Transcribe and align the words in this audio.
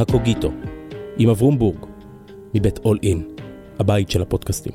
הקוגיטו, 0.00 0.50
עם 1.16 1.28
אברום 1.28 1.58
בורג, 1.58 1.76
מבית 2.54 2.78
אול 2.84 2.98
אין, 3.02 3.22
הבית 3.78 4.10
של 4.10 4.22
הפודקאסטים. 4.22 4.72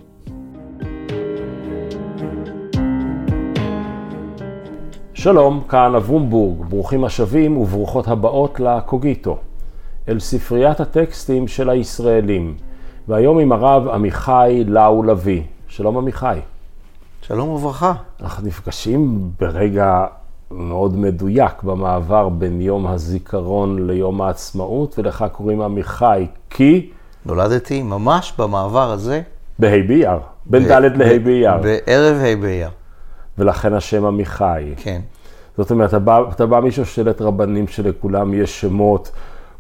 שלום, 5.14 5.64
כאן 5.70 5.96
אברום 5.96 6.30
בורג, 6.30 6.70
ברוכים 6.70 7.04
השבים 7.04 7.58
וברוכות 7.58 8.08
הבאות 8.08 8.60
לקוגיטו, 8.60 9.38
אל 10.10 10.20
ספריית 10.20 10.80
הטקסטים 10.80 11.48
של 11.48 11.70
הישראלים, 11.70 12.58
והיום 13.08 13.40
עם 13.40 13.52
הרב 13.52 13.88
עמיחי 13.88 14.64
לאו 14.68 15.04
לביא. 15.04 15.42
שלום 15.68 15.98
עמיחי. 15.98 16.40
שלום 17.22 17.50
וברכה. 17.50 17.94
אנחנו 18.22 18.48
נפגשים 18.48 19.32
ברגע 19.40 20.06
מאוד 20.52 20.98
מדויק 20.98 21.64
במעבר 21.64 22.30
בין 22.30 22.62
יום 22.62 22.88
הזיכרון 22.88 23.88
ליום 23.88 24.22
העצמאות, 24.22 25.00
ולך 25.00 25.26
קוראים 25.32 25.62
עמיחי, 25.62 26.28
כי... 26.50 26.90
נולדתי 27.26 27.84
ממש 27.84 28.34
במעבר 28.38 28.92
הזה. 28.92 29.22
בה' 29.60 29.88
באייר, 29.88 30.20
בין 30.46 30.64
ד' 30.64 30.72
לה' 30.72 31.20
באייר. 31.20 31.58
בערב 31.58 32.18
ה' 32.18 32.42
באייר. 32.42 32.70
ולכן 33.38 33.74
השם 33.74 34.06
עמיחי. 34.06 34.74
כן. 34.78 35.02
זאת 35.58 35.72
אומרת, 35.72 35.90
אתה 35.90 36.00
בא, 36.00 36.22
אתה 36.32 36.46
בא 36.46 36.60
משושלת 36.60 37.22
רבנים 37.22 37.68
שלכולם 37.68 38.34
יש 38.34 38.62
שמות, 38.62 39.12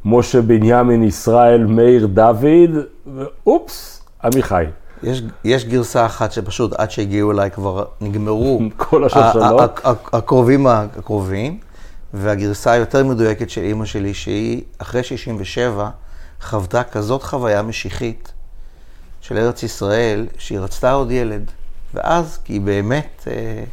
משה 0.05 0.41
בנימין, 0.41 1.03
ישראל, 1.03 1.66
מאיר, 1.66 2.08
דוד, 2.08 2.72
ואופס, 3.16 4.03
עמיחי. 4.23 4.66
יש, 5.05 5.22
יש 5.44 5.66
גרסה 5.66 6.05
אחת 6.05 6.32
שפשוט 6.32 6.73
עד 6.73 6.91
שהגיעו 6.91 7.32
אליי 7.32 7.52
כבר 7.52 7.86
נגמרו 8.02 8.59
כל 8.77 9.05
השושלות. 9.05 9.80
הקרובים 10.14 10.68
הקרובים, 10.68 11.59
והגרסה 12.14 12.72
היותר 12.72 13.03
מדויקת 13.03 13.50
של 13.50 13.62
אימא 13.62 13.86
שלי, 13.86 14.14
שהיא 14.14 14.62
אחרי 14.78 15.03
67 15.03 15.89
חוותה 16.42 16.84
כזאת 16.84 17.23
חוויה 17.23 17.62
משיחית 17.62 18.31
של 19.22 19.38
ארץ 19.38 19.64
ישראל, 19.64 20.28
שהיא 20.38 20.59
רצתה 20.59 20.92
עוד 20.92 21.12
ילד. 21.12 21.52
ואז, 21.94 22.40
כי 22.44 22.53
היא 22.53 22.62
באמת 22.62 23.28
אה, 23.28 23.64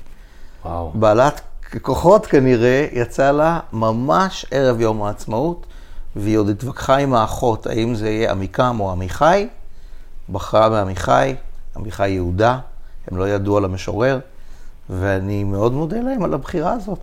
וואו. 0.65 0.93
בעלת 0.95 1.41
כוחות 1.83 2.27
כנראה, 2.27 2.87
יצא 2.93 3.31
לה 3.31 3.61
ממש 3.73 4.47
ערב 4.51 4.81
יום 4.81 5.03
העצמאות, 5.03 5.67
והיא 6.17 6.39
עוד 6.39 6.49
התווכחה 6.49 6.97
עם 6.97 7.15
האחות, 7.15 7.67
האם 7.67 7.95
זה 7.95 8.11
יהיה 8.11 8.31
עמיקם 8.31 8.77
או 8.81 8.93
עמיחי. 8.93 9.49
בחרה 10.31 10.69
בעמיחי, 10.69 11.35
עמיחי 11.77 12.09
יהודה, 12.11 12.59
הם 13.11 13.19
לא 13.19 13.29
ידעו 13.29 13.57
על 13.57 13.65
המשורר, 13.65 14.19
ואני 14.91 15.45
מאוד 15.45 15.73
מודה 15.73 16.01
להם 16.01 16.23
על 16.23 16.35
הבחירה 16.35 16.73
הזאת. 16.73 16.99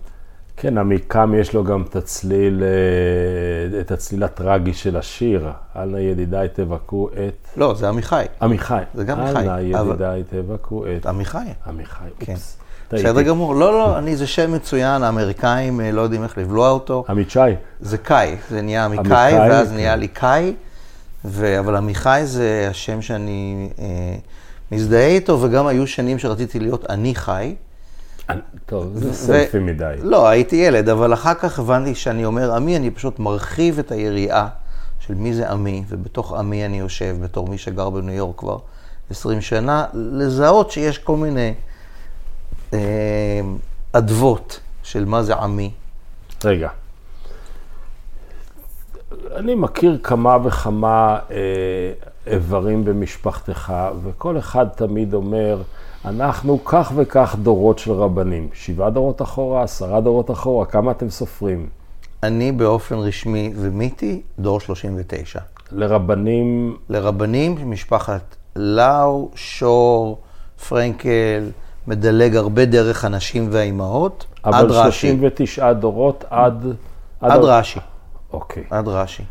כן, 0.57 0.77
עמיקם 0.77 1.33
יש 1.37 1.53
לו 1.53 1.63
גם 1.63 1.83
את 1.89 1.95
הצליל, 1.95 2.63
אה, 2.63 3.79
את 3.79 3.91
הצליל 3.91 4.23
הטרגי 4.23 4.73
של 4.73 4.97
השיר. 4.97 5.49
אל 5.75 5.85
נא 5.85 5.97
ידידיי 5.97 6.47
תבכו 6.53 7.09
את... 7.09 7.47
לא, 7.57 7.73
זה 7.77 7.89
עמיחי. 7.89 8.25
עמיחי. 8.41 8.81
זה 8.93 9.03
גם 9.03 9.19
עמיחי. 9.19 9.39
אל 9.39 9.43
נא 9.45 9.79
אבל- 9.79 9.89
ידידיי 9.89 10.23
תבכו 10.23 10.85
את... 10.97 11.05
עמיחי. 11.05 11.37
עמיחי, 11.67 12.03
כן. 12.19 12.31
אופס. 12.33 12.57
בסדר. 12.93 13.21
גמור. 13.21 13.55
לא, 13.55 13.71
לא, 13.71 13.97
אני, 13.97 14.15
זה 14.15 14.27
שם 14.27 14.53
מצוין, 14.53 15.03
האמריקאים 15.03 15.81
אה, 15.81 15.91
לא 15.91 16.01
יודעים 16.01 16.23
איך 16.23 16.37
לבלוע 16.37 16.69
אותו. 16.69 17.03
עמיצ'י. 17.09 17.39
זה 17.79 17.97
קאי, 17.97 18.35
זה 18.49 18.61
נהיה 18.61 18.85
עמיקאי, 18.85 19.05
עמיקאי, 19.33 19.49
ואז 19.49 19.67
כן. 19.69 19.73
נהיה 19.75 19.95
לי 19.95 20.07
קאי, 20.07 20.53
ו... 21.25 21.59
אבל 21.59 21.75
עמיחי 21.75 22.21
זה 22.23 22.67
השם 22.69 23.01
שאני 23.01 23.69
אה, 23.79 23.85
מזדהה 24.71 25.07
איתו, 25.07 25.41
וגם 25.41 25.67
היו 25.67 25.87
שנים 25.87 26.19
שרציתי 26.19 26.59
להיות 26.59 26.89
אני 26.89 27.15
חי. 27.15 27.55
טוב, 28.65 28.97
זה 28.97 29.13
סלפי 29.13 29.59
מדי. 29.59 29.95
לא, 30.01 30.27
הייתי 30.27 30.55
ילד, 30.55 30.89
אבל 30.89 31.13
אחר 31.13 31.33
כך 31.33 31.59
הבנתי 31.59 31.95
שאני 31.95 32.25
אומר 32.25 32.55
עמי, 32.55 32.77
אני 32.77 32.91
פשוט 32.91 33.19
מרחיב 33.19 33.79
את 33.79 33.91
היריעה 33.91 34.47
של 34.99 35.13
מי 35.13 35.33
זה 35.33 35.49
עמי, 35.49 35.83
ובתוך 35.87 36.33
עמי 36.33 36.65
אני 36.65 36.79
יושב, 36.79 37.15
בתור 37.21 37.47
מי 37.47 37.57
שגר 37.57 37.89
בניו 37.89 38.13
יורק 38.15 38.39
כבר 38.39 38.57
20 39.09 39.41
שנה, 39.41 39.85
לזהות 39.93 40.71
שיש 40.71 40.97
כל 40.97 41.17
מיני 41.17 41.53
אה, 42.73 42.79
אדוות 43.91 44.59
של 44.83 45.05
מה 45.05 45.23
זה 45.23 45.35
עמי. 45.35 45.71
רגע. 46.45 46.69
אני 49.35 49.55
מכיר 49.55 49.97
כמה 50.03 50.37
וכמה 50.43 51.19
אה, 51.31 51.37
איברים 52.27 52.85
במשפחתך, 52.85 53.73
וכל 54.03 54.37
אחד 54.37 54.65
תמיד 54.75 55.13
אומר, 55.13 55.61
אנחנו 56.05 56.65
כך 56.65 56.91
וכך 56.95 57.35
דורות 57.43 57.79
של 57.79 57.91
רבנים. 57.91 58.49
שבעה 58.53 58.89
דורות 58.89 59.21
אחורה, 59.21 59.63
עשרה 59.63 60.01
דורות 60.01 60.31
אחורה, 60.31 60.65
כמה 60.65 60.91
אתם 60.91 61.09
סופרים? 61.09 61.69
אני 62.23 62.51
באופן 62.51 62.95
רשמי 62.95 63.53
ומיתי 63.55 64.21
דור 64.39 64.59
39. 64.59 65.39
לרבנים, 65.71 66.77
לרבנים, 66.89 67.71
משפחת 67.71 68.35
לאו, 68.55 69.29
שור, 69.35 70.17
פרנקל, 70.69 71.49
מדלג 71.87 72.35
הרבה 72.35 72.65
דרך 72.65 73.05
הנשים 73.05 73.47
והאימהות, 73.51 74.25
עד 74.43 74.53
אבל 74.53 74.71
רש"י. 74.71 75.07
39 75.07 75.73
דורות 75.73 76.25
עד... 76.29 76.65
עד 77.21 77.41
רש"י. 77.43 77.79
אוקיי. 78.33 78.63
עד 78.69 78.87
רש"י. 78.87 79.23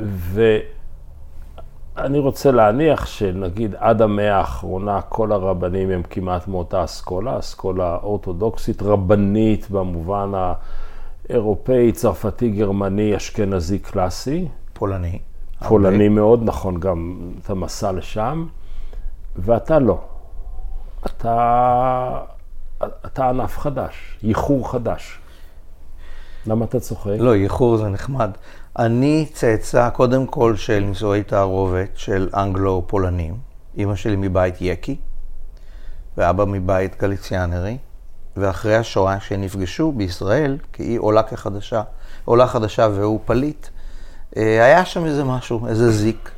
ואני 0.00 2.18
רוצה 2.18 2.50
להניח 2.50 3.06
שנגיד 3.06 3.74
עד 3.78 4.02
המאה 4.02 4.36
האחרונה 4.36 5.02
כל 5.02 5.32
הרבנים 5.32 5.90
הם 5.90 6.02
כמעט 6.10 6.48
מאותה 6.48 6.84
אסכולה, 6.84 7.38
אסכולה 7.38 7.98
אורתודוקסית, 8.02 8.82
רבנית 8.82 9.70
במובן 9.70 10.32
האירופאי, 11.28 11.92
צרפתי, 11.92 12.50
גרמני, 12.50 13.16
אשכנזי 13.16 13.78
קלאסי, 13.78 14.48
פולני. 14.72 15.18
פולני 15.68 16.08
מאוד, 16.08 16.40
נכון, 16.44 16.80
גם 16.80 17.30
את 17.42 17.50
המסע 17.50 17.92
לשם, 17.92 18.46
ואתה 19.36 19.78
לא. 19.78 19.98
אתה, 21.06 22.20
אתה 23.06 23.28
ענף 23.28 23.58
חדש, 23.58 24.18
ייחור 24.22 24.70
חדש. 24.70 25.21
למה 26.46 26.64
אתה 26.64 26.80
צוחק? 26.80 27.16
לא, 27.18 27.34
איחור 27.34 27.76
זה 27.76 27.88
נחמד. 27.88 28.30
אני 28.78 29.26
צאצא 29.32 29.90
קודם 29.90 30.26
כל 30.26 30.56
של 30.56 30.80
נישואי 30.80 31.22
תערובת 31.22 31.90
של 31.94 32.28
אנגלו-פולנים. 32.34 33.36
אימא 33.76 33.96
שלי 33.96 34.16
מבית 34.16 34.54
יקי, 34.60 34.96
ואבא 36.16 36.44
מבית 36.44 37.00
גליציאנרי. 37.00 37.78
ואחרי 38.36 38.76
השואה 38.76 39.20
שנפגשו 39.20 39.92
בישראל, 39.92 40.58
כי 40.72 40.82
היא 40.82 40.98
עולה 40.98 41.22
כחדשה, 41.22 41.82
עולה 42.24 42.46
חדשה 42.46 42.88
והוא 42.94 43.20
פליט, 43.24 43.66
אה, 44.36 44.64
היה 44.64 44.84
שם 44.84 45.04
איזה 45.04 45.24
משהו, 45.24 45.66
איזה 45.66 45.90
זיק. 45.90 46.30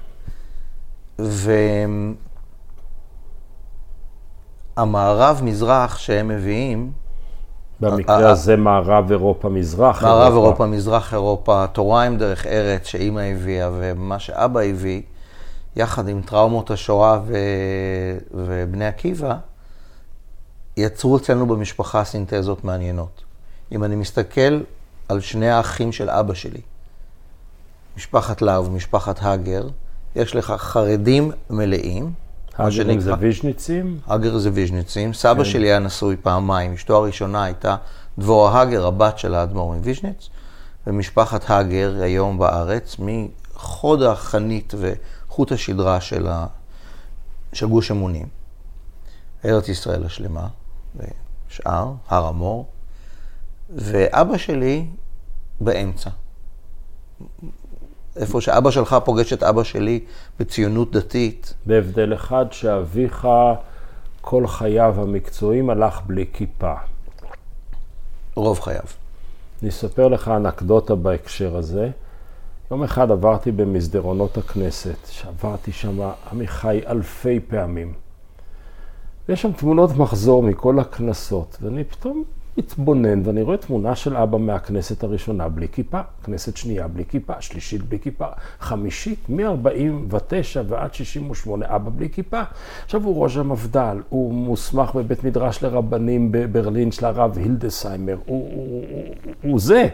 והמערב-מזרח 4.76 5.98
שהם 5.98 6.28
מביאים, 6.28 6.92
במקרה 7.80 8.30
הזה 8.30 8.56
מערב 8.56 9.10
אירופה, 9.10 9.48
מזרח 9.48 10.02
מערב 10.02 10.32
אירופה, 10.32 10.66
מזרח 10.66 11.12
אירופה, 11.12 11.66
תורה 11.72 12.02
עם 12.02 12.16
דרך 12.18 12.46
ארץ 12.46 12.86
שאימא 12.86 13.20
הביאה 13.20 13.70
ומה 13.72 14.18
שאבא 14.18 14.60
הביא, 14.60 15.02
יחד 15.76 16.08
עם 16.08 16.22
טראומות 16.22 16.70
השואה 16.70 17.18
ו... 17.26 17.36
ובני 18.30 18.86
עקיבא, 18.86 19.36
יצרו 20.76 21.16
אצלנו 21.16 21.46
במשפחה 21.46 22.04
סינתזות 22.04 22.64
מעניינות. 22.64 23.24
אם 23.72 23.84
אני 23.84 23.96
מסתכל 23.96 24.60
על 25.08 25.20
שני 25.20 25.50
האחים 25.50 25.92
של 25.92 26.10
אבא 26.10 26.34
שלי, 26.34 26.60
משפחת 27.96 28.42
להב 28.42 28.68
ומשפחת 28.68 29.18
הגר, 29.22 29.68
יש 30.16 30.36
לך 30.36 30.54
חרדים 30.58 31.30
מלאים, 31.50 32.12
מה 32.58 32.66
הגרים 32.66 33.00
זה 33.00 33.12
ויז'ניצים? 33.18 34.00
הגר 34.06 34.38
זה 34.38 34.50
ויז'ניצים. 34.52 35.12
סבא 35.12 35.44
כן. 35.44 35.50
שלי 35.50 35.66
היה 35.66 35.78
נשוי 35.78 36.16
פעמיים, 36.16 36.72
אשתו 36.72 36.96
הראשונה 36.96 37.44
הייתה 37.44 37.76
דבורה 38.18 38.60
הגר, 38.60 38.86
הבת 38.86 39.18
של 39.18 39.34
האדמו"ר 39.34 39.74
מוויז'ניץ, 39.74 40.28
ומשפחת 40.86 41.50
הגר 41.50 42.02
היום 42.02 42.38
בארץ, 42.38 42.96
מחוד 42.98 44.02
החנית 44.02 44.74
וחוט 44.78 45.52
השדרה 45.52 46.00
של, 46.00 46.26
ה... 46.28 46.46
של 47.52 47.66
גוש 47.66 47.90
אמונים. 47.90 48.26
ארץ 49.44 49.68
ישראל 49.68 50.04
השלמה, 50.04 50.46
ושאר, 50.96 51.92
הר 52.08 52.26
המור, 52.26 52.66
ואבא 53.70 54.36
שלי 54.38 54.86
באמצע. 55.60 56.10
איפה 58.16 58.40
שאבא 58.40 58.70
שלך 58.70 58.96
פוגש 59.04 59.32
את 59.32 59.42
אבא 59.42 59.62
שלי 59.62 60.00
בציונות 60.40 60.92
דתית, 60.92 61.54
בהבדל 61.66 62.14
אחד 62.14 62.46
שאביך 62.50 63.28
כל 64.20 64.46
חייו 64.46 64.94
המקצועיים 64.98 65.70
הלך 65.70 66.00
בלי 66.06 66.26
כיפה. 66.32 66.74
רוב 68.34 68.60
חייו. 68.60 68.84
אני 69.62 69.70
אספר 69.70 70.08
לך 70.08 70.28
אנקדוטה 70.28 70.94
בהקשר 70.94 71.56
הזה. 71.56 71.90
יום 72.70 72.82
אחד 72.82 73.10
עברתי 73.10 73.52
במסדרונות 73.52 74.38
הכנסת, 74.38 75.06
שעברתי 75.10 75.72
שם 75.72 76.10
עמיחי 76.32 76.80
אלפי 76.86 77.40
פעמים. 77.40 77.92
ויש 79.28 79.42
שם 79.42 79.52
תמונות 79.52 79.96
מחזור 79.96 80.42
מכל 80.42 80.78
הכנסות, 80.78 81.58
ואני 81.62 81.84
פתאום 81.84 82.24
מתבונן 82.58 83.20
ואני 83.24 83.42
רואה 83.42 83.56
תמונה 83.56 83.96
של 83.96 84.16
אבא 84.16 84.38
מהכנסת 84.38 85.04
הראשונה 85.04 85.48
בלי 85.48 85.68
כיפה, 85.68 86.00
כנסת 86.24 86.56
שנייה 86.56 86.88
בלי 86.88 87.04
כיפה, 87.04 87.40
שלישית 87.40 87.82
בלי 87.82 87.98
כיפה, 87.98 88.26
חמישית 88.60 89.18
מ-49 89.28 90.60
ועד 90.68 90.94
68 90.94 91.66
אבא 91.68 91.90
בלי 91.96 92.08
כיפה. 92.10 92.42
עכשיו 92.84 93.04
הוא 93.04 93.22
ראש 93.22 93.36
המפד"ל, 93.36 94.02
הוא 94.08 94.34
מוסמך 94.34 94.94
בבית 94.94 95.24
מדרש 95.24 95.62
לרבנים 95.62 96.32
בברלין 96.32 96.92
של 96.92 97.04
הרב 97.04 97.38
הילדסיימר, 97.38 98.16
הוא, 98.26 98.50
הוא, 98.54 98.84
הוא, 98.90 99.14
הוא 99.42 99.60
זה. 99.60 99.88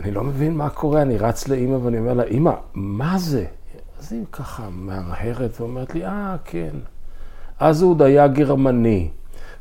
אני 0.00 0.10
לא 0.10 0.24
מבין 0.24 0.56
מה 0.56 0.70
קורה, 0.70 1.02
אני 1.02 1.18
רץ 1.18 1.48
לאימא 1.48 1.74
ואני 1.74 1.98
אומר 1.98 2.14
לה, 2.14 2.22
אימא, 2.22 2.52
מה 2.74 3.18
זה? 3.18 3.44
אז 3.98 4.12
היא 4.12 4.24
ככה 4.32 4.68
מהרהרת 4.70 5.60
ואומרת 5.60 5.94
לי, 5.94 6.06
אה, 6.06 6.36
כן. 6.44 6.76
אז 7.58 7.82
הוא 7.82 7.90
עוד 7.90 8.02
היה 8.02 8.28
גרמני. 8.28 9.08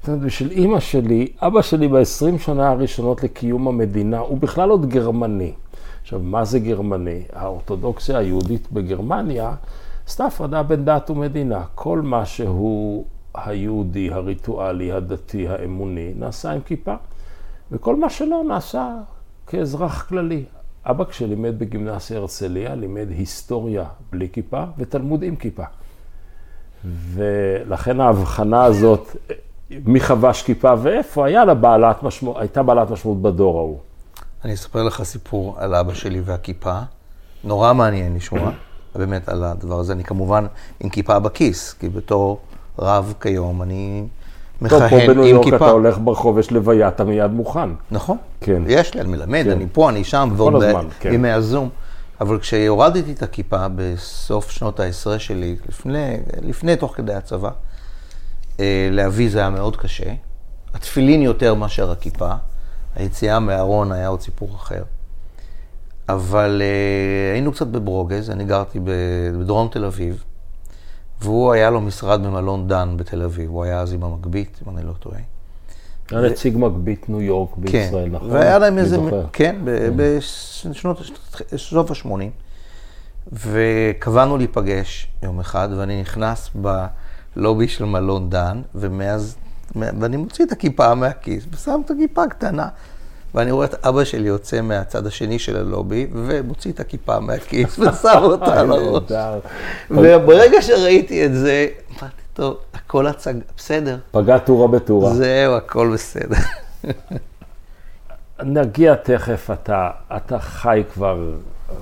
בשביל 0.10 0.52
אימא 0.52 0.80
שלי, 0.80 1.28
אבא 1.40 1.62
שלי 1.62 1.88
ב-20 1.88 2.40
שנה 2.40 2.70
הראשונות 2.70 3.24
לקיום 3.24 3.68
המדינה, 3.68 4.20
הוא 4.20 4.38
בכלל 4.38 4.70
עוד 4.70 4.90
גרמני. 4.90 5.54
עכשיו, 6.02 6.20
מה 6.20 6.46
זה 6.46 6.60
גרמני? 6.60 7.24
האורתודוקסיה 7.34 8.18
היהודית 8.18 8.72
בגרמניה 8.72 9.56
עשתה 10.08 10.26
הפרדה 10.26 10.64
בין 10.64 10.86
דת 10.86 11.10
ומדינה. 11.10 11.64
כל 11.76 12.02
מה 12.02 12.26
שהוא 12.26 13.06
היהודי, 13.34 14.12
הריטואלי, 14.12 14.92
הדתי, 14.92 15.48
האמוני, 15.48 16.14
נעשה 16.20 16.52
עם 16.52 16.62
כיפה. 16.62 16.96
וכל 17.72 17.96
מה 17.96 18.10
שלא 18.10 18.44
נעשה 18.48 18.96
כאזרח 19.48 20.06
כללי. 20.10 20.44
אבא 20.86 21.04
כשלימד 21.04 21.60
בגימנסיה 21.60 22.18
הרצליה, 22.18 22.76
לימד 22.76 23.08
היסטוריה 23.10 23.86
בלי 24.12 24.30
כיפה 24.34 24.64
ותלמוד 24.78 25.24
עם 25.24 25.36
כיפה. 25.36 25.64
ולכן 26.86 28.00
ההבחנה 28.00 28.64
הזאת, 28.64 29.16
מי 29.86 30.00
חבש 30.00 30.42
כיפה 30.42 30.74
ואיפה, 30.82 31.26
היה 31.26 31.46
לה 31.46 31.54
בעלת 31.54 32.04
משמעות, 32.04 32.38
הייתה 32.40 32.64
בעלת 32.64 32.90
משמעות 32.90 33.22
בדור 33.22 33.58
ההוא. 33.58 33.78
אני 34.46 34.54
אספר 34.54 34.84
לך 34.84 35.04
סיפור 35.04 35.56
על 35.58 35.76
אבא 35.76 35.94
שלי 35.94 36.22
והכיפה. 36.26 36.80
נורא 37.44 37.74
מעניין 37.74 38.16
לשמוע, 38.16 38.52
באמת, 38.96 39.30
על 39.30 39.44
הדבר 39.44 39.80
הזה. 39.80 39.94
אני 39.94 40.04
כמובן 40.04 40.46
עם 40.80 40.90
כיפה 40.90 41.20
בכיס, 41.20 41.74
כי 41.74 41.90
בתור 41.90 42.40
רב 42.80 43.14
כיום 43.22 43.62
אני 43.62 44.04
מכהן 44.62 44.82
עם 44.82 44.90
כיפה. 44.90 45.06
פה 45.08 45.14
בניו 45.14 45.26
יורק 45.26 45.54
אתה 45.54 45.70
הולך 45.70 45.98
ברחוב, 46.04 46.40
יש 46.40 46.52
לוויה, 46.52 46.88
אתה 46.88 47.04
מיד 47.04 47.32
מוכן. 47.32 47.70
נכון. 47.92 48.18
כן. 48.42 48.62
יש 48.68 48.94
לי, 48.94 49.02
אני 49.02 49.10
מלמד, 49.10 49.44
כן. 49.44 49.52
אני 49.52 49.66
פה, 49.74 49.90
אני 49.90 50.04
שם, 50.04 50.30
ועוד 50.36 50.64
הזמן, 50.64 50.88
כן. 51.00 51.10
בימי 51.10 51.32
הזום. 51.32 51.70
אבל 52.22 52.40
כשהורדתי 52.40 53.12
את 53.12 53.24
הכיפה 53.24 53.68
בסוף 53.76 54.52
שנות 54.52 54.80
העשרה 54.80 55.20
שלי, 55.20 55.56
לפני, 55.70 56.18
לפני, 56.42 56.76
תוך 56.76 56.96
כדי 56.96 57.14
הצבא, 57.14 57.50
לאבי 58.92 59.30
זה 59.30 59.40
היה 59.40 59.50
מאוד 59.50 59.78
קשה. 59.78 60.14
התפילין 60.74 61.22
יותר 61.22 61.54
מאשר 61.54 61.92
הכיפה. 61.92 62.34
היציאה 62.96 63.40
מהארון 63.40 63.92
היה 63.92 64.08
עוד 64.08 64.22
סיפור 64.22 64.56
אחר. 64.56 64.84
אבל 66.10 66.62
אה, 66.62 67.34
היינו 67.34 67.52
קצת 67.52 67.68
בברוגז, 67.68 68.30
אני 68.30 68.46
גרתי 68.46 68.80
בדרום 68.84 69.68
תל 69.72 69.86
אביב, 69.86 70.24
והוא 71.22 71.54
היה 71.54 71.70
לו 71.70 71.82
משרד 71.82 72.24
במלון 72.24 72.68
דן 72.68 72.94
בתל 72.98 73.22
אביב, 73.22 73.50
הוא 73.50 73.64
היה 73.64 73.80
אז 73.80 73.94
עם 73.94 74.04
המגבית, 74.04 74.60
אם 74.68 74.78
אני 74.78 74.88
לא 74.88 74.94
טועה. 75.00 75.20
היה 76.12 76.22
נציג 76.22 76.58
מגבית 76.58 77.10
ניו 77.10 77.22
יורק 77.22 77.50
כן. 77.56 77.62
בישראל, 77.62 78.10
נכון? 78.10 78.32
והיה 78.32 78.60
להם 78.60 78.78
איזה, 78.78 78.98
כן, 79.34 79.56
בשנות, 79.96 81.02
סוף 81.58 81.92
ה-80. 81.92 82.10
וקבענו 83.34 84.38
להיפגש 84.38 85.08
יום 85.24 85.40
אחד, 85.40 85.70
ואני 85.78 86.02
נכנס 86.02 86.50
בלובי 87.36 87.68
של 87.68 87.86
מלון 87.86 88.30
דן, 88.30 88.62
ומאז, 88.76 89.36
ואני 89.76 90.18
מוציא 90.18 90.46
את 90.46 90.52
הכיפה 90.52 90.96
מהכיס, 90.96 91.46
ושם 91.52 91.82
את 91.86 91.92
הכיפה 91.92 92.24
הקטנה. 92.24 92.68
ואני 93.36 93.52
רואה 93.52 93.66
את 93.66 93.86
אבא 93.86 94.04
שלי 94.04 94.28
יוצא 94.28 94.62
מהצד 94.62 95.08
השני 95.08 95.40
של 95.40 95.56
הלובי, 95.58 96.08
ומוציא 96.14 96.72
את 96.72 96.80
הכיפה 96.80 97.20
מהכיס 97.20 97.80
ושם 97.80 98.20
אותה 98.22 98.60
על 98.60 98.72
הראש. 98.72 99.12
וברגע 99.92 100.62
שראיתי 100.62 101.26
את 101.26 101.34
זה, 101.34 101.68
אמרתי, 101.92 102.16
טוב, 102.34 102.58
הכל 102.74 103.08
הצג... 103.08 103.34
בסדר. 103.58 103.98
פגע 104.12 104.38
טורה 104.38 104.68
בטורה. 104.68 105.14
זהו, 105.14 105.56
הכל 105.56 105.92
בסדר. 105.94 106.38
נגיע 108.44 108.96
תכף, 108.96 109.50
אתה, 109.54 109.90
אתה 110.16 110.40
חי 110.40 110.84
כבר 110.94 111.32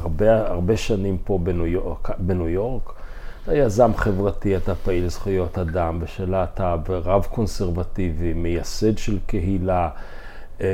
הרבה, 0.01 0.47
הרבה 0.47 0.77
שנים 0.77 1.17
פה 1.23 1.39
בניו 1.43 1.67
יורק, 1.67 2.09
בניו 2.17 2.49
יורק. 2.49 2.93
אתה 3.43 3.55
יזם 3.55 3.91
חברתי, 3.95 4.57
אתה 4.57 4.75
פעיל 4.75 5.07
זכויות 5.07 5.57
אדם, 5.57 5.99
בשלה 5.99 6.43
אתה 6.43 6.75
רב 6.89 7.27
קונסרבטיבי, 7.29 8.33
מייסד 8.33 8.97
של 8.97 9.17
קהילה. 9.25 9.89
אה, 10.61 10.67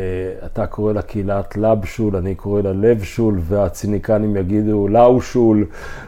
אתה 0.46 0.68
קורא 0.68 0.94
לה 0.94 1.02
קהילת 1.02 1.58
לבשול, 1.58 2.16
אני 2.16 2.36
קורא 2.36 2.62
לה 2.62 2.74
לבשול, 2.74 3.40
והציניקנים 3.42 4.38
יגידו 4.38 4.88
לאושול, 4.88 5.66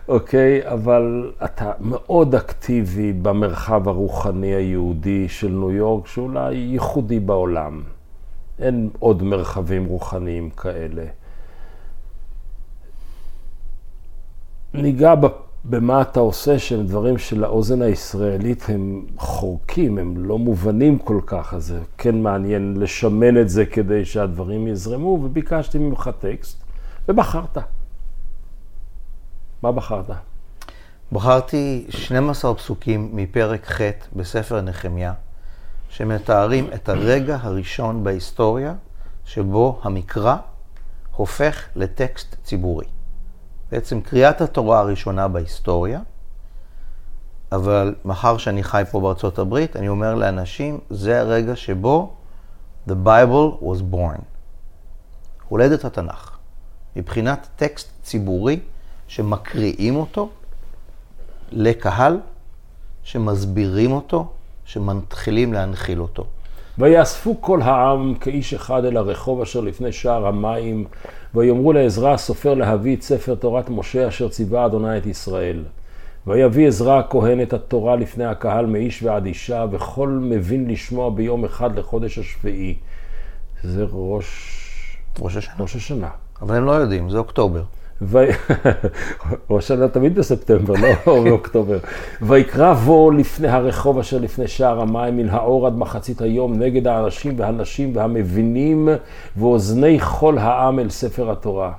אוקיי? 0.08 0.72
אבל 0.72 1.32
אתה 1.46 1.72
מאוד 1.80 2.36
אקטיבי 2.36 3.14
במרחב 3.14 3.88
הרוחני 3.88 4.56
היהודי 4.56 5.28
של 5.30 5.52
ניו 5.52 5.72
יורק, 5.72 6.08
שאולי 6.08 6.56
ייחודי 6.56 7.20
בעולם. 7.20 7.82
אין 8.60 8.90
עוד 9.00 9.24
מרחבים 9.24 9.86
רוחניים 9.86 10.50
כאלה. 10.50 11.04
ניגע 14.74 15.16
במה 15.66 16.02
אתה 16.02 16.20
עושה 16.20 16.60
שהם 16.60 16.86
דברים 16.88 17.18
שלאוזן 17.18 17.82
הישראלית 17.82 18.64
הם 18.68 19.06
חורקים, 19.18 19.98
הם 19.98 20.26
לא 20.26 20.38
מובנים 20.38 21.00
כל 21.00 21.20
כך, 21.26 21.54
אז 21.54 21.66
זה 21.66 21.80
כן 21.98 22.22
מעניין 22.22 22.78
לשמן 22.78 23.42
את 23.42 23.50
זה 23.50 23.66
כדי 23.66 24.06
שהדברים 24.06 24.68
יזרמו, 24.68 25.20
וביקשתי 25.24 25.78
ממך 25.78 26.10
טקסט, 26.20 26.64
ובחרת. 27.10 27.58
מה 29.62 29.72
בחרת? 29.72 30.10
בחרתי 31.12 31.86
12 31.90 32.56
פסוקים 32.56 33.10
מפרק 33.14 33.72
ח' 33.72 33.82
בספר 34.16 34.62
נחמיה, 34.62 35.14
שמתארים 35.90 36.70
את 36.74 36.90
הרגע 36.90 37.38
הראשון 37.42 38.04
בהיסטוריה 38.04 38.74
שבו 39.26 39.80
המקרא 39.84 40.36
הופך 41.16 41.64
לטקסט 41.76 42.36
ציבורי. 42.44 42.86
בעצם 43.72 44.02
קריאת 44.02 44.42
התורה 44.42 44.80
הראשונה 44.80 45.28
בהיסטוריה, 45.28 46.00
אבל 47.52 47.96
מאחר 48.06 48.38
שאני 48.38 48.64
חי 48.64 48.84
פה 48.92 49.00
בארצות 49.00 49.40
הברית, 49.40 49.76
אני 49.76 49.88
אומר 49.88 50.16
לאנשים, 50.16 50.80
זה 50.90 51.20
הרגע 51.20 51.56
שבו 51.56 52.14
The 52.88 52.92
Bible 53.06 53.62
was 53.62 53.94
born. 53.94 54.22
הולדת 55.48 55.86
התנ"ך. 55.86 56.38
מבחינת 56.96 57.48
טקסט 57.56 57.90
ציבורי 58.04 58.60
שמקריאים 59.08 59.96
אותו 59.96 60.30
לקהל, 61.52 62.20
שמסבירים 63.04 63.92
אותו, 63.92 64.32
שמתחילים 64.66 65.54
להנחיל 65.54 66.02
אותו. 66.02 66.26
ויאספו 66.80 67.42
כל 67.42 67.62
העם 67.62 68.16
כאיש 68.16 68.54
אחד 68.54 68.86
אל 68.86 68.98
הרחוב 68.98 69.42
אשר 69.42 69.62
לפני 69.62 69.92
שער 69.92 70.28
המים, 70.28 70.86
ויאמרו 71.36 71.74
לעזרא 71.74 72.14
הסופר 72.14 72.54
להביא 72.54 72.96
את 72.96 73.02
ספר 73.02 73.36
תורת 73.36 73.70
משה 73.70 74.08
אשר 74.08 74.30
ציווה 74.30 74.66
אדוני 74.66 74.98
את 74.98 75.06
ישראל. 75.06 75.64
ויביא 76.28 76.68
עזרא 76.68 77.00
הכהן 77.00 77.42
את 77.42 77.54
התורה 77.54 77.96
לפני 77.96 78.26
הקהל 78.26 78.66
מאיש 78.66 79.04
ועד 79.04 79.26
אישה, 79.26 79.66
וכל 79.72 80.10
מבין 80.10 80.68
לשמוע 80.68 81.10
ביום 81.10 81.46
אחד 81.46 81.80
לחודש 81.80 82.18
השביעי. 82.18 82.76
זה 83.64 83.86
ראש... 83.92 84.28
ראש 85.20 85.38
השנה. 85.38 85.54
ראש 85.60 85.76
השנה. 85.76 86.10
אבל 86.42 86.56
הם 86.56 86.66
לא 86.66 86.72
יודעים, 86.72 87.10
זה 87.10 87.18
אוקטובר. 87.18 87.64
ו... 88.02 88.18
ראש 89.50 89.64
השנה 89.64 89.88
תמיד 89.88 90.16
בספטמבר, 90.16 90.74
לא 90.74 90.90
באוקטובר. 91.24 91.78
ויקרא 92.22 92.74
בו 92.74 93.12
לפני 93.12 93.48
הרחוב 93.48 94.00
אשר 94.00 94.18
לפני 94.18 94.48
שער 94.48 94.82
המים 94.82 95.18
מן 95.18 95.30
האור 95.30 95.68
עד 95.68 95.78
מחצית 95.78 96.22
היום 96.22 96.54
נגד 96.54 96.88
האנשים 96.88 97.34
והנשים 97.38 97.96
והמבינים 97.96 98.90
ואוזני 99.38 100.00
כל 100.00 100.38
העם 100.38 100.80
אל 100.80 100.90
ספר 100.90 101.32
התורה. 101.32 101.72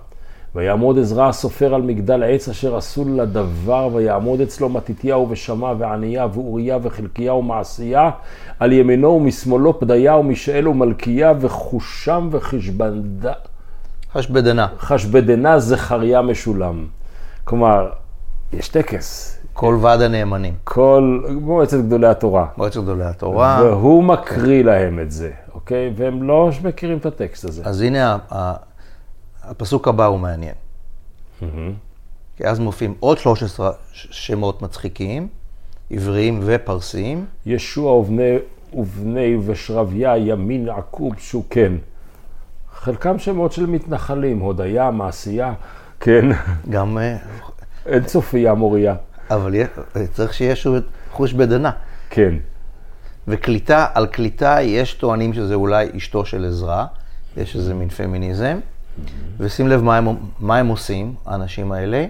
ויעמוד 0.55 0.99
עזרא 0.99 1.29
הסופר 1.29 1.75
על 1.75 1.83
מגדל 1.83 2.23
עץ 2.23 2.49
אשר 2.49 2.77
עשו 2.77 3.05
לדבר, 3.09 3.89
ויעמוד 3.93 4.41
אצלו 4.41 4.69
מתתיהו 4.69 5.27
ושמע 5.31 5.73
ועניה 5.79 6.27
ואוריה 6.33 6.79
וחלקיה 6.83 7.35
ומעשיה, 7.35 8.11
על 8.59 8.73
ימינו 8.73 9.09
ומשמאלו 9.09 9.81
פדיה 9.81 10.17
ומישאל 10.17 10.69
ומלכיה 10.69 11.33
וחושם 11.41 12.29
וחשבנדה. 12.31 13.33
חשבדנה. 14.15 14.67
חשבדנה 14.79 15.59
זכריה 15.59 16.23
משולם. 16.23 16.87
כלומר, 17.45 17.91
יש 18.53 18.69
טקס. 18.69 19.37
כל 19.53 19.79
ועד 19.81 20.01
הנאמנים. 20.01 20.55
כל 20.65 21.25
מועצת 21.41 21.79
גדולי 21.79 22.07
התורה. 22.07 22.47
מועצת 22.57 22.81
גדולי 22.81 23.05
התורה. 23.05 23.61
והוא 23.65 24.05
מקריא 24.05 24.65
להם 24.65 25.01
את 25.01 25.11
זה, 25.11 25.31
אוקיי? 25.55 25.93
והם 25.97 26.23
לא 26.23 26.51
מכירים 26.65 26.99
את 26.99 27.07
הטקסט 27.07 27.45
הזה. 27.45 27.63
אז 27.65 27.81
הנה, 27.81 28.19
הפסוק 29.43 29.89
הבא 29.89 30.07
הוא 30.07 30.19
מעניין. 30.19 30.55
כי 32.37 32.47
אז 32.47 32.59
מופיעים 32.59 32.95
עוד 33.01 33.19
13 33.19 33.73
שמות 33.93 34.63
מצחיקים, 34.63 35.29
עבריים 35.91 36.41
ופרסיים. 36.43 37.25
ישוע 37.47 37.93
ובני 37.93 38.37
ובני 38.73 39.37
ושרביה 39.47 40.17
ימין 40.17 40.69
עקוב 40.69 41.13
שוקן. 41.19 41.77
חלקם 42.83 43.19
שמות 43.19 43.53
של 43.53 43.67
מתנחלים, 43.67 44.39
הודיה, 44.39 44.91
מעשייה, 44.91 45.53
כן, 46.01 46.27
גם, 46.71 46.99
אה, 46.99 47.17
אין 47.87 48.05
צופיה 48.05 48.55
מוריה, 48.55 48.95
אבל 49.31 49.55
צריך 50.13 50.35
שיהיה 50.35 50.57
שוב 50.57 50.77
חוש 51.11 51.33
בדנה. 51.33 51.71
כן. 52.11 52.35
וקליטה, 53.29 53.87
על 53.95 54.07
קליטה 54.07 54.63
יש 54.63 54.95
טוענים 54.95 55.35
שזה 55.35 55.55
אולי 55.55 55.89
אשתו 55.97 56.25
של 56.25 56.45
עזרא, 56.45 56.85
יש 57.37 57.57
איזה 57.57 57.75
מין 57.75 57.89
פמיניזם, 57.89 58.59
ושים 59.39 59.69
לב 59.69 59.83
מה 59.83 59.97
הם, 59.97 60.07
מה 60.39 60.57
הם 60.57 60.69
עושים, 60.69 61.15
האנשים 61.27 61.73
האלה, 61.73 62.07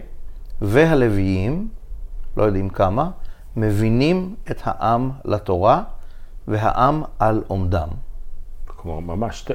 והלוויים, 0.63 1.69
לא 2.37 2.43
יודעים 2.43 2.69
כמה, 2.69 3.11
מבינים 3.57 4.35
את 4.51 4.61
העם 4.65 5.11
לתורה, 5.25 5.83
והעם 6.49 7.03
על 7.19 7.43
עומדם. 7.47 7.89
כלומר, 8.67 9.17
ממש 9.17 9.49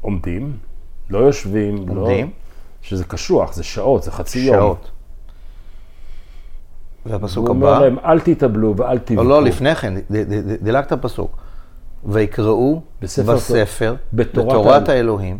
עומדים, 0.00 0.56
לא 1.10 1.18
יושבים, 1.18 1.76
עומדים. 1.88 2.26
לא... 2.26 2.32
שזה 2.82 3.04
קשוח, 3.04 3.52
זה 3.52 3.62
שעות, 3.64 4.02
זה 4.02 4.10
חצי 4.12 4.38
יום. 4.38 4.56
שעות. 4.56 4.90
והפסוק 7.06 7.46
הוא 7.48 7.56
אומר 7.56 7.68
הבא, 7.74 7.84
להם, 7.84 7.98
אל 8.04 8.20
תתאבלו 8.20 8.76
ואל 8.76 8.98
תבכו. 8.98 9.22
לא, 9.22 9.28
לא, 9.28 9.42
לפני 9.42 9.74
כן, 9.74 9.94
ד- 9.96 10.00
ד- 10.12 10.32
ד- 10.32 10.64
דילגת 10.64 10.92
פסוק. 10.92 11.36
ויקראו 12.04 12.82
בספר 13.02 13.34
בספר, 13.34 13.94
בתורת 14.12 14.46
בתורת 14.48 14.88
האל- 14.88 14.96
האלוהים, 14.96 15.38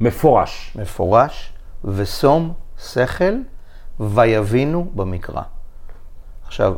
מפורש. 0.00 0.76
מפורש, 0.80 1.52
ושום 1.84 2.52
שכל, 2.78 3.34
ויבינו 4.00 4.90
במקרא. 4.94 5.42
עכשיו, 6.46 6.74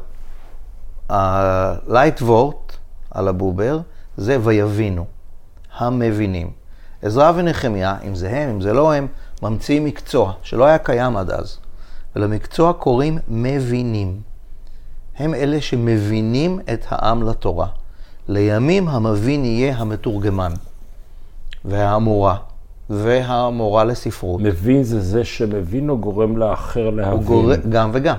ה-light 1.10 2.20
word 2.22 2.72
על 3.10 3.28
הבובר 3.28 3.80
זה 4.16 4.38
ויבינו, 4.42 5.04
המבינים. 5.76 6.50
עזרא 7.02 7.32
ונחמיה, 7.36 7.96
אם 8.06 8.14
זה 8.14 8.30
הם, 8.30 8.50
אם 8.50 8.60
זה 8.60 8.72
לא 8.72 8.94
הם, 8.94 9.06
ממציאים 9.42 9.84
מקצוע 9.84 10.32
שלא 10.42 10.64
היה 10.64 10.78
קיים 10.78 11.16
עד 11.16 11.30
אז. 11.30 11.58
ולמקצוע 12.16 12.72
קוראים 12.72 13.18
מבינים. 13.28 14.20
הם 15.16 15.34
אלה 15.34 15.60
שמבינים 15.60 16.60
את 16.72 16.84
העם 16.88 17.22
לתורה. 17.22 17.66
לימים 18.28 18.88
המבין 18.88 19.44
יהיה 19.44 19.76
המתורגמן, 19.76 20.52
והמורה, 21.64 22.36
והמורה 22.90 23.84
לספרות. 23.84 24.40
מבין 24.40 24.82
זה 24.82 25.00
זה 25.00 25.24
שמבין 25.24 25.88
או 25.88 25.98
גורם 25.98 26.36
לאחר 26.36 26.84
הוא 26.84 26.92
להבין. 26.92 27.22
גורם, 27.22 27.60
גם 27.68 27.90
וגם. 27.92 28.16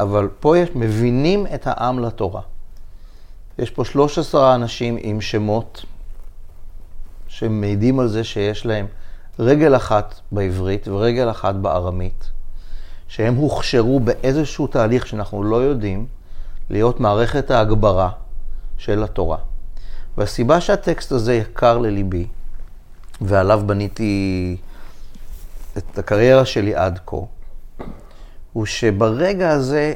אבל 0.00 0.28
פה 0.40 0.58
יש, 0.58 0.68
מבינים 0.74 1.46
את 1.54 1.66
העם 1.66 1.98
לתורה. 1.98 2.40
יש 3.58 3.70
פה 3.70 3.84
13 3.84 4.54
אנשים 4.54 4.96
עם 5.00 5.20
שמות 5.20 5.84
שמעידים 7.34 8.00
על 8.00 8.08
זה 8.08 8.24
שיש 8.24 8.66
להם 8.66 8.86
רגל 9.38 9.76
אחת 9.76 10.20
בעברית 10.32 10.88
ורגל 10.88 11.30
אחת 11.30 11.54
בארמית, 11.54 12.30
שהם 13.08 13.34
הוכשרו 13.34 14.00
באיזשהו 14.00 14.66
תהליך 14.66 15.06
שאנחנו 15.06 15.42
לא 15.42 15.56
יודעים 15.56 16.06
להיות 16.70 17.00
מערכת 17.00 17.50
ההגברה 17.50 18.10
של 18.78 19.02
התורה. 19.02 19.36
והסיבה 20.16 20.60
שהטקסט 20.60 21.12
הזה 21.12 21.34
יקר 21.34 21.78
לליבי, 21.78 22.26
ועליו 23.20 23.62
בניתי 23.66 24.56
את 25.78 25.98
הקריירה 25.98 26.44
שלי 26.44 26.74
עד 26.74 26.98
כה, 27.06 27.16
הוא 28.52 28.66
שברגע 28.66 29.50
הזה 29.50 29.94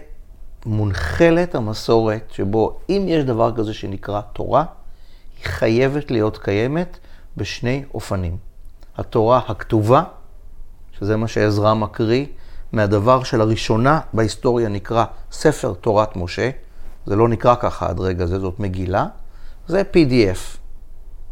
מונחלת 0.66 1.54
המסורת 1.54 2.30
שבו 2.32 2.78
אם 2.88 3.04
יש 3.08 3.24
דבר 3.24 3.56
כזה 3.56 3.74
שנקרא 3.74 4.20
תורה, 4.32 4.64
היא 5.38 5.44
חייבת 5.46 6.10
להיות 6.10 6.38
קיימת 6.38 6.98
בשני 7.38 7.84
אופנים. 7.94 8.36
התורה 8.96 9.40
הכתובה, 9.48 10.02
שזה 10.92 11.16
מה 11.16 11.28
שעזרא 11.28 11.74
מקריא, 11.74 12.26
מהדבר 12.72 13.22
שלראשונה 13.22 14.00
בהיסטוריה 14.12 14.68
נקרא 14.68 15.04
ספר 15.32 15.74
תורת 15.80 16.16
משה, 16.16 16.50
זה 17.06 17.16
לא 17.16 17.28
נקרא 17.28 17.54
ככה 17.60 17.88
עד 17.88 18.00
רגע 18.00 18.26
זה, 18.26 18.40
זאת 18.40 18.60
מגילה, 18.60 19.06
זה 19.66 19.82
PDF, 19.92 20.58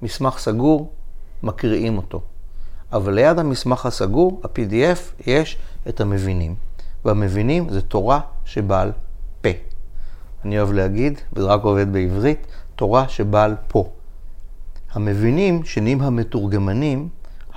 מסמך 0.02 0.38
סגור, 0.38 0.92
מקריאים 1.42 1.96
אותו. 1.96 2.20
אבל 2.92 3.14
ליד 3.14 3.38
המסמך 3.38 3.86
הסגור, 3.86 4.40
ה-PDF, 4.44 5.26
יש 5.26 5.58
את 5.88 6.00
המבינים. 6.00 6.54
והמבינים 7.04 7.68
זה 7.68 7.82
תורה 7.82 8.20
שבעל 8.44 8.92
פה. 9.40 9.48
אני 10.44 10.58
אוהב 10.58 10.72
להגיד, 10.72 11.20
וזה 11.32 11.46
רק 11.46 11.62
עובד 11.62 11.92
בעברית, 11.92 12.46
תורה 12.76 13.08
שבעל 13.08 13.54
פה. 13.68 13.90
המבינים, 14.96 15.64
שנהיים 15.64 16.02
המתורגמנים, 16.02 17.08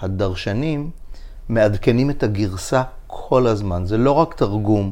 הדרשנים, 0.01 0.89
מעדכנים 1.49 2.09
את 2.09 2.23
הגרסה 2.23 2.81
כל 3.07 3.47
הזמן. 3.47 3.85
זה 3.85 3.97
לא 3.97 4.11
רק 4.11 4.33
תרגום, 4.33 4.91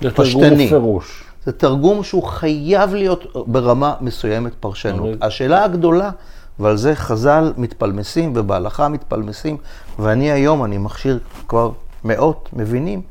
זה 0.00 0.10
תרגום 0.10 0.24
פשטני. 0.26 0.66
ופירוש. 0.66 1.24
זה 1.44 1.52
תרגום 1.52 2.02
שהוא 2.02 2.22
חייב 2.22 2.94
להיות 2.94 3.26
ברמה 3.46 3.94
מסוימת 4.00 4.52
פרשנות. 4.60 5.00
אבל- 5.18 5.26
השאלה 5.26 5.64
הגדולה, 5.64 6.10
ועל 6.58 6.76
זה 6.76 6.94
חז"ל 6.94 7.52
מתפלמסים 7.56 8.32
ובהלכה 8.36 8.88
מתפלמסים, 8.88 9.56
ואני 9.98 10.30
היום, 10.30 10.64
אני 10.64 10.78
מכשיר 10.78 11.18
כבר 11.48 11.70
מאות 12.04 12.48
מבינים, 12.52 13.02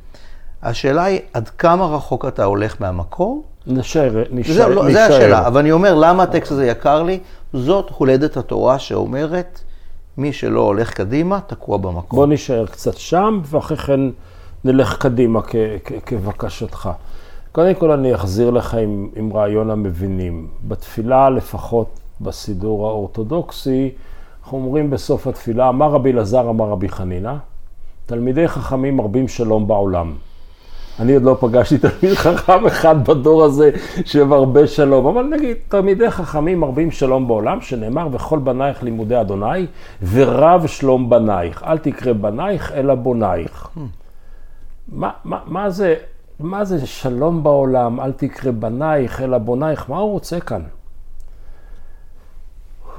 השאלה 0.64 1.04
היא 1.04 1.20
עד 1.34 1.50
כמה 1.50 1.86
רחוק 1.86 2.26
אתה 2.26 2.44
הולך 2.44 2.76
מהמקור? 2.80 3.44
נשאר, 3.68 4.24
נשאר, 4.32 4.54
זה, 4.54 4.68
לא, 4.68 4.84
זה 4.84 4.90
נשאר. 4.90 5.04
השאלה, 5.04 5.48
אבל 5.48 5.60
אני 5.60 5.72
אומר, 5.72 5.96
למה 5.96 6.24
הטקסט 6.24 6.52
הזה 6.52 6.68
יקר 6.68 7.04
לי? 7.04 7.20
זאת 7.54 7.90
הולדת 7.98 8.38
התורה 8.38 8.80
שאומרת, 8.80 9.60
מי 10.18 10.34
שלא 10.34 10.62
הולך 10.62 10.94
קדימה, 10.94 11.40
תקוע 11.48 11.78
במקום. 11.78 12.18
בוא 12.20 12.28
נשאר 12.28 12.66
קצת 12.66 12.98
שם, 12.98 13.42
ואחרי 13.46 13.78
כן 13.78 14.00
נלך 14.66 14.98
קדימה 14.98 15.42
כ- 15.42 15.56
כ- 15.86 15.92
כבקשתך. 16.06 16.90
קודם 17.52 17.74
כל 17.74 17.92
אני 17.92 18.16
אחזיר 18.16 18.50
לך 18.50 18.74
עם, 18.74 19.10
עם 19.16 19.34
רעיון 19.34 19.70
המבינים. 19.70 20.48
בתפילה, 20.68 21.30
לפחות 21.30 22.00
בסידור 22.22 22.88
האורתודוקסי, 22.88 23.92
אנחנו 24.44 24.58
אומרים 24.58 24.90
בסוף 24.90 25.28
התפילה, 25.28 25.70
אמר 25.70 25.90
רבי 25.92 26.12
אלעזר, 26.12 26.50
אמר 26.50 26.70
רבי 26.70 26.90
חנינא, 26.90 27.34
תלמידי 28.06 28.48
חכמים 28.48 28.98
מרבים 28.98 29.28
שלום 29.28 29.68
בעולם. 29.68 30.14
אני 31.00 31.14
עוד 31.14 31.24
לא 31.24 31.38
פגשתי 31.40 31.78
תלמיד 31.78 32.14
חכם 32.16 32.66
אחד 32.66 33.08
בדור 33.08 33.44
הזה 33.44 33.72
שמרבה 34.06 34.68
שלום, 34.68 35.06
אבל 35.06 35.24
נגיד, 35.24 35.58
תלמידי 35.68 36.12
חכמים 36.12 36.60
מרבים 36.60 36.92
שלום 36.92 37.28
בעולם, 37.28 37.62
שנאמר, 37.62 38.08
וכל 38.12 38.40
בנייך 38.40 38.84
לימודי 38.84 39.22
אדוני, 39.22 39.68
ורב 40.12 40.68
שלום 40.68 41.10
בנייך. 41.10 41.64
אל 41.64 41.78
תקרא 41.78 42.14
בנייך, 42.14 42.72
אלא 42.72 42.96
בונייך. 42.96 43.68
מה, 44.88 45.10
מה, 45.24 45.40
מה, 45.46 45.70
זה, 45.70 45.96
מה 46.40 46.66
זה 46.66 46.88
שלום 46.88 47.44
בעולם, 47.44 48.00
אל 48.00 48.12
תקרא 48.12 48.52
בנייך, 48.52 49.22
אלא 49.22 49.38
בונייך? 49.38 49.90
מה 49.90 49.98
הוא 49.98 50.12
רוצה 50.12 50.40
כאן? 50.40 50.62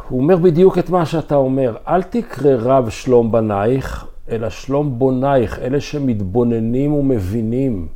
הוא 0.08 0.20
אומר 0.20 0.36
בדיוק 0.36 0.78
את 0.78 0.90
מה 0.90 1.06
שאתה 1.06 1.34
אומר, 1.34 1.76
אל 1.88 2.02
תקרא 2.02 2.50
רב 2.58 2.88
שלום 2.88 3.32
בנייך, 3.32 4.06
אלא 4.30 4.50
שלום 4.50 4.98
בונייך, 4.98 5.58
אלה 5.58 5.80
שמתבוננים 5.80 6.92
ומבינים. 6.92 7.88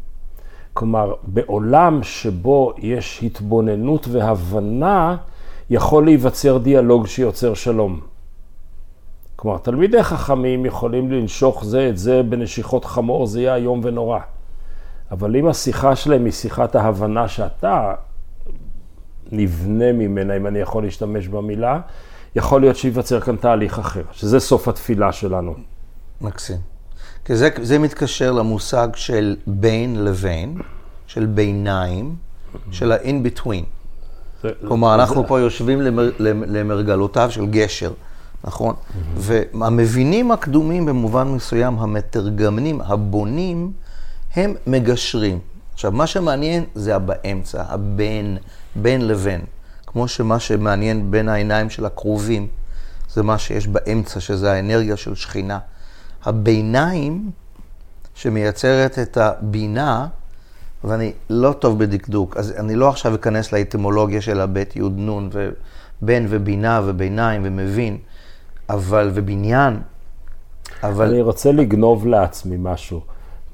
כלומר, 0.72 1.14
בעולם 1.22 2.02
שבו 2.02 2.72
יש 2.78 3.22
התבוננות 3.22 4.08
והבנה, 4.08 5.16
יכול 5.70 6.04
להיווצר 6.04 6.58
דיאלוג 6.58 7.06
שיוצר 7.06 7.54
שלום. 7.54 8.00
כלומר, 9.36 9.58
תלמידי 9.58 10.02
חכמים 10.02 10.66
יכולים 10.66 11.12
לנשוך 11.12 11.64
זה 11.64 11.88
את 11.88 11.98
זה 11.98 12.22
בנשיכות 12.22 12.84
חמור, 12.84 13.26
זה 13.26 13.40
יהיה 13.40 13.54
איום 13.54 13.80
ונורא. 13.84 14.18
אבל 15.10 15.36
אם 15.36 15.46
השיחה 15.46 15.96
שלהם 15.96 16.24
היא 16.24 16.32
שיחת 16.32 16.76
ההבנה 16.76 17.28
שאתה 17.28 17.94
נבנה 19.32 19.92
ממנה, 19.92 20.36
אם 20.36 20.46
אני 20.46 20.58
יכול 20.58 20.82
להשתמש 20.82 21.28
במילה, 21.28 21.80
יכול 22.36 22.60
להיות 22.60 22.76
שייווצר 22.76 23.20
כאן 23.20 23.36
תהליך 23.36 23.78
אחר, 23.78 24.02
שזה 24.12 24.40
סוף 24.40 24.68
התפילה 24.68 25.12
שלנו. 25.12 25.54
מקסים. 26.20 26.56
כי 27.24 27.36
זה, 27.36 27.48
זה 27.62 27.78
מתקשר 27.78 28.32
למושג 28.32 28.88
של 28.94 29.36
בין 29.46 30.04
לבין, 30.04 30.58
של 31.06 31.26
ביניים, 31.26 32.16
של 32.70 32.92
ה-in 32.92 33.04
between. 33.38 33.64
זה- 34.42 34.50
כלומר, 34.60 34.94
אנחנו 34.94 35.26
פה 35.26 35.40
יושבים 35.40 35.80
למר, 35.82 36.10
למ- 36.18 36.42
למרגלותיו 36.46 37.30
של 37.30 37.46
גשר, 37.46 37.92
נכון? 38.44 38.74
והמבינים 39.16 40.30
הקדומים 40.32 40.86
במובן 40.86 41.28
מסוים, 41.28 41.78
המתרגמנים, 41.78 42.80
הבונים, 42.80 43.72
הם 44.34 44.54
מגשרים. 44.66 45.38
עכשיו, 45.74 45.92
מה 45.92 46.06
שמעניין 46.06 46.64
זה 46.74 46.96
הבאמצע, 46.96 47.62
הבין, 47.68 48.38
בין 48.76 49.08
לבין. 49.08 49.40
כמו 49.86 50.08
שמה 50.08 50.40
שמעניין 50.40 51.10
בין 51.10 51.28
העיניים 51.28 51.70
של 51.70 51.86
הקרובים, 51.86 52.46
זה 53.10 53.22
מה 53.22 53.38
שיש 53.38 53.66
באמצע, 53.66 54.20
שזה 54.20 54.52
האנרגיה 54.52 54.96
של 54.96 55.14
שכינה. 55.14 55.58
הביניים 56.26 57.30
שמייצרת 58.14 58.98
את 58.98 59.16
הבינה, 59.16 60.06
אז 60.84 60.92
אני 60.92 61.12
לא 61.30 61.52
טוב 61.52 61.78
בדקדוק, 61.78 62.36
אז 62.36 62.54
אני 62.58 62.74
לא 62.74 62.88
עכשיו 62.88 63.14
אכנס 63.14 63.52
לאטימולוגיה 63.52 64.20
של 64.20 64.40
הבית 64.40 64.76
יוד 64.76 64.94
נון, 64.96 65.30
ובן 65.32 66.26
ובינה 66.28 66.80
וביניים 66.84 67.42
ומבין, 67.44 67.96
אבל, 68.68 69.10
ובניין, 69.14 69.80
אבל... 70.82 71.08
אני 71.08 71.22
רוצה 71.22 71.52
לגנוב 71.52 72.06
לעצמי 72.06 72.56
משהו. 72.58 73.00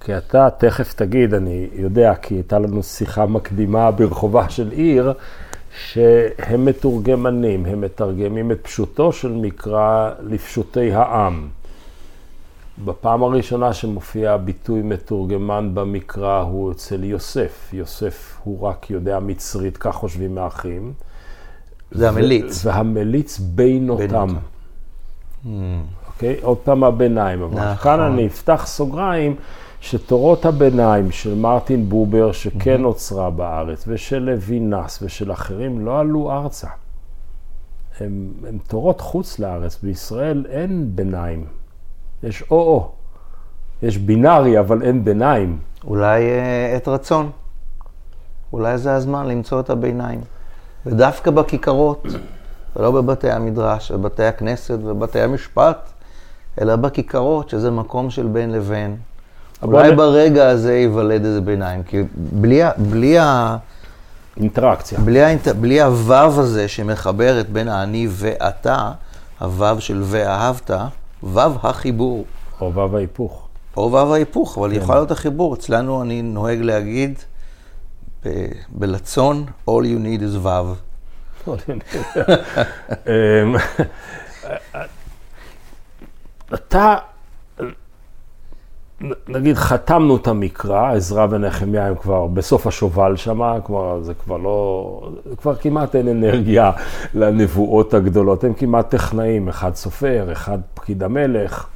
כי 0.01 0.17
אתה 0.17 0.49
תכף 0.59 0.93
תגיד, 0.93 1.35
אני 1.35 1.69
יודע, 1.75 2.15
כי 2.15 2.35
הייתה 2.35 2.59
לנו 2.59 2.83
שיחה 2.83 3.27
מקדימה 3.27 3.91
ברחובה 3.91 4.49
של 4.49 4.71
עיר, 4.71 5.13
שהם 5.79 6.65
מתורגמנים, 6.65 7.67
הם 7.67 7.81
מתרגמים 7.81 8.53
את 8.53 8.59
פשוטו 8.63 9.13
של 9.13 9.33
מקרא 9.33 10.11
לפשוטי 10.23 10.93
העם. 10.93 11.49
בפעם 12.85 13.23
הראשונה 13.23 13.73
שמופיע 13.73 14.33
הביטוי 14.33 14.83
מתורגמן 14.83 15.71
במקרא 15.75 16.41
הוא 16.41 16.73
אצל 16.73 17.05
יוסף. 17.05 17.71
יוסף 17.73 18.41
הוא 18.45 18.63
רק 18.63 18.91
יודע 18.91 19.19
מצרית, 19.21 19.77
כך 19.77 19.95
חושבים 19.95 20.39
האחים. 20.39 20.93
זה 21.91 22.09
המליץ. 22.09 22.67
והמליץ 22.67 23.39
בין 23.39 23.91
אותם. 23.91 24.29
Hmm. 25.45 25.49
אוקיי? 26.07 26.37
עוד 26.43 26.59
פעם 26.59 26.85
הביניים. 26.85 27.43
אבל 27.43 27.55
נכון. 27.55 27.77
כאן 27.77 28.01
אני 28.01 28.27
אפתח 28.27 28.63
סוגריים. 28.67 29.37
שתורות 29.83 30.47
הביניים 30.47 31.11
של 31.11 31.35
מרטין 31.35 31.89
בובר, 31.89 32.33
שכן 32.33 32.75
mm-hmm. 32.75 32.79
נוצרה 32.79 33.31
בארץ, 33.31 33.85
ושל 33.89 34.19
לוינס 34.19 35.03
ושל 35.03 35.33
אחרים, 35.33 35.87
לא 35.87 36.01
עלו 36.01 36.33
ארצה. 36.33 36.69
הם, 38.01 38.33
הם 38.49 38.59
תורות 38.69 39.01
חוץ 39.01 39.39
לארץ. 39.39 39.79
בישראל 39.83 40.45
אין 40.49 40.91
ביניים. 40.95 41.45
יש 42.23 42.43
או-או. 42.51 42.91
יש 43.83 43.99
בינארי, 43.99 44.59
אבל 44.61 44.83
אין 44.83 45.05
ביניים. 45.05 45.59
אולי 45.85 46.23
אה, 46.23 46.77
עת 46.77 46.89
רצון. 46.89 47.31
אולי 48.53 48.79
זה 48.79 48.95
הזמן 48.95 49.27
למצוא 49.27 49.61
את 49.61 49.71
הביניים. 49.71 50.21
ודווקא 50.87 51.31
בכיכרות, 51.31 52.07
ולא 52.77 52.91
בבתי 52.91 53.31
המדרש, 53.31 53.93
בבתי 53.93 54.25
הכנסת 54.25 54.79
ובתי 54.85 55.21
המשפט, 55.21 55.91
אלא 56.61 56.77
בכיכרות, 56.77 57.49
שזה 57.49 57.71
מקום 57.71 58.11
של 58.11 58.27
בין 58.27 58.53
לבין. 58.53 58.97
אולי 59.63 59.97
ברגע 59.97 60.49
הזה 60.49 60.75
ייוולד 60.75 61.25
איזה 61.25 61.41
ביניים, 61.41 61.83
כי 61.83 62.03
בלי, 62.15 62.61
בלי 62.77 63.19
ה... 63.19 63.57
אינטראקציה. 64.37 64.99
בלי, 64.99 65.23
האינט... 65.23 65.49
בלי 65.49 65.83
הוו 65.83 66.41
הזה 66.41 66.69
שמחברת 66.69 67.51
בין 67.51 67.69
האני 67.69 68.09
ואתה, 68.11 68.93
הוו 69.41 69.81
של 69.81 70.01
ואהבת, 70.05 70.71
וו 71.23 71.41
החיבור. 71.63 72.25
או 72.61 72.73
וו 72.75 72.97
ההיפוך. 72.97 73.49
או 73.77 73.91
וו 73.91 74.15
ההיפוך, 74.15 74.59
אבל 74.59 74.71
כן. 74.71 74.77
יכול 74.77 74.95
להיות 74.95 75.11
החיבור. 75.11 75.55
אצלנו 75.55 76.03
אני 76.03 76.23
נוהג 76.23 76.61
להגיד 76.61 77.19
ב... 78.25 78.47
בלצון, 78.69 79.47
all 79.71 79.83
you 79.83 79.99
need 80.05 80.23
is 80.23 80.37
וו. 80.37 80.75
אמ, 83.07 83.55
אתה 86.55 86.97
נגיד 89.29 89.57
חתמנו 89.57 90.17
את 90.17 90.27
המקרא, 90.29 90.93
עזרא 90.93 91.27
ונחמיה 91.31 91.87
הם 91.87 91.95
כבר 91.95 92.27
בסוף 92.27 92.67
השובל 92.67 93.17
שם, 93.17 93.59
כלומר 93.63 94.03
זה 94.03 94.15
כבר 94.15 94.37
לא, 94.37 95.11
כבר 95.37 95.55
כמעט 95.55 95.97
אין 95.97 96.09
אנרגיה 96.09 96.71
לנבואות 97.15 97.95
הגדולות, 97.95 98.45
הם 98.45 98.55
כמעט 98.55 98.91
טכנאים, 98.91 99.49
אחד 99.49 99.75
סופר, 99.75 100.33
אחד 100.33 100.59
פקיד 100.75 101.03
המלך. 101.03 101.67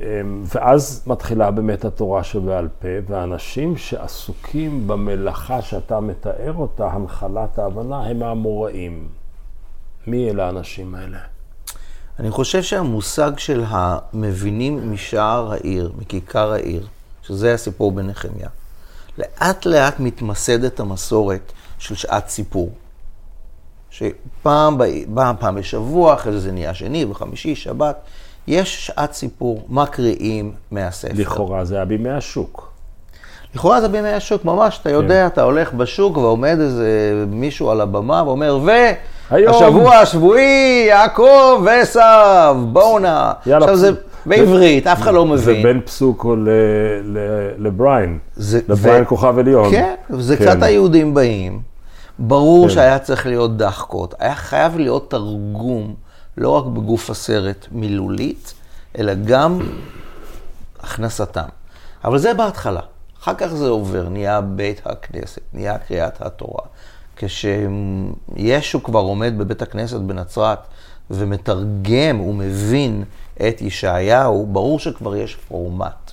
אמ, 0.00 0.42
ואז 0.54 1.04
מתחילה 1.06 1.50
באמת 1.50 1.84
התורה 1.84 2.24
שבעל 2.24 2.68
פה, 2.78 2.88
ואנשים 3.08 3.76
שעסוקים 3.76 4.88
במלאכה 4.88 5.62
שאתה 5.62 6.00
מתאר 6.00 6.54
אותה, 6.56 6.86
הנחלת 6.86 7.58
ההבנה, 7.58 8.06
הם 8.06 8.22
האמוראים. 8.22 9.08
מי 10.06 10.30
אלה 10.30 10.46
האנשים 10.46 10.94
האלה? 10.94 11.31
אני 12.18 12.30
חושב 12.30 12.62
שהמושג 12.62 13.32
של 13.36 13.64
המבינים 13.68 14.92
משער 14.92 15.52
העיר, 15.52 15.92
מכיכר 15.98 16.52
העיר, 16.52 16.86
שזה 17.22 17.54
הסיפור 17.54 17.92
בנחמיה, 17.92 18.48
לאט 19.18 19.66
לאט 19.66 20.00
מתמסדת 20.00 20.80
המסורת 20.80 21.52
של 21.78 21.94
שעת 21.94 22.28
סיפור. 22.28 22.72
שפעם 23.90 24.78
באה 25.08 25.34
פעם 25.34 25.54
בשבוע, 25.54 26.14
אחרי 26.14 26.32
זה 26.32 26.40
זה 26.40 26.52
נהיה 26.52 26.74
שני 26.74 27.04
וחמישי, 27.04 27.54
שבת, 27.54 27.96
יש 28.46 28.86
שעת 28.86 29.12
סיפור, 29.12 29.66
מקריאים 29.68 30.52
מהספר. 30.70 31.12
לכאורה 31.14 31.64
זה 31.64 31.76
היה 31.76 31.84
בימי 31.84 32.10
השוק. 32.10 32.72
לכאורה 33.54 33.80
זה 33.80 33.88
בימי 33.88 34.12
השוק, 34.12 34.44
ממש, 34.44 34.78
אתה 34.80 34.90
יודע, 34.90 35.20
כן. 35.22 35.26
אתה 35.26 35.42
הולך 35.42 35.72
בשוק 35.72 36.16
ועומד 36.16 36.56
איזה 36.60 37.24
מישהו 37.28 37.70
על 37.70 37.80
הבמה 37.80 38.22
ואומר, 38.26 38.58
ו... 38.64 38.70
היום. 39.32 39.54
השבוע 39.54 39.94
השבועי, 39.96 40.84
יעקב 40.88 41.62
ועשו, 41.64 42.00
בואו 42.72 42.98
נא. 42.98 43.32
יאללה. 43.46 43.64
עכשיו 43.64 43.76
זה 43.76 43.90
בעברית, 44.26 44.86
אף 44.86 45.00
אחד 45.00 45.14
לא 45.14 45.26
מבין. 45.26 45.38
זה 45.38 45.54
בין 45.62 45.80
פסוקו 45.80 46.36
לבריין, 47.58 48.18
לבריין 48.68 49.04
כוכב 49.04 49.38
עליון. 49.38 49.70
כן, 49.70 49.94
זה 50.10 50.36
כן. 50.36 50.44
קצת 50.44 50.62
היהודים 50.62 51.14
באים. 51.14 51.60
ברור 52.18 52.68
כן. 52.68 52.74
שהיה 52.74 52.98
צריך 52.98 53.26
להיות 53.26 53.56
דחקות, 53.56 54.14
היה 54.18 54.34
חייב 54.34 54.76
להיות 54.76 55.10
תרגום, 55.10 55.94
לא 56.38 56.48
רק 56.48 56.64
בגוף 56.64 57.10
הסרט 57.10 57.66
מילולית, 57.72 58.54
אלא 58.98 59.12
גם 59.24 59.60
הכנסתם. 60.80 61.48
אבל 62.04 62.18
זה 62.18 62.34
בהתחלה. 62.34 62.80
אחר 63.22 63.34
כך 63.34 63.46
זה 63.46 63.68
עובר, 63.68 64.08
נהיה 64.08 64.40
בית 64.40 64.80
הכנסת, 64.86 65.40
נהיה 65.52 65.78
קריאת 65.78 66.22
התורה. 66.22 66.64
כשישו 67.16 68.82
כבר 68.82 69.00
עומד 69.00 69.38
בבית 69.38 69.62
הכנסת 69.62 70.00
בנצרת 70.00 70.58
ומתרגם 71.10 72.20
ומבין 72.20 73.04
את 73.48 73.62
ישעיהו, 73.62 74.46
ברור 74.46 74.78
שכבר 74.78 75.16
יש 75.16 75.36
פורמט 75.48 76.12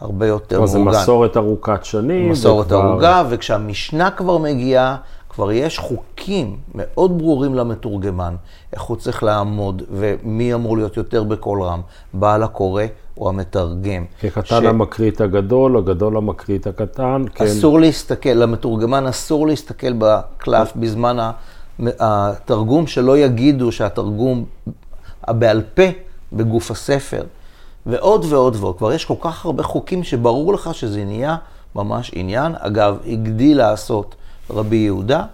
הרבה 0.00 0.26
יותר 0.26 0.60
מאורגן. 0.60 0.92
זה 0.92 1.00
מסורת 1.00 1.36
ארוכת 1.36 1.84
שנים. 1.84 2.30
מסורת 2.30 2.66
וכבר... 2.66 2.90
ארוכה, 2.92 3.22
וכשהמשנה 3.30 4.10
כבר 4.10 4.38
מגיעה, 4.38 4.96
כבר 5.28 5.52
יש 5.52 5.78
חוקים 5.78 6.56
מאוד 6.74 7.18
ברורים 7.18 7.54
למתורגמן, 7.54 8.36
איך 8.72 8.82
הוא 8.82 8.96
צריך 8.96 9.22
לעמוד, 9.22 9.82
ומי 9.90 10.54
אמור 10.54 10.76
להיות 10.76 10.96
יותר 10.96 11.24
בקול 11.24 11.62
רם, 11.62 11.80
בעל 12.14 12.42
הקורא 12.42 12.82
או 13.18 13.28
המתרגם. 13.28 14.04
כקטן 14.20 14.44
ש... 14.44 14.52
המקריא 14.52 15.10
את 15.10 15.20
הגדול, 15.20 15.76
הגדול 15.76 16.16
המקריא 16.16 16.58
את 16.58 16.66
הקטן. 16.66 17.24
כן. 17.34 17.44
אסור 17.44 17.80
להסתכל, 17.80 18.28
למתורגמן 18.28 19.06
אסור 19.06 19.46
להסתכל 19.46 19.92
בקלף 19.98 20.72
בזמן 20.76 21.16
התרגום, 21.78 22.86
שלא 22.86 23.18
יגידו 23.18 23.72
שהתרגום 23.72 24.44
הבעל 25.24 25.62
פה 25.74 25.82
בגוף 26.32 26.70
הספר. 26.70 27.24
ועוד 27.86 28.24
ועוד 28.28 28.56
ועוד. 28.60 28.78
כבר 28.78 28.92
יש 28.92 29.04
כל 29.04 29.14
כך 29.20 29.44
הרבה 29.44 29.62
חוקים 29.62 30.04
שברור 30.04 30.54
לך 30.54 30.70
שזה 30.72 31.04
נהיה 31.04 31.36
ממש 31.74 32.10
עניין. 32.14 32.54
אגב, 32.58 32.98
הגדיל 33.06 33.58
לעשות 33.58 34.14
רבי 34.50 34.76
יהודה 34.76 35.24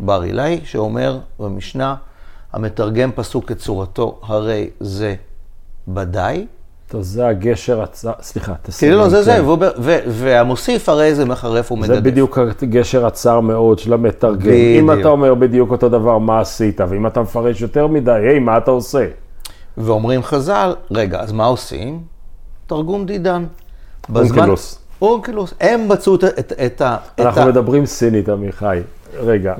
בר 0.00 0.24
אילאי, 0.24 0.60
שאומר 0.64 1.18
במשנה, 1.38 1.94
המתרגם 2.52 3.12
פסוק 3.12 3.44
כצורתו, 3.44 4.18
הרי 4.22 4.70
זה 4.80 5.14
ודאי. 5.94 6.46
טוב, 6.92 7.02
זה 7.02 7.26
הגשר 7.26 7.82
הצר, 7.82 8.12
סליחה, 8.22 8.52
תסיים. 8.62 8.92
כאילו, 8.92 9.10
זה 9.10 9.22
זה, 9.22 9.38
והמוסיף 10.08 10.88
הרי 10.88 11.14
זה 11.14 11.24
מחרף 11.24 11.72
ומגדף. 11.72 11.94
זה 11.94 12.00
בדיוק 12.00 12.38
הגשר 12.62 13.06
הצר 13.06 13.40
מאוד 13.40 13.78
של 13.78 13.92
המתרגם. 13.92 14.38
בדיוק. 14.38 14.92
אם 14.92 15.00
אתה 15.00 15.08
אומר 15.08 15.34
בדיוק 15.34 15.70
אותו 15.70 15.88
דבר, 15.88 16.18
מה 16.18 16.40
עשית? 16.40 16.80
ואם 16.88 17.06
אתה 17.06 17.20
מפרש 17.20 17.60
יותר 17.60 17.86
מדי, 17.86 18.12
היי, 18.12 18.38
מה 18.38 18.58
אתה 18.58 18.70
עושה? 18.70 19.06
ואומרים 19.78 20.22
חז"ל, 20.22 20.74
רגע, 20.90 21.20
אז 21.20 21.32
מה 21.32 21.44
עושים? 21.44 22.00
תרגום 22.66 23.06
דידן. 23.06 23.44
אונקלוס. 24.14 24.78
אונקלוס. 25.02 25.54
הם 25.60 25.88
מצאו 25.88 26.14
את, 26.14 26.24
את, 26.24 26.52
את 26.66 26.80
ה... 26.80 26.96
אנחנו 27.18 27.46
מדברים 27.46 27.86
סינית, 27.86 28.28
עמיחי. 28.28 28.80
רגע. 29.20 29.54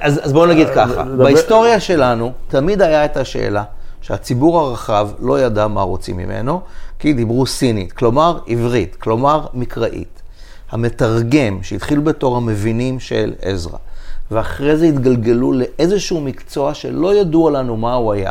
אז, 0.00 0.20
אז 0.22 0.32
בואו 0.32 0.46
נגיד 0.46 0.68
ככה, 0.74 1.02
בהיסטוריה 1.02 1.80
שלנו 1.80 2.32
תמיד 2.48 2.82
היה 2.82 3.04
את 3.04 3.16
השאלה 3.16 3.62
שהציבור 4.02 4.60
הרחב 4.60 5.10
לא 5.20 5.40
ידע 5.40 5.66
מה 5.66 5.82
רוצים 5.82 6.16
ממנו, 6.16 6.60
כי 6.98 7.12
דיברו 7.12 7.46
סינית, 7.46 7.92
כלומר 7.92 8.38
עברית, 8.46 8.96
כלומר 8.96 9.46
מקראית. 9.54 10.22
המתרגם, 10.70 11.62
שהתחיל 11.62 12.00
בתור 12.00 12.36
המבינים 12.36 13.00
של 13.00 13.32
עזרא, 13.42 13.78
ואחרי 14.30 14.76
זה 14.76 14.86
התגלגלו 14.86 15.52
לאיזשהו 15.52 16.20
מקצוע 16.20 16.74
שלא 16.74 17.14
ידוע 17.14 17.50
לנו 17.50 17.76
מה 17.76 17.94
הוא 17.94 18.12
היה, 18.12 18.30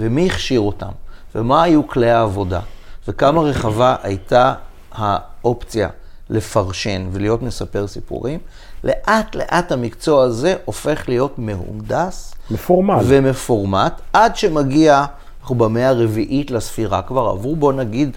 ומי 0.00 0.26
הכשיר 0.26 0.60
אותם, 0.60 0.90
ומה 1.34 1.62
היו 1.62 1.88
כלי 1.88 2.10
העבודה, 2.10 2.60
וכמה 3.08 3.40
רחבה 3.40 3.96
הייתה 4.02 4.54
האופציה 4.92 5.88
לפרשן 6.30 7.08
ולהיות 7.12 7.42
מספר 7.42 7.86
סיפורים, 7.86 8.38
לאט 8.84 9.34
לאט 9.34 9.72
המקצוע 9.72 10.24
הזה 10.24 10.54
הופך 10.64 11.08
להיות 11.08 11.38
מהונדס. 11.38 12.34
מפורמט. 12.50 13.02
ומפורמט, 13.06 14.00
עד 14.12 14.36
שמגיע, 14.36 15.04
אנחנו 15.40 15.54
במאה 15.54 15.88
הרביעית 15.88 16.50
לספירה, 16.50 17.02
כבר 17.02 17.28
עברו 17.28 17.56
בוא 17.56 17.72
נגיד 17.72 18.16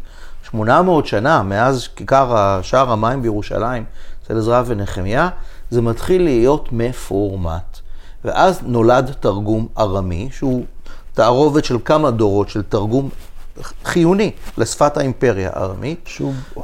800 0.51 1.05
שנה 1.05 1.43
מאז 1.43 1.87
כיכר 1.95 2.59
שער 2.61 2.91
המים 2.91 3.21
בירושלים 3.21 3.83
אצל 4.23 4.37
עזרא 4.37 4.63
ונחמיה, 4.65 5.29
זה 5.69 5.81
מתחיל 5.81 6.23
להיות 6.23 6.69
מפורמט. 6.71 7.79
ואז 8.25 8.59
נולד 8.65 9.11
תרגום 9.19 9.67
ארמי, 9.77 10.29
שהוא 10.31 10.63
תערובת 11.13 11.65
של 11.65 11.77
כמה 11.85 12.11
דורות 12.11 12.49
של 12.49 12.61
תרגום 12.61 13.09
חיוני 13.83 14.31
לשפת 14.57 14.97
האימפריה 14.97 15.49
הארמית, 15.53 16.09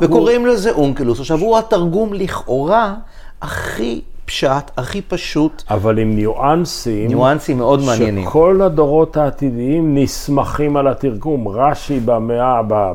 וקוראים 0.01 0.45
לזה 0.45 0.71
אונקלוס. 0.71 1.19
עכשיו, 1.19 1.39
הוא 1.39 1.57
התרגום 1.57 2.13
לכאורה 2.13 2.95
הכי 3.41 4.01
פשט, 4.27 4.71
הכי 4.77 5.01
פשוט, 5.01 5.63
אבל 5.69 5.99
עם 5.99 6.15
ניואנסים. 6.15 7.07
ניואנסים 7.07 7.57
מאוד 7.57 7.79
מעניינים. 7.85 8.25
שכל 8.25 8.61
הדורות 8.61 9.17
העתידיים 9.17 9.97
נסמכים 9.97 10.77
על 10.77 10.87
התרגום. 10.87 11.47
רש"י 11.47 11.99
במאה, 11.99 12.61
ב... 12.67 12.91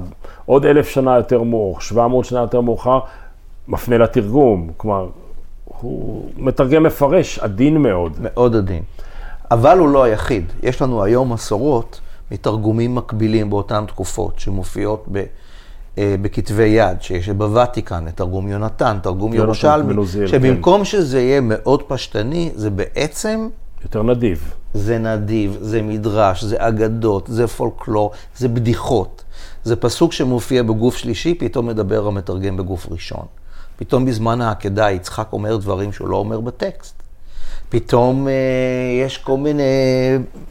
עוד 0.47 0.66
אלף 0.66 0.88
שנה 0.88 1.16
יותר 1.16 1.42
מאוחר, 1.42 1.81
700 1.81 2.25
שנה 2.25 2.40
יותר 2.40 2.61
מאוחר, 2.61 2.99
מפנה 3.68 3.99
לתרגום. 3.99 4.71
כלומר, 4.77 5.09
הוא 5.64 6.31
מתרגם 6.37 6.83
מפרש 6.83 7.38
עדין 7.38 7.77
מאוד. 7.77 8.12
מאוד 8.21 8.57
עדין. 8.57 8.83
אבל 9.51 9.79
הוא 9.79 9.88
לא 9.88 10.03
היחיד. 10.03 10.53
יש 10.62 10.83
לנו 10.83 11.05
היום 11.05 11.33
מסורות 11.33 12.01
מתרגומים 12.31 12.95
מקבילים 12.95 13.51
באותן 13.51 13.85
תקופות, 13.87 14.38
שמופיעות 14.38 15.05
ב, 15.12 15.25
בכתבי 15.98 16.64
יד, 16.64 17.02
שיש 17.02 17.28
בוותיקן, 17.28 18.05
יונתן, 18.48 18.98
תרגום 19.02 19.33
יונתן 19.33 19.46
ירושלמי, 19.46 19.92
בן 19.92 19.96
עוזיאל, 19.96 20.26
שבמקום 20.26 20.85
שזה 20.85 21.20
יהיה 21.20 21.40
מאוד 21.40 21.83
פשטני, 21.83 22.50
זה 22.55 22.70
בעצם, 22.70 23.48
יותר 23.85 24.02
נדיב. 24.02 24.55
זה 24.74 24.98
נדיב, 24.98 25.59
זה 25.61 25.83
מדרש, 25.83 26.44
זה 26.44 26.57
אגדות, 26.59 27.26
זה 27.28 27.46
פולקלור, 27.46 28.11
זה 28.37 28.48
בדיחות. 28.48 29.24
זה 29.64 29.76
פסוק 29.76 30.12
שמופיע 30.12 30.62
בגוף 30.62 30.96
שלישי, 30.96 31.35
פתאום 31.35 31.66
מדבר 31.66 32.07
המתרגם 32.07 32.57
בגוף 32.57 32.87
ראשון. 32.90 33.26
פתאום 33.76 34.05
בזמן 34.05 34.40
העקדה 34.40 34.90
יצחק 34.90 35.28
אומר 35.33 35.57
דברים 35.57 35.92
שהוא 35.92 36.09
לא 36.09 36.16
אומר 36.16 36.40
בטקסט. 36.40 37.02
פתאום 37.68 38.28
אה, 38.28 38.33
יש 39.07 39.18
כל 39.18 39.37
מיני 39.37 39.62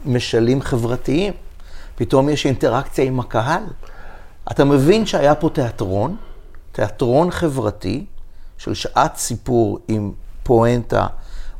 משלים 0.06 0.62
חברתיים. 0.62 1.32
פתאום 1.96 2.28
יש 2.28 2.46
אינטראקציה 2.46 3.04
עם 3.04 3.20
הקהל. 3.20 3.62
אתה 4.50 4.64
מבין 4.64 5.06
שהיה 5.06 5.34
פה 5.34 5.48
תיאטרון, 5.48 6.16
תיאטרון 6.72 7.30
חברתי 7.30 8.04
של 8.58 8.74
שעת 8.74 9.16
סיפור 9.16 9.78
עם 9.88 10.12
פואנטה 10.42 11.06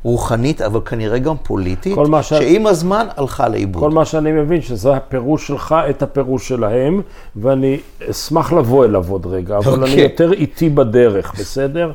רוחנית, 0.03 0.61
אבל 0.61 0.79
כנראה 0.85 1.19
גם 1.19 1.35
פוליטית, 1.43 1.97
ש- 2.21 2.29
שעם 2.29 2.67
הזמן 2.67 3.07
הלכה 3.17 3.49
לאיבוד. 3.49 3.83
כל 3.83 3.89
מה 3.91 4.05
שאני 4.05 4.31
מבין, 4.31 4.61
שזה 4.61 4.93
הפירוש 4.93 5.47
שלך, 5.47 5.75
את 5.89 6.03
הפירוש 6.03 6.47
שלהם, 6.47 7.01
ואני 7.35 7.79
אשמח 8.11 8.53
לבוא 8.53 8.85
אליו 8.85 9.05
עוד 9.09 9.25
רגע, 9.25 9.57
אבל 9.57 9.73
אני 9.73 9.91
אוקיי. 9.91 10.03
יותר 10.03 10.33
איטי 10.33 10.69
בדרך, 10.69 11.33
בסדר? 11.39 11.91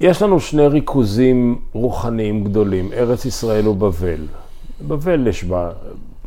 יש 0.00 0.22
לנו 0.22 0.40
שני 0.40 0.66
ריכוזים 0.66 1.58
רוחניים 1.72 2.44
גדולים, 2.44 2.90
ארץ 2.92 3.24
ישראל 3.24 3.68
ובבל. 3.68 4.26
בבל 4.86 5.26
יש 5.26 5.44
בה 5.44 5.70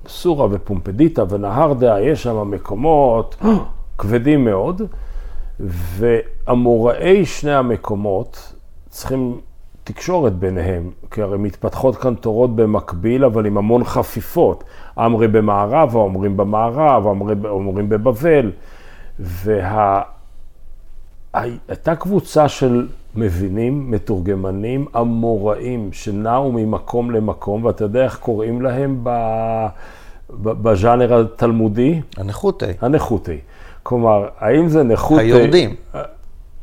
סורה 0.07 0.47
ופומפדיטה 0.51 1.23
ונהרדה, 1.29 2.01
יש 2.01 2.23
שם 2.23 2.51
מקומות 2.51 3.35
כבדים 3.97 4.45
מאוד, 4.45 4.81
ואמוראי 5.59 7.25
שני 7.25 7.53
המקומות 7.53 8.53
צריכים 8.89 9.39
תקשורת 9.83 10.33
ביניהם, 10.33 10.89
כי 11.11 11.21
הרי 11.21 11.37
מתפתחות 11.37 11.95
כאן 11.95 12.15
תורות 12.15 12.55
במקביל, 12.55 13.25
אבל 13.25 13.45
עם 13.45 13.57
המון 13.57 13.83
חפיפות. 13.83 14.63
אמרי 14.99 15.27
במערב, 15.27 15.95
האומרים 15.95 16.37
במערב, 16.37 17.07
האומרים- 17.07 17.89
בבבל. 17.89 18.51
והייתה 21.36 21.95
קבוצה 21.95 22.50
של 22.50 22.88
מבינים, 23.15 23.91
מתורגמנים, 23.91 24.86
אמוראים, 25.00 25.89
שנעו 25.93 26.52
ממקום 26.52 27.12
למקום, 27.12 27.65
ואתה 27.65 27.84
יודע 27.84 28.04
איך 28.04 28.17
קוראים 28.17 28.62
להם 28.62 29.00
ב... 29.04 29.10
ב- 30.30 30.69
בז'אנר 30.69 31.19
התלמודי? 31.19 32.02
הנחותי. 32.17 32.65
הנחותי. 32.82 33.38
כלומר, 33.84 34.28
האם 34.39 34.67
זה 34.67 34.84
נחותי... 34.84 35.21
היורדים. 35.21 35.76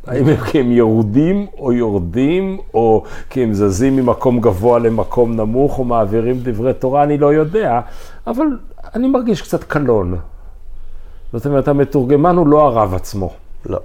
האם 0.06 0.28
הם 0.28 0.36
כי 0.36 0.60
הם 0.60 0.72
יורדים 0.72 1.46
או 1.58 1.72
יורדים, 1.72 2.58
או 2.74 3.04
כי 3.30 3.42
הם 3.42 3.54
זזים 3.54 3.96
ממקום 3.96 4.40
גבוה 4.40 4.78
למקום 4.78 5.36
נמוך, 5.36 5.78
או 5.78 5.84
מעבירים 5.84 6.40
דברי 6.42 6.74
תורה, 6.74 7.02
אני 7.02 7.18
לא 7.18 7.34
יודע, 7.34 7.80
אבל 8.26 8.46
אני 8.94 9.08
מרגיש 9.08 9.42
קצת 9.42 9.64
קלון. 9.64 10.16
זאת 11.32 11.46
אומרת, 11.46 11.68
המתורגמן 11.68 12.36
הוא 12.36 12.46
לא 12.46 12.66
הרב 12.66 12.94
עצמו, 12.94 13.30
לא. 13.66 13.78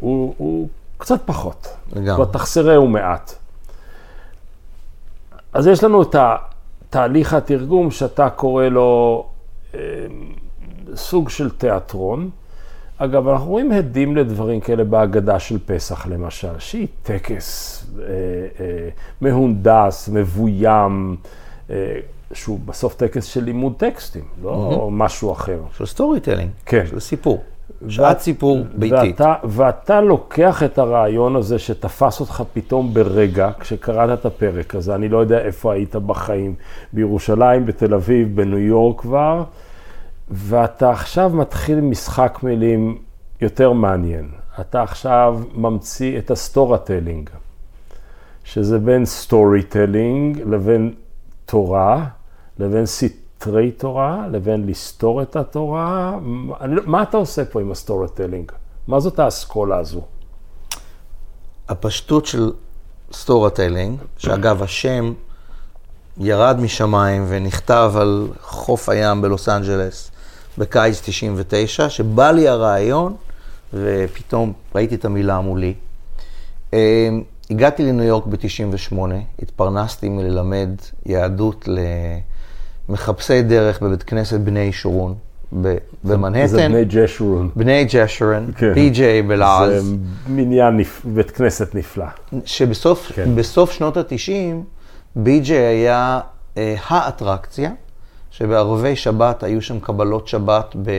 הוא, 0.00 0.34
הוא 0.38 0.68
קצת 0.98 1.20
פחות. 1.24 1.68
לגמרי. 1.92 2.26
בתחסרהו 2.26 2.88
מעט. 2.88 3.34
אז 5.52 5.66
יש 5.66 5.84
לנו 5.84 6.02
את 6.02 6.16
תהליך 6.90 7.34
התרגום 7.34 7.90
שאתה 7.90 8.30
קורא 8.30 8.64
לו 8.64 9.26
אה, 9.74 9.80
סוג 10.94 11.28
של 11.28 11.50
תיאטרון. 11.50 12.30
אגב, 12.98 13.28
אנחנו 13.28 13.50
רואים 13.50 13.72
הדים 13.72 14.16
לדברים 14.16 14.60
כאלה 14.60 14.84
בהגדה 14.84 15.38
של 15.38 15.58
פסח 15.66 16.06
למשל, 16.06 16.58
שהיא 16.58 16.86
טקס 17.02 17.84
אה, 17.98 18.04
אה, 18.04 18.88
מהונדס, 19.20 20.08
מבוים, 20.08 21.16
אה, 21.70 21.96
שהוא 22.32 22.60
בסוף 22.66 22.94
טקס 22.94 23.24
של 23.24 23.44
לימוד 23.44 23.72
טקסטים, 23.76 24.24
לא 24.42 24.88
משהו 24.92 25.32
אחר. 25.32 25.60
של 25.76 25.86
storytelling. 25.86 26.50
כן. 26.66 26.86
של 26.86 27.00
סיפור. 27.00 27.42
שעת 27.88 28.20
סיפור 28.20 28.58
ביתית. 28.74 29.20
ואתה, 29.20 29.34
ואתה 29.44 30.00
לוקח 30.00 30.62
את 30.62 30.78
הרעיון 30.78 31.36
הזה 31.36 31.58
שתפס 31.58 32.20
אותך 32.20 32.42
פתאום 32.52 32.94
ברגע, 32.94 33.50
כשקראת 33.60 34.18
את 34.18 34.26
הפרק 34.26 34.74
הזה, 34.74 34.94
אני 34.94 35.08
לא 35.08 35.18
יודע 35.18 35.38
איפה 35.38 35.72
היית 35.72 35.96
בחיים, 35.96 36.54
בירושלים, 36.92 37.66
בתל 37.66 37.94
אביב, 37.94 38.36
בניו 38.36 38.58
יורק 38.58 39.00
כבר, 39.00 39.44
ואתה 40.30 40.90
עכשיו 40.90 41.30
מתחיל 41.34 41.80
משחק 41.80 42.38
מילים 42.42 42.98
יותר 43.40 43.72
מעניין. 43.72 44.28
אתה 44.60 44.82
עכשיו 44.82 45.40
ממציא 45.54 46.18
את 46.18 46.30
ה 46.30 46.78
Storahtelling, 46.78 47.30
שזה 48.44 48.78
בין 48.78 49.04
storytelling 49.04 50.40
לבין 50.46 50.94
תורה, 51.46 52.04
לבין 52.58 52.86
סתרי 53.38 53.70
תורה, 53.70 54.26
לבין 54.30 54.66
לסתור 54.66 55.22
את 55.22 55.36
התורה. 55.36 56.18
לא- 56.64 56.82
מה 56.86 57.02
אתה 57.02 57.16
עושה 57.16 57.44
פה 57.44 57.60
עם 57.60 57.72
ה 57.72 58.08
storytelling? 58.14 58.52
מה 58.88 59.00
זאת 59.00 59.18
האסכולה 59.18 59.78
הזו? 59.78 60.00
הפשטות 61.68 62.26
של 62.26 62.52
Storah 63.12 63.50
telling, 63.50 63.98
שאגב, 64.18 64.62
השם 64.62 65.12
ירד 66.18 66.60
משמיים 66.60 67.24
ונכתב 67.28 67.92
על 67.96 68.28
חוף 68.40 68.88
הים 68.88 69.22
בלוס 69.22 69.48
אנג'לס 69.48 70.10
בקיץ 70.58 71.00
99, 71.04 71.88
שבא 71.88 72.30
לי 72.30 72.48
הרעיון, 72.48 73.16
ופתאום 73.74 74.52
ראיתי 74.74 74.94
את 74.94 75.04
המילה 75.04 75.40
מולי. 75.40 75.74
אה, 76.74 77.08
הגעתי 77.50 77.82
לניו 77.82 78.04
יורק 78.04 78.26
ב-98, 78.26 78.96
התפרנסתי 79.42 80.08
מללמד 80.08 80.70
יהדות 81.06 81.68
למחפשי 82.88 83.42
דרך 83.42 83.82
בבית 83.82 84.02
כנסת 84.02 84.40
בני 84.40 84.60
ישורון 84.60 85.14
ב- 85.62 85.76
במנהטן. 86.04 86.46
זה 86.46 86.68
בני 86.68 86.84
ג'שורון. 86.84 87.50
בני 87.56 87.86
ג'שורון, 87.88 88.46
כן. 88.56 88.72
בלעז. 89.26 89.84
זה 89.84 89.96
מניין, 90.28 90.76
נפ... 90.76 91.02
בית 91.04 91.30
כנסת 91.30 91.74
נפלא. 91.74 92.04
שבסוף 92.44 93.12
כן. 93.14 93.42
שנות 93.70 93.96
ה-90, 93.96 94.30
בי.ג'יי 95.16 95.56
היה 95.56 96.20
אה, 96.56 96.74
האטרקציה, 96.86 97.70
שבערבי 98.30 98.96
שבת 98.96 99.42
היו 99.42 99.62
שם 99.62 99.80
קבלות 99.80 100.28
שבת 100.28 100.76
ב... 100.82 100.90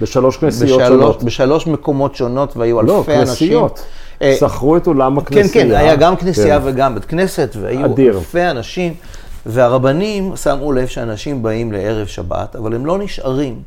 בשלוש 0.00 0.36
כנסיות 0.36 0.80
בשלוש, 0.80 0.88
שונות. 0.88 1.22
בשלוש 1.22 1.66
מקומות 1.66 2.14
שונות, 2.14 2.56
והיו 2.56 2.82
לא, 2.82 2.98
אלפי 2.98 3.14
אנשים. 3.14 3.48
כנסיות. 3.48 3.84
אה, 4.22 4.36
שכרו 4.40 4.76
את 4.76 4.86
אולם 4.86 5.20
כן, 5.20 5.38
הכנסייה. 5.38 5.64
כן, 5.64 5.70
היה 5.70 5.96
גם 5.96 6.16
כנסייה 6.16 6.60
כן. 6.60 6.66
וגם 6.68 6.94
בית 6.94 7.04
כנסת, 7.04 7.56
והיו 7.60 7.86
אדיר. 7.86 8.16
אלפי 8.18 8.42
אנשים, 8.50 8.94
והרבנים 9.46 10.36
שמו 10.36 10.72
לב 10.72 10.86
שאנשים 10.86 11.42
באים 11.42 11.72
לערב 11.72 12.06
שבת, 12.06 12.56
אבל 12.56 12.74
הם 12.74 12.86
לא 12.86 12.98
נשארים 12.98 13.62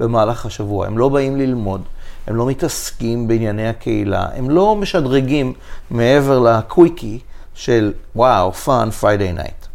במהלך 0.00 0.46
השבוע, 0.46 0.86
הם 0.86 0.98
לא 0.98 1.08
באים 1.08 1.36
ללמוד, 1.36 1.82
הם 2.26 2.36
לא 2.36 2.46
מתעסקים 2.46 3.28
בענייני 3.28 3.68
הקהילה, 3.68 4.26
הם 4.34 4.50
לא 4.50 4.76
משדרגים 4.76 5.52
מעבר 5.90 6.38
לקוויקי 6.38 7.18
של 7.54 7.92
וואו, 8.16 8.52
fun, 8.52 8.90
Friday 8.90 9.32
night. 9.32 9.66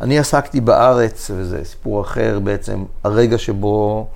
אני 0.00 0.18
עסקתי 0.18 0.60
בארץ, 0.60 1.30
וזה 1.34 1.64
סיפור 1.64 2.00
אחר 2.00 2.38
בעצם, 2.44 2.84
הרגע 3.04 3.38
שבו 3.38 4.06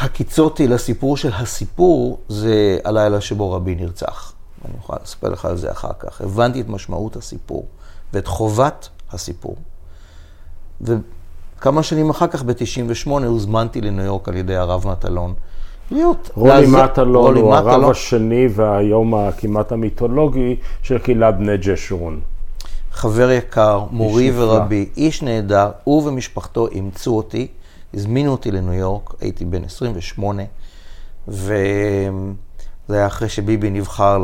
הקיצותי 0.00 0.68
לסיפור 0.68 1.16
של 1.16 1.30
הסיפור, 1.34 2.18
זה 2.28 2.78
הלילה 2.84 3.20
שבו 3.20 3.52
רבין 3.52 3.74
נרצח. 3.74 4.32
אני 4.64 4.74
יכול 4.78 4.96
לספר 5.04 5.28
לך 5.28 5.44
על 5.44 5.56
זה 5.56 5.70
אחר 5.70 5.92
כך. 5.98 6.20
הבנתי 6.20 6.60
את 6.60 6.68
משמעות 6.68 7.16
הסיפור 7.16 7.66
ואת 8.12 8.26
חובת 8.26 8.88
הסיפור. 9.12 9.56
וכמה 10.80 11.82
שנים 11.82 12.10
אחר 12.10 12.26
כך, 12.26 12.42
ב-98, 12.42 13.10
הוזמנתי 13.10 13.80
לניו 13.80 14.04
יורק 14.04 14.28
על 14.28 14.36
ידי 14.36 14.56
הרב 14.56 14.86
מטלון 14.88 15.34
להיות. 15.90 16.30
רוני 16.34 16.50
לעז- 16.52 16.70
מטלון 16.70 17.24
רוני 17.26 17.40
הוא 17.40 17.54
הרב 17.54 17.68
מטלון. 17.68 17.90
השני 17.90 18.46
והיום 18.54 19.14
הכמעט 19.14 19.72
המיתולוגי 19.72 20.56
של 20.82 20.98
קהילת 20.98 21.38
בני 21.38 21.56
ג'שורון. 21.56 22.20
חבר 22.92 23.30
יקר, 23.30 23.84
מורי 23.90 24.30
נפלא. 24.30 24.42
ורבי, 24.42 24.88
איש 24.96 25.22
נהדר, 25.22 25.70
הוא 25.84 26.08
ומשפחתו 26.08 26.68
אימצו 26.68 27.16
אותי, 27.16 27.46
הזמינו 27.94 28.30
אותי 28.32 28.50
לניו 28.50 28.72
יורק, 28.72 29.14
הייתי 29.20 29.44
בן 29.44 29.64
28, 29.64 30.42
וזה 31.28 31.52
היה 32.88 33.06
אחרי 33.06 33.28
שביבי 33.28 33.70
נבחר 33.70 34.18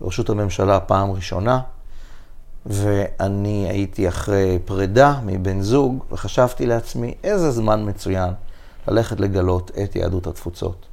לראשות 0.00 0.30
הממשלה 0.30 0.80
פעם 0.80 1.10
ראשונה, 1.12 1.60
ואני 2.66 3.66
הייתי 3.70 4.08
אחרי 4.08 4.58
פרידה 4.64 5.14
מבן 5.24 5.60
זוג, 5.60 6.04
וחשבתי 6.12 6.66
לעצמי, 6.66 7.14
איזה 7.24 7.50
זמן 7.50 7.88
מצוין 7.88 8.30
ללכת 8.88 9.20
לגלות 9.20 9.70
את 9.82 9.96
יהדות 9.96 10.26
התפוצות. 10.26 10.86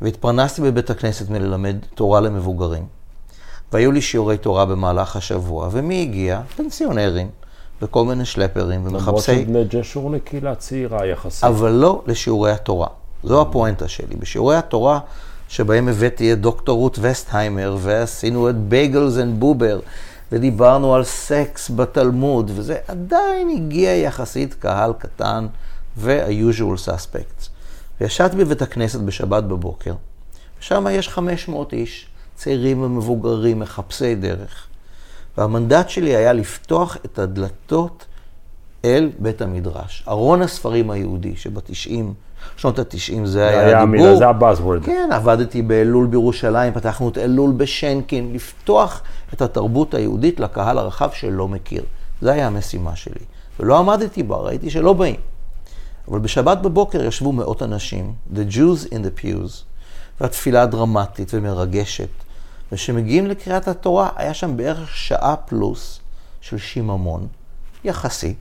והתפרנסתי 0.00 0.62
בבית 0.62 0.90
הכנסת 0.90 1.30
מללמד 1.30 1.76
תורה 1.94 2.20
למבוגרים. 2.20 2.86
והיו 3.72 3.92
לי 3.92 4.00
שיעורי 4.00 4.38
תורה 4.38 4.66
במהלך 4.66 5.16
השבוע, 5.16 5.68
ומי 5.72 6.02
הגיע? 6.02 6.40
פנסיונרים, 6.56 7.28
וכל 7.82 8.04
מיני 8.04 8.24
שלפרים 8.24 8.86
למרות 8.86 9.02
ומחפשי... 9.02 9.42
שבני 9.42 9.64
ג'שורון 9.64 10.14
היא 10.14 10.22
קהילה 10.24 10.54
צעירה 10.54 11.06
יחסית. 11.06 11.44
אבל 11.44 11.70
לא 11.70 12.02
לשיעורי 12.06 12.52
התורה. 12.52 12.86
זו 13.24 13.42
הפואנטה 13.42 13.88
שלי. 13.88 14.16
בשיעורי 14.18 14.56
התורה, 14.56 15.00
שבהם 15.48 15.88
הבאתי 15.88 16.32
את 16.32 16.40
דוקטור 16.40 16.78
רות 16.78 16.98
וסטהיימר, 17.02 17.76
ועשינו 17.80 18.50
את 18.50 18.56
Bagels 18.56 19.18
and 19.18 19.40
Buber, 19.40 19.80
ודיברנו 20.32 20.94
על 20.94 21.04
סקס 21.04 21.70
בתלמוד, 21.70 22.50
וזה 22.54 22.78
עדיין 22.88 23.48
הגיע 23.48 23.96
יחסית 23.96 24.54
קהל 24.54 24.92
קטן, 24.98 25.46
וה-usual 25.96 26.88
suspects. 26.88 27.48
וישבתי 28.00 28.36
בבית 28.36 28.62
הכנסת 28.62 29.00
בשבת 29.00 29.44
בבוקר, 29.44 29.94
ושם 30.60 30.86
יש 30.90 31.08
500 31.08 31.72
איש, 31.72 32.06
צעירים 32.34 32.82
ומבוגרים, 32.82 33.58
מחפשי 33.58 34.14
דרך. 34.14 34.66
והמנדט 35.38 35.88
שלי 35.88 36.16
היה 36.16 36.32
לפתוח 36.32 36.96
את 37.04 37.18
הדלתות 37.18 38.06
אל 38.84 39.10
בית 39.18 39.42
המדרש. 39.42 40.04
ארון 40.08 40.42
הספרים 40.42 40.90
היהודי 40.90 41.36
שבתשעים, 41.36 42.14
שנות 42.56 42.78
התשעים 42.78 43.26
זה 43.26 43.32
זה 43.32 43.48
היה 43.48 43.66
היה 43.66 43.80
המילה, 43.80 44.02
הדיבור. 44.04 44.18
זה 44.18 44.28
הבאזוורד. 44.28 44.84
כן, 44.84 45.08
עבדתי 45.12 45.62
באלול 45.62 46.06
בירושלים, 46.06 46.72
פתחנו 46.72 47.08
את 47.08 47.18
אלול 47.18 47.52
בשנקין, 47.56 48.32
לפתוח 48.32 49.02
את 49.34 49.42
התרבות 49.42 49.94
היהודית 49.94 50.40
לקהל 50.40 50.78
הרחב 50.78 51.10
שלא 51.12 51.48
מכיר. 51.48 51.84
זו 52.22 52.30
הייתה 52.30 52.46
המשימה 52.46 52.96
שלי. 52.96 53.24
ולא 53.60 53.78
עמדתי 53.78 54.22
בה, 54.22 54.36
ראיתי 54.36 54.70
שלא 54.70 54.92
באים. 54.92 55.20
אבל 56.08 56.18
בשבת 56.18 56.58
בבוקר 56.58 57.04
ישבו 57.04 57.32
מאות 57.32 57.62
אנשים, 57.62 58.14
The 58.34 58.54
Jews 58.54 58.92
in 58.92 58.96
the 58.96 59.24
pews, 59.24 59.64
והתפילה 60.20 60.66
דרמטית 60.66 61.30
ומרגשת. 61.34 62.08
וכשמגיעים 62.72 63.26
לקריאת 63.26 63.68
התורה, 63.68 64.08
היה 64.16 64.34
שם 64.34 64.56
בערך 64.56 64.96
שעה 64.96 65.36
פלוס 65.36 66.00
של 66.40 66.58
שיממון, 66.58 67.26
יחסי. 67.84 68.34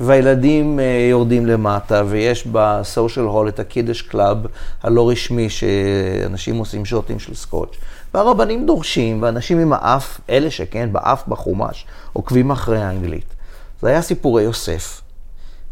והילדים 0.00 0.80
אה, 0.80 1.06
יורדים 1.10 1.46
למטה, 1.46 2.02
ויש 2.06 2.46
בסושיאל 2.46 3.24
הול 3.24 3.48
את 3.48 3.58
ה 3.58 3.64
Kiddush 3.64 4.02
club 4.02 4.46
הלא 4.82 5.10
רשמי, 5.10 5.50
שאנשים 5.50 6.56
עושים 6.56 6.84
שוטים 6.84 7.18
של 7.18 7.34
סקוץ'. 7.34 7.76
והרבנים 8.14 8.66
דורשים, 8.66 9.22
ואנשים 9.22 9.58
עם 9.58 9.72
האף, 9.72 10.20
אלה 10.30 10.50
שכן, 10.50 10.92
באף 10.92 11.28
בחומש, 11.28 11.86
עוקבים 12.12 12.50
אחרי 12.50 12.82
האנגלית. 12.82 13.34
זה 13.82 13.88
היה 13.88 14.02
סיפורי 14.02 14.42
יוסף. 14.42 15.00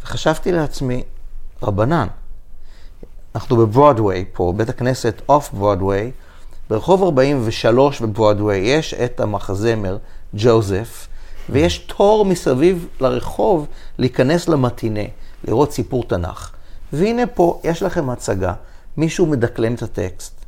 וחשבתי 0.04 0.52
לעצמי, 0.52 1.02
רבנן, 1.62 2.06
אנחנו 3.35 3.56
בברודוויי 3.56 4.24
פה, 4.32 4.52
בית 4.56 4.68
הכנסת 4.68 5.22
אוף 5.28 5.52
ברודוויי, 5.52 6.11
ברחוב 6.70 7.02
43 7.02 8.00
בברודוויי 8.00 8.61
יש 8.61 8.94
את 8.94 9.20
המחזמר 9.20 9.98
ג'וזף, 10.35 11.06
ויש 11.50 11.78
תור 11.78 12.24
מסביב 12.24 12.88
לרחוב 13.00 13.66
להיכנס 13.98 14.48
למטינה, 14.48 15.00
לראות 15.44 15.72
סיפור 15.72 16.05
תנ"ך. 16.05 16.50
והנה 16.92 17.26
פה, 17.26 17.61
יש 17.64 17.83
לכם 17.83 18.11
הצגה, 18.11 18.52
מישהו 18.96 19.26
מדקלם 19.26 19.74
את 19.74 19.83
הטקסט 19.83 20.44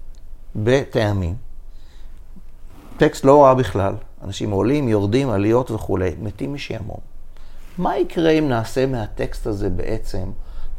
בטעמים. 0.56 1.34
טקסט 2.96 3.24
לא 3.24 3.44
רע 3.44 3.54
בכלל, 3.54 3.94
אנשים 4.24 4.50
עולים, 4.50 4.88
יורדים, 4.88 5.30
עליות 5.30 5.70
וכולי, 5.70 6.10
מתים 6.22 6.54
משעמום. 6.54 6.98
מה 7.78 7.98
יקרה 7.98 8.30
אם 8.30 8.48
נעשה 8.48 8.86
מהטקסט 8.86 9.46
הזה 9.46 9.70
בעצם 9.70 10.30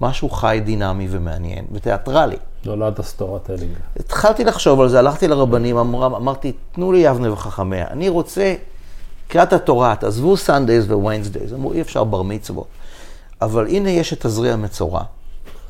משהו 0.02 0.30
חי, 0.30 0.62
דינמי 0.66 1.08
ומעניין 1.10 1.66
ותיאטרלי? 1.72 2.38
נולד 2.66 3.00
ה 3.00 3.40
Storahtelling. 3.40 3.72
התחלתי 4.00 4.44
לחשוב 4.44 4.82
על 4.82 4.90
זה, 4.90 5.00
הלכתי 5.00 5.28
לרבנים, 5.28 5.78
אמר, 5.78 6.06
אמרתי, 6.06 6.54
תנו 6.72 6.92
לי 6.92 7.00
יבנה 7.00 7.32
וחכמיה. 7.32 7.88
אני 7.88 8.10
רוצה, 8.10 8.56
קריאת 9.28 9.54
התורה, 9.54 9.96
תעזבו 9.96 10.38
Sundays 10.38 10.92
Wednesdays, 10.92 11.54
אמרו, 11.54 11.74
אי 11.74 11.82
אפשר 11.82 12.04
בר 12.04 12.22
מצוות. 12.22 12.68
אבל 13.42 13.68
הנה 13.68 13.90
יש 13.90 14.14
את 14.14 14.26
תזריע 14.26 14.56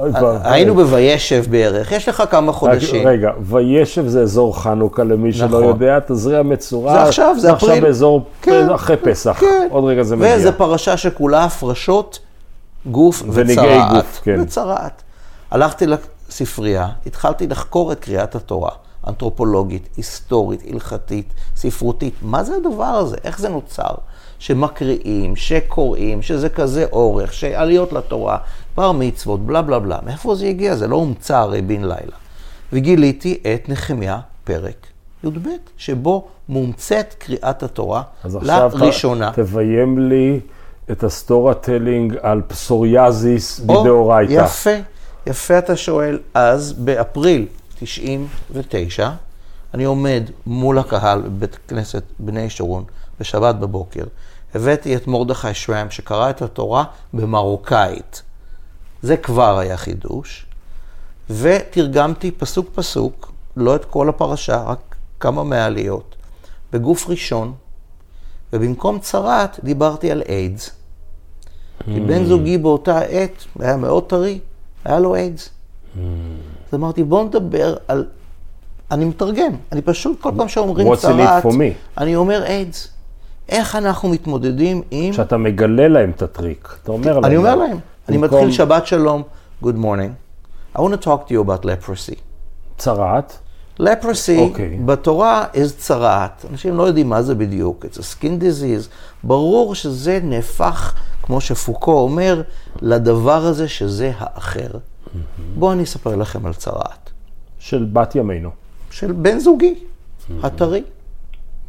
אוי 0.00 0.10
ואבוי. 0.10 0.36
היינו 0.44 0.74
בוישב 0.74 1.44
בערך, 1.50 1.92
יש 1.92 2.08
לך 2.08 2.22
כמה 2.30 2.52
חודשים. 2.52 3.08
רגע, 3.08 3.30
וישב 3.40 4.06
זה 4.06 4.22
אזור 4.22 4.62
חנוכה, 4.62 5.04
למי 5.04 5.32
שלא 5.32 5.46
נכון. 5.46 5.64
יודע, 5.64 5.98
תזריע 6.06 6.42
מצורע. 6.42 6.92
זה 6.92 7.02
עכשיו, 7.02 7.36
זה 7.38 7.52
אפריל. 7.52 7.72
עכשיו 7.72 7.86
באזור, 7.86 8.24
כן, 8.42 8.70
אחרי 8.70 8.96
פסח. 8.96 9.36
כן. 9.40 9.68
עוד 9.70 9.84
רגע 9.84 10.02
זה 10.02 10.16
מגיע. 10.16 10.36
וזו 10.36 10.50
פרשה 10.56 10.96
שכולה 10.96 11.44
הפרשות 11.44 12.18
גוף 12.86 13.22
ונגעי 13.32 13.52
וצרעת. 13.52 13.92
גוף, 13.92 14.20
כן. 14.24 14.40
וצרעת. 14.40 15.02
הלכתי 15.50 15.86
לספרייה, 15.86 16.88
התחלתי 17.06 17.46
לחקור 17.46 17.92
את 17.92 18.00
קריאת 18.00 18.34
התורה, 18.34 18.70
אנתרופולוגית, 19.06 19.88
היסטורית, 19.96 20.62
הלכתית, 20.72 21.34
ספרותית. 21.56 22.14
מה 22.22 22.44
זה 22.44 22.56
הדבר 22.56 22.84
הזה? 22.84 23.16
איך 23.24 23.38
זה 23.38 23.48
נוצר? 23.48 23.94
שמקריאים, 24.38 25.36
שקוראים, 25.36 26.22
שזה 26.22 26.48
כזה 26.48 26.86
אורך, 26.92 27.32
שעליות 27.32 27.92
לתורה, 27.92 28.38
בר 28.76 28.92
מצוות, 28.92 29.46
בלה 29.46 29.62
בלה 29.62 29.78
בלה. 29.78 29.98
מאיפה 30.06 30.34
זה 30.34 30.46
הגיע? 30.46 30.76
זה 30.76 30.86
לא 30.86 30.96
הומצא 30.96 31.36
הרי 31.36 31.62
בן 31.62 31.80
לילה. 31.80 32.16
וגיליתי 32.72 33.40
את 33.54 33.68
נחמיה, 33.68 34.20
פרק 34.44 34.86
י"ב, 35.24 35.48
שבו 35.76 36.28
מומצאת 36.48 37.14
קריאת 37.18 37.62
התורה 37.62 38.02
אז 38.24 38.36
עכשיו 38.36 38.70
לראשונה. 38.74 39.30
תביים 39.34 39.98
לי 39.98 40.40
את 40.90 41.04
ה 41.04 41.54
Storahtelling 41.54 42.16
על 42.22 42.42
פסוריאזיס 42.46 43.60
או, 43.68 43.80
בדאורייתא. 43.82 44.32
יפה, 44.32 44.70
יפה 45.26 45.58
אתה 45.58 45.76
שואל. 45.76 46.18
אז 46.34 46.72
באפריל 46.72 47.46
99, 47.78 49.10
אני 49.74 49.84
עומד 49.84 50.22
מול 50.46 50.78
הקהל 50.78 51.22
בבית 51.22 51.58
כנסת 51.68 52.02
בני 52.18 52.50
שורון 52.50 52.84
בשבת 53.20 53.54
בבוקר. 53.54 54.04
הבאתי 54.54 54.96
את 54.96 55.06
מרדכי 55.06 55.54
שרם 55.54 55.90
שקרא 55.90 56.30
את 56.30 56.42
התורה 56.42 56.84
במרוקאית. 57.12 58.22
זה 59.02 59.16
כבר 59.16 59.58
היה 59.58 59.76
חידוש. 59.76 60.46
ותרגמתי 61.30 62.30
פסוק 62.30 62.70
פסוק, 62.74 63.32
לא 63.56 63.76
את 63.76 63.84
כל 63.84 64.08
הפרשה, 64.08 64.62
רק 64.62 64.96
כמה 65.20 65.44
מהעליות, 65.44 66.16
בגוף 66.72 67.08
ראשון, 67.08 67.54
ובמקום 68.52 68.98
צרעת 68.98 69.60
דיברתי 69.64 70.10
על 70.10 70.22
איידס. 70.28 70.70
כי 71.84 72.00
בן 72.00 72.24
זוגי 72.24 72.58
באותה 72.58 72.98
עת 72.98 73.44
היה 73.58 73.76
מאוד 73.76 74.04
טרי, 74.08 74.38
היה 74.84 74.98
לו 74.98 75.14
איידס. 75.14 75.50
אז 76.68 76.74
אמרתי, 76.74 77.04
בואו 77.04 77.24
נדבר 77.24 77.76
על... 77.88 78.04
אני 78.90 79.04
מתרגם, 79.04 79.52
אני 79.72 79.82
פשוט, 79.82 80.20
כל 80.20 80.30
פעם 80.36 80.48
שאומרים 80.48 80.96
צרעת? 80.96 81.44
אני 81.98 82.16
אומר 82.16 82.44
איידס. 82.44 82.88
איך 83.48 83.76
אנחנו 83.76 84.08
מתמודדים 84.08 84.82
עם... 84.90 85.12
כשאתה 85.12 85.36
מגלה 85.36 85.88
להם 85.88 86.10
את 86.10 86.22
הטריק, 86.22 86.76
אתה 86.82 86.92
אומר 86.92 87.12
להם. 87.14 87.24
אני 87.24 87.36
אומר 87.36 87.54
להם, 87.54 87.78
אני 88.08 88.16
מתחיל 88.16 88.50
שבת 88.50 88.86
שלום, 88.86 89.22
good 89.62 89.76
morning. 89.76 90.12
I 90.76 90.78
want 90.78 90.92
to 90.92 91.04
talk 91.04 91.28
to 91.28 91.32
you 91.32 91.48
about 91.48 91.64
leprosy. 91.64 92.16
צרעת, 92.78 93.38
leprosy 93.80 94.38
אוקיי. 94.38 94.78
בתורה 94.84 95.44
is 95.54 95.78
צרעת, 95.78 96.44
אנשים 96.50 96.76
לא 96.76 96.82
יודעים 96.82 97.08
מה 97.08 97.22
זה 97.22 97.34
בדיוק, 97.34 97.84
it's 97.84 97.98
a 97.98 98.00
skin 98.00 98.42
disease, 98.42 98.88
ברור 99.24 99.74
שזה 99.74 100.18
נהפך, 100.22 100.94
כמו 101.22 101.40
שפוקו 101.40 101.92
אומר, 101.92 102.42
לדבר 102.82 103.46
הזה 103.46 103.68
שזה 103.68 104.12
האחר. 104.18 104.70
בואו 105.54 105.72
אני 105.72 105.82
אספר 105.82 106.16
לכם 106.16 106.46
על 106.46 106.54
צרעת, 106.54 107.10
של 107.58 107.88
בת 107.92 108.14
ימינו. 108.14 108.50
של 108.90 109.12
בן 109.12 109.38
זוגי, 109.38 109.74
הטרי. 110.42 110.82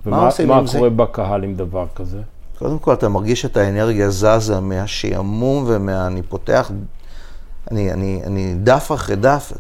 ומה 0.06 0.30
מה 0.48 0.66
זה? 0.66 0.78
קורה 0.78 0.90
בקהל 0.90 1.44
עם 1.44 1.56
דבר 1.56 1.86
כזה? 1.96 2.22
קודם 2.60 2.80
כל, 2.80 2.94
אתה 2.94 3.10
מרגיש 3.10 3.46
את 3.46 3.58
האנרגיה 3.58 4.10
זזה 4.10 4.60
מהשעמום 4.60 5.64
ומה... 5.68 6.08
אני 6.08 6.22
פותח, 6.22 6.72
אני, 7.72 7.94
אני, 7.94 8.22
אני 8.26 8.56
דף 8.64 8.92
אחרי 8.94 9.16
דף, 9.16 9.52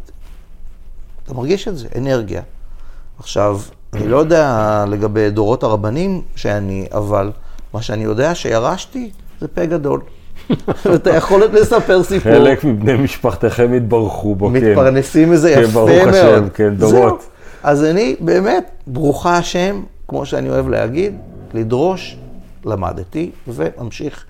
אתה 1.23 1.33
מרגיש 1.33 1.67
את 1.67 1.77
זה, 1.77 1.87
אנרגיה. 1.97 2.41
עכשיו, 3.19 3.59
אני 3.93 4.07
לא 4.07 4.17
יודע 4.17 4.85
לגבי 4.87 5.29
דורות 5.29 5.63
הרבנים 5.63 6.21
שאני, 6.35 6.87
אבל 6.91 7.31
מה 7.73 7.81
שאני 7.81 8.03
יודע 8.03 8.35
שירשתי 8.35 9.11
זה 9.39 9.47
פה 9.47 9.65
גדול. 9.65 10.01
ואת 10.85 11.07
היכולת 11.07 11.53
לספר 11.53 12.03
סיפור. 12.03 12.31
חלק 12.31 12.63
מבני 12.63 12.93
משפחתכם 12.93 13.73
התברכו 13.77 14.35
בו, 14.35 14.47
כן. 14.47 14.53
מתפרנסים 14.53 15.31
מזה 15.31 15.53
כן, 15.55 15.61
יפה 15.61 15.71
ברוך 15.71 15.89
מאוד. 15.89 16.07
השם, 16.07 16.49
כן, 16.53 16.75
דורות. 16.75 17.21
זהו. 17.21 17.29
אז 17.63 17.83
אני 17.83 18.15
באמת, 18.19 18.71
ברוכה 18.87 19.37
השם, 19.37 19.83
כמו 20.07 20.25
שאני 20.25 20.49
אוהב 20.49 20.67
להגיד, 20.69 21.15
לדרוש, 21.53 22.17
למדתי 22.65 23.31
וממשיך. 23.47 24.25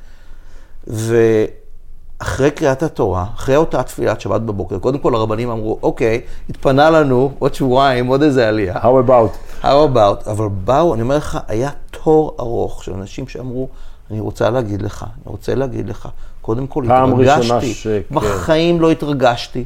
ואחרי 0.87 2.51
קריאת 2.51 2.83
התורה, 2.83 3.25
אחרי 3.35 3.55
אותה 3.55 3.83
תפילת 3.83 4.21
שבת 4.21 4.41
בבוקר, 4.41 4.79
קודם 4.79 4.97
כל 4.97 5.15
הרבנים 5.15 5.49
אמרו, 5.49 5.79
אוקיי, 5.83 6.21
התפנה 6.49 6.89
לנו 6.89 7.31
עוד 7.39 7.53
שבועיים, 7.53 8.07
עוד 8.07 8.23
איזה 8.23 8.47
עלייה. 8.47 8.75
How 8.75 9.09
about? 9.09 9.63
How 9.63 9.95
about, 9.95 10.29
אבל 10.29 10.47
באו, 10.65 10.93
אני 10.93 11.01
אומר 11.01 11.17
לך, 11.17 11.37
היה 11.47 11.69
תור 11.91 12.35
ארוך 12.39 12.83
של 12.83 12.93
אנשים 12.93 13.27
שאמרו, 13.27 13.67
אני 14.11 14.19
רוצה 14.19 14.49
להגיד 14.49 14.81
לך, 14.81 15.03
אני 15.03 15.31
רוצה 15.31 15.55
להגיד 15.55 15.89
לך, 15.89 16.07
קודם 16.41 16.67
כל 16.67 16.83
התרגשתי, 16.91 17.73
ש- 17.73 17.87
כן. 17.87 18.15
בחיים 18.15 18.81
לא 18.81 18.91
התרגשתי. 18.91 19.63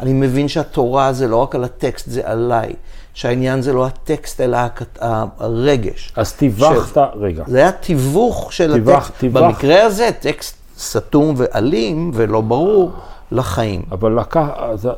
אני 0.00 0.12
מבין 0.12 0.48
שהתורה 0.48 1.12
זה 1.12 1.28
לא 1.28 1.36
רק 1.36 1.54
על 1.54 1.64
הטקסט, 1.64 2.10
זה 2.10 2.20
עליי. 2.24 2.72
שהעניין 3.14 3.62
זה 3.62 3.72
לא 3.72 3.86
הטקסט, 3.86 4.40
אלא 4.40 4.56
הכת- 4.56 4.98
הרגש. 5.38 6.12
אז 6.16 6.32
טיווחת, 6.32 6.96
רגע, 7.16 7.44
זה 7.46 7.58
היה 7.58 7.72
תיווך 7.72 8.52
של 8.52 8.72
תיווך- 8.72 8.96
הטקסט. 9.04 9.18
תיווך. 9.18 9.42
במקרה 9.44 9.82
הזה, 9.82 10.10
טקסט 10.20 10.56
סתום 10.78 11.34
ואלים 11.36 12.10
ולא 12.14 12.40
ברור 12.40 12.92
לחיים. 13.32 13.82
אבל 13.92 14.20
לקח, 14.20 14.46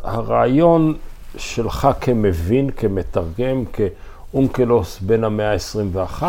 הרעיון 0.04 0.94
שלך 1.36 1.88
כמבין, 2.00 2.70
כמתרגם, 2.70 3.64
כאונקלוס 4.32 4.98
בן 5.00 5.24
המאה 5.24 5.52
ה-21, 5.52 6.22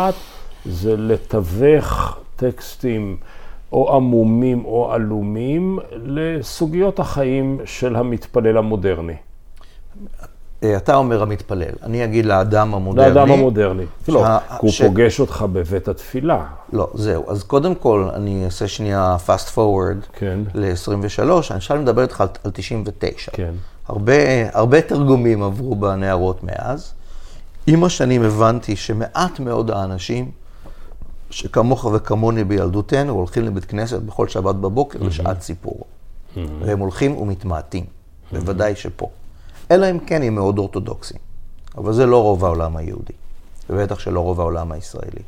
זה 0.66 0.94
לתווך 0.96 2.16
טקסטים 2.38 3.16
או 3.72 3.94
עמומים 3.96 4.64
או 4.64 4.92
עלומים 4.92 5.78
לסוגיות 5.92 6.98
החיים 6.98 7.60
של 7.64 7.96
המתפלל 7.96 8.56
המודרני. 8.58 9.14
אה, 10.62 10.76
אתה 10.76 10.94
אומר 10.96 11.22
המתפלל, 11.22 11.72
אני 11.82 12.04
אגיד 12.04 12.26
לאדם 12.26 12.74
המודרני. 12.74 13.08
לאדם 13.14 13.30
המודרני. 13.32 13.84
לא, 14.08 14.20
שה- 14.24 14.38
כי 14.48 14.54
הוא 14.66 14.70
ש- 14.70 14.82
פוגש 14.82 15.20
אותך 15.20 15.44
בבית 15.52 15.88
התפילה. 15.88 16.44
לא, 16.72 16.88
זהו. 16.94 17.30
אז 17.30 17.42
קודם 17.42 17.74
כל, 17.74 18.08
אני 18.14 18.44
אעשה 18.44 18.68
שנייה 18.68 19.16
fast 19.26 19.54
forward 19.56 20.18
כן. 20.18 20.38
ל-23, 20.54 21.22
אני 21.22 21.32
עכשיו 21.56 21.76
מדבר 21.78 22.02
איתך 22.02 22.20
על, 22.20 22.28
על 22.44 22.50
99. 22.54 23.30
כן. 23.34 23.52
הרבה, 23.88 24.12
הרבה 24.52 24.80
תרגומים 24.80 25.42
עברו 25.42 25.74
בנערות 25.74 26.44
מאז. 26.44 26.92
עם 27.66 27.84
השנים 27.84 28.22
הבנתי 28.22 28.76
שמעט 28.76 29.40
מאוד 29.40 29.70
האנשים 29.70 30.30
שכמוך 31.30 31.84
וכמוני 31.84 32.44
בילדותנו 32.44 33.12
הולכים 33.12 33.44
לבית 33.44 33.64
כנסת 33.64 34.00
בכל 34.00 34.28
שבת 34.28 34.54
בבוקר 34.54 34.98
לשעת 35.02 35.42
סיפור. 35.42 35.84
והם 36.60 36.78
הולכים 36.78 37.16
ומתמעטים, 37.16 37.84
בוודאי 38.32 38.76
שפה. 38.76 39.08
אלא 39.70 39.90
אם 39.90 39.98
כן 39.98 40.22
הם 40.22 40.34
מאוד 40.34 40.58
אורתודוקסים. 40.58 41.18
אבל 41.78 41.92
זה 41.92 42.06
לא 42.06 42.22
רוב 42.22 42.44
העולם 42.44 42.76
היהודי, 42.76 43.12
ובטח 43.70 43.98
שלא 43.98 44.20
רוב 44.20 44.40
העולם 44.40 44.72
הישראלי. 44.72 45.22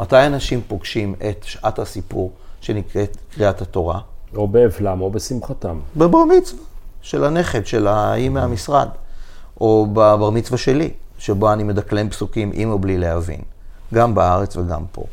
מתי 0.00 0.26
אנשים 0.26 0.60
פוגשים 0.68 1.14
את 1.30 1.44
שעת 1.44 1.78
הסיפור 1.78 2.32
שנקראת 2.60 3.16
קריאת 3.34 3.62
התורה? 3.62 4.00
או 4.36 4.48
באבלם 4.48 5.00
או 5.00 5.10
בשמחתם. 5.10 5.78
בבר 5.96 6.24
מצווה 6.24 6.62
של 7.02 7.24
הנכד, 7.24 7.66
של 7.66 7.86
ההיא 7.86 8.28
מהמשרד, 8.28 8.88
או 9.60 9.86
בבר 9.92 10.30
מצווה 10.30 10.58
שלי, 10.58 10.90
שבו 11.18 11.52
אני 11.52 11.62
מדקלם 11.62 12.10
פסוקים 12.10 12.50
עם 12.54 12.70
או 12.70 12.78
בלי 12.78 12.98
להבין, 12.98 13.40
גם 13.94 14.14
בארץ 14.14 14.56
וגם 14.56 14.82
פה. 14.92 15.04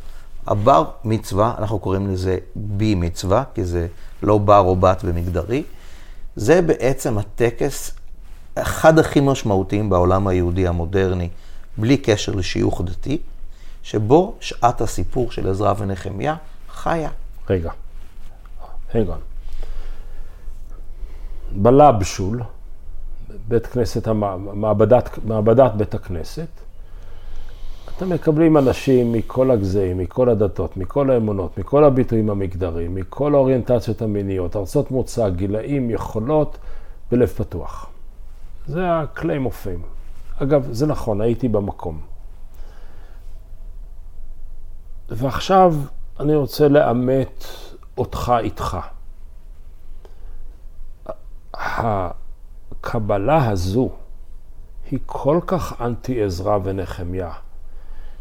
הבר 0.46 0.84
מצווה, 1.04 1.54
אנחנו 1.58 1.78
קוראים 1.78 2.10
לזה 2.10 2.38
בי 2.56 2.94
מצווה, 2.94 3.44
כי 3.54 3.64
זה 3.64 3.86
לא 4.22 4.38
בר 4.38 4.58
או 4.58 4.76
בת 4.76 5.04
במגדרי, 5.04 5.62
זה 6.36 6.62
בעצם 6.62 7.18
הטקס, 7.18 7.94
אחד 8.54 8.98
הכי 8.98 9.20
משמעותיים 9.20 9.90
בעולם 9.90 10.26
היהודי 10.26 10.66
המודרני, 10.66 11.28
בלי 11.78 11.96
קשר 11.96 12.32
לשיוך 12.32 12.82
דתי, 12.84 13.18
שבו 13.82 14.34
שעת 14.40 14.80
הסיפור 14.80 15.30
של 15.32 15.48
עזרא 15.50 15.74
ונחמיה 15.78 16.36
חיה. 16.68 17.10
רגע, 17.50 17.70
רגע. 18.94 19.14
בלבשול, 21.52 22.42
בית 23.48 23.66
כנסת, 23.66 24.06
המע- 24.06 24.36
מעבדת, 24.36 25.18
מעבדת 25.24 25.72
בית 25.72 25.94
הכנסת, 25.94 26.46
אתם 27.96 28.10
מקבלים 28.10 28.56
אנשים 28.56 29.12
מכל 29.12 29.50
הגזעים, 29.50 29.98
מכל 29.98 30.28
הדתות, 30.28 30.76
מכל 30.76 31.10
האמונות, 31.10 31.58
מכל 31.58 31.84
הביטויים 31.84 32.30
המגדריים, 32.30 32.94
מכל 32.94 33.34
האוריינטציות 33.34 34.02
המיניות, 34.02 34.56
ארצות 34.56 34.90
מוצא, 34.90 35.28
גילאים, 35.28 35.90
יכולות, 35.90 36.58
בלב 37.10 37.28
פתוח. 37.28 37.86
זה 38.66 38.86
ה-claim 38.90 39.46
of 39.46 39.66
fame. 39.66 39.86
אגב, 40.42 40.68
זה 40.72 40.86
נכון, 40.86 41.20
הייתי 41.20 41.48
במקום. 41.48 42.00
ועכשיו 45.08 45.74
אני 46.20 46.34
רוצה 46.34 46.68
לאמת 46.68 47.44
אותך 47.98 48.32
איתך. 48.38 48.78
הקבלה 51.54 53.48
הזו 53.48 53.90
היא 54.90 54.98
כל 55.06 55.40
כך 55.46 55.80
אנטי 55.80 56.24
עזרא 56.24 56.58
ונחמיה, 56.62 57.30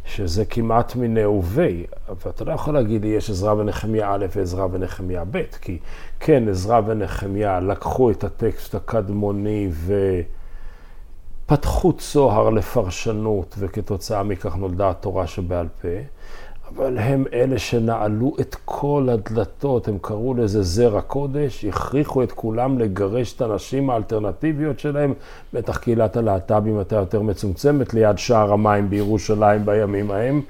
שזה 0.06 0.46
כמעט 0.46 0.96
מיניה 0.96 1.30
וביה, 1.30 1.86
ואתה 2.26 2.44
לא 2.44 2.52
יכול 2.52 2.74
להגיד 2.74 3.02
לי 3.02 3.08
יש 3.08 3.30
עזרא 3.30 3.54
ונחמיה 3.54 4.14
א' 4.14 4.26
ועזרא 4.36 4.68
ונחמיה 4.72 5.24
ב', 5.32 5.44
כי 5.62 5.78
כן, 6.20 6.50
עזרא 6.50 6.82
ונחמיה 6.86 7.60
לקחו 7.60 8.12
את 8.12 8.24
הטקסט 8.24 8.76
הקדמוני 8.76 9.70
ופתחו 11.46 11.94
צוהר 11.94 12.50
לפרשנות, 12.50 13.56
וכתוצאה 13.60 14.24
מכך 14.24 14.56
נולדה 14.56 14.90
התורה 14.90 15.28
שבעל 15.28 15.68
פה, 15.82 15.88
אבל 16.74 16.98
הם 16.98 17.26
אלה 17.34 17.60
שנעלו 17.60 18.36
את 18.40 18.56
כל 18.66 19.08
הדלתות, 19.12 19.88
הם 19.88 19.98
קראו 20.02 20.34
לזה 20.34 20.64
זרע 20.64 21.02
קודש, 21.02 21.66
הכריחו 21.66 22.24
את 22.24 22.32
כולם 22.32 22.80
לגרש 22.80 23.34
את 23.34 23.42
הנשים 23.42 23.90
האלטרנטיביות 23.90 24.80
שלהם, 24.80 25.14
בטח 25.54 25.78
קהילת 25.78 26.18
הלהט"בים 26.18 26.78
הייתה 26.78 26.96
יותר 26.96 27.22
מצומצמת 27.22 27.94
ליד 27.94 28.18
שער 28.18 28.54
המים 28.54 28.90
בירושלים 28.90 29.66
בימים 29.66 30.12
ההם. 30.12 30.42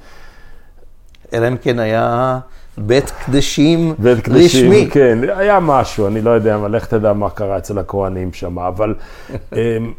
אלא 1.33 1.47
אם 1.47 1.57
כן 1.57 1.79
היה 1.79 2.39
בית 2.77 3.11
קדשים 3.25 3.93
בית 3.99 4.19
קדשים, 4.19 4.71
רשמי. 4.71 4.89
כן, 4.91 5.19
היה 5.35 5.59
משהו, 5.59 6.07
אני 6.07 6.21
לא 6.21 6.29
יודע, 6.29 6.55
אבל 6.55 6.75
לך 6.75 6.85
תדע 6.85 7.13
מה 7.13 7.29
קרה 7.29 7.57
אצל 7.57 7.77
הכוהנים 7.79 8.33
שם, 8.33 8.59
אבל 8.59 8.95
אמ, 9.53 9.93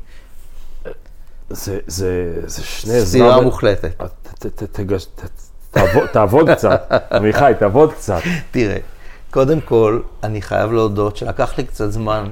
זה, 1.51 1.79
זה, 1.87 2.33
זה 2.47 2.63
שני 2.63 3.01
סתירה 3.01 3.41
מוחלטת. 3.41 4.03
ת- 4.03 4.47
ת- 4.47 4.63
ת- 4.63 4.81
תגש- 4.81 5.07
ת- 5.15 5.46
תעבוד- 5.77 6.07
תעבוד 6.13 6.51
קצת, 6.51 6.93
עמיחי, 7.15 7.53
תעבוד 7.59 7.93
קצת. 7.93 8.21
תראה, 8.51 8.77
קודם 9.31 9.61
כל, 9.61 10.01
אני 10.23 10.43
חייב 10.43 10.73
להודות 10.73 11.17
שלקח 11.17 11.59
לי 11.59 11.65
קצת 11.65 11.91
זמן 11.91 12.25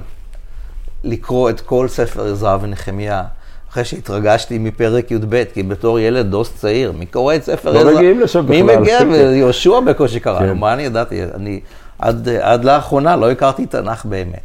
לקרוא 1.03 1.49
את 1.49 1.61
כל 1.61 1.87
ספר 1.87 2.25
עזרא 2.31 2.57
ונחמיה, 2.61 3.23
אחרי 3.71 3.85
שהתרגשתי 3.85 4.57
מפרק 4.57 5.11
י"ב, 5.11 5.43
כי 5.53 5.63
בתור 5.63 5.99
ילד 5.99 6.25
דוס 6.31 6.53
צעיר, 6.57 6.91
מי 6.91 7.05
קורא 7.05 7.35
את 7.35 7.43
ספר 7.43 7.71
לא 7.73 7.79
עזרא? 7.79 7.91
מגיעים 7.93 8.19
לשם 8.19 8.45
מי 8.49 8.63
בכלל. 8.63 8.79
מגיע? 8.79 8.99
כן. 8.99 9.07
ויהושע 9.11 9.79
בקושי 9.79 10.19
קראנו, 10.19 10.53
כן. 10.53 10.59
מה 10.59 10.73
אני 10.73 10.83
ידעתי? 10.83 11.23
אני 11.23 11.59
עד, 11.99 12.29
עד 12.29 12.65
לאחרונה 12.65 13.15
לא 13.15 13.31
הכרתי 13.31 13.65
תנ"ך 13.65 14.05
באמת. 14.05 14.39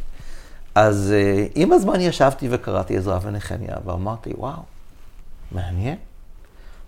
אז 0.75 1.13
אה, 1.17 1.45
עם 1.55 1.71
הזמן 1.73 2.01
ישבתי 2.01 2.47
וקראתי 2.51 2.97
עזרא 2.97 3.19
ונחמיה, 3.23 3.75
ואמרתי, 3.85 4.33
וואו, 4.37 4.51
מעניין. 5.51 5.95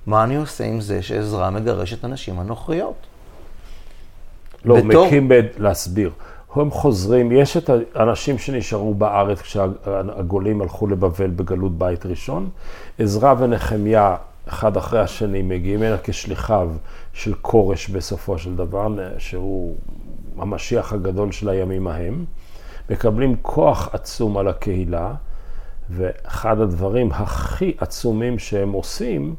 מה 0.08 0.24
אני 0.24 0.36
עושה 0.36 0.64
עם 0.66 0.82
זה 0.82 1.02
שעזרא 1.02 1.50
מגרש 1.50 1.94
את 1.94 2.04
הנשים 2.04 2.40
הנוכריות? 2.40 2.96
לא, 4.66 4.82
בתור- 4.82 5.06
מקים 5.08 5.30
ב... 5.30 5.34
להסביר. 5.58 6.12
הם 6.56 6.72
חוזרים, 6.72 7.32
יש 7.32 7.58
את 7.58 7.70
האנשים 7.96 8.38
שנשארו 8.38 8.94
בארץ 8.94 9.42
כשהגולים 9.42 10.62
הלכו 10.62 10.88
לבבל 10.88 11.30
בגלות 11.30 11.78
בית 11.78 12.06
ראשון. 12.06 12.50
עזרא 13.00 13.34
ונחמיה, 13.40 14.16
אחד 14.48 14.78
אחרי 14.78 15.00
השני, 15.00 15.42
מגיעים 15.42 15.82
הנה 15.84 15.96
כשליחיו 16.04 16.70
של 17.14 17.34
כורש 17.42 17.90
בסופו 17.90 18.38
של 18.38 18.56
דבר, 18.56 18.88
שהוא 19.18 19.76
המשיח 20.38 20.94
הגדול 20.94 21.32
של 21.32 21.50
הימים 21.50 21.88
ההם. 21.88 22.26
מקבלים 22.90 23.36
כוח 23.42 23.90
עצום 23.94 24.38
על 24.38 24.48
הקהילה, 24.48 25.14
ואחד 25.90 26.60
הדברים 26.60 27.10
הכי 27.12 27.74
עצומים 27.78 28.40
שהם 28.40 28.72
עושים, 28.72 29.36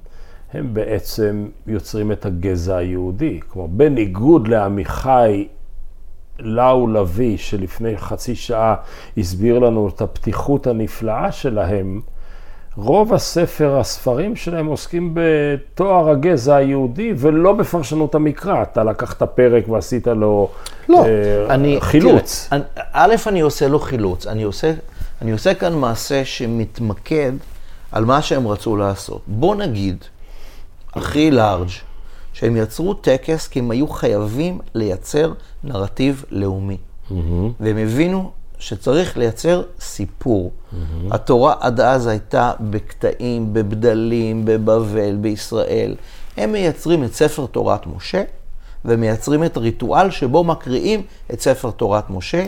הם 0.54 0.74
בעצם 0.74 1.46
יוצרים 1.66 2.12
את 2.12 2.26
הגזע 2.26 2.76
היהודי. 2.76 3.40
כלומר, 3.48 3.68
בניגוד 3.68 4.48
לעמיחי 4.48 5.48
לאו 6.38 6.86
לביא, 6.86 7.36
שלפני 7.36 7.96
חצי 7.96 8.34
שעה 8.34 8.74
הסביר 9.18 9.58
לנו 9.58 9.88
את 9.88 10.00
הפתיחות 10.00 10.66
הנפלאה 10.66 11.32
שלהם, 11.32 12.00
רוב 12.76 13.14
הספר, 13.14 13.78
הספרים 13.78 14.36
שלהם 14.36 14.66
עוסקים 14.66 15.14
בתואר 15.14 16.10
הגזע 16.10 16.56
היהודי 16.56 17.12
ולא 17.16 17.52
בפרשנות 17.52 18.14
המקרא. 18.14 18.62
אתה 18.62 18.84
לקחת 18.84 19.22
פרק 19.22 19.68
ועשית 19.68 20.06
לו 20.06 20.50
לא, 20.88 21.04
אה, 21.04 21.54
אני, 21.54 21.80
חילוץ. 21.80 22.48
תראה, 22.50 22.62
א', 22.92 23.14
אני 23.26 23.40
עושה 23.40 23.68
לו 23.68 23.78
חילוץ. 23.78 24.26
אני 24.26 24.42
עושה, 24.42 24.72
אני 25.22 25.32
עושה 25.32 25.54
כאן 25.54 25.74
מעשה 25.74 26.24
שמתמקד 26.24 27.32
על 27.92 28.04
מה 28.04 28.22
שהם 28.22 28.48
רצו 28.48 28.76
לעשות. 28.76 29.22
בוא 29.26 29.54
נגיד, 29.54 30.04
הכי 30.96 31.30
לארג', 31.30 31.68
שהם 32.32 32.56
יצרו 32.56 32.94
טקס 32.94 33.48
כי 33.48 33.58
הם 33.58 33.70
היו 33.70 33.88
חייבים 33.88 34.58
לייצר 34.74 35.32
נרטיב 35.64 36.24
לאומי. 36.30 36.76
והם 37.60 37.76
הבינו 37.78 38.30
שצריך 38.58 39.16
לייצר 39.18 39.62
סיפור. 39.80 40.50
התורה 41.10 41.54
עד 41.60 41.80
אז 41.80 42.06
הייתה 42.06 42.52
בקטעים, 42.60 43.54
בבדלים, 43.54 44.44
בבבל, 44.44 45.16
בישראל. 45.20 45.94
הם 46.36 46.52
מייצרים 46.52 47.04
את 47.04 47.14
ספר 47.14 47.46
תורת 47.46 47.86
משה, 47.86 48.22
ומייצרים 48.84 49.44
את 49.44 49.56
הריטואל 49.56 50.10
שבו 50.10 50.44
מקריאים 50.44 51.02
את 51.32 51.40
ספר 51.40 51.70
תורת 51.70 52.10
משה. 52.10 52.44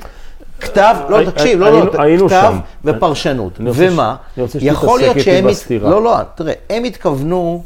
כתב, 0.60 0.96
לא, 1.08 1.30
תקשיב, 1.30 1.60
לא, 1.60 1.84
לא, 1.84 1.92
כתב. 2.28 2.54
ופרשנות. 2.84 3.60
אני 3.60 3.68
רוצה 3.70 3.84
ש- 3.84 3.92
ומה? 3.92 4.16
אני 4.36 4.42
רוצה 4.42 4.58
יכול 4.62 5.00
להיות 5.00 5.10
שתתעסק 5.12 5.28
איתי 5.28 5.40
שהם... 5.42 5.50
בסתירה. 5.50 5.90
לא, 5.90 6.02
לא, 6.02 6.16
תראה, 6.34 6.52
הם 6.70 6.84
התכוונו, 6.84 7.62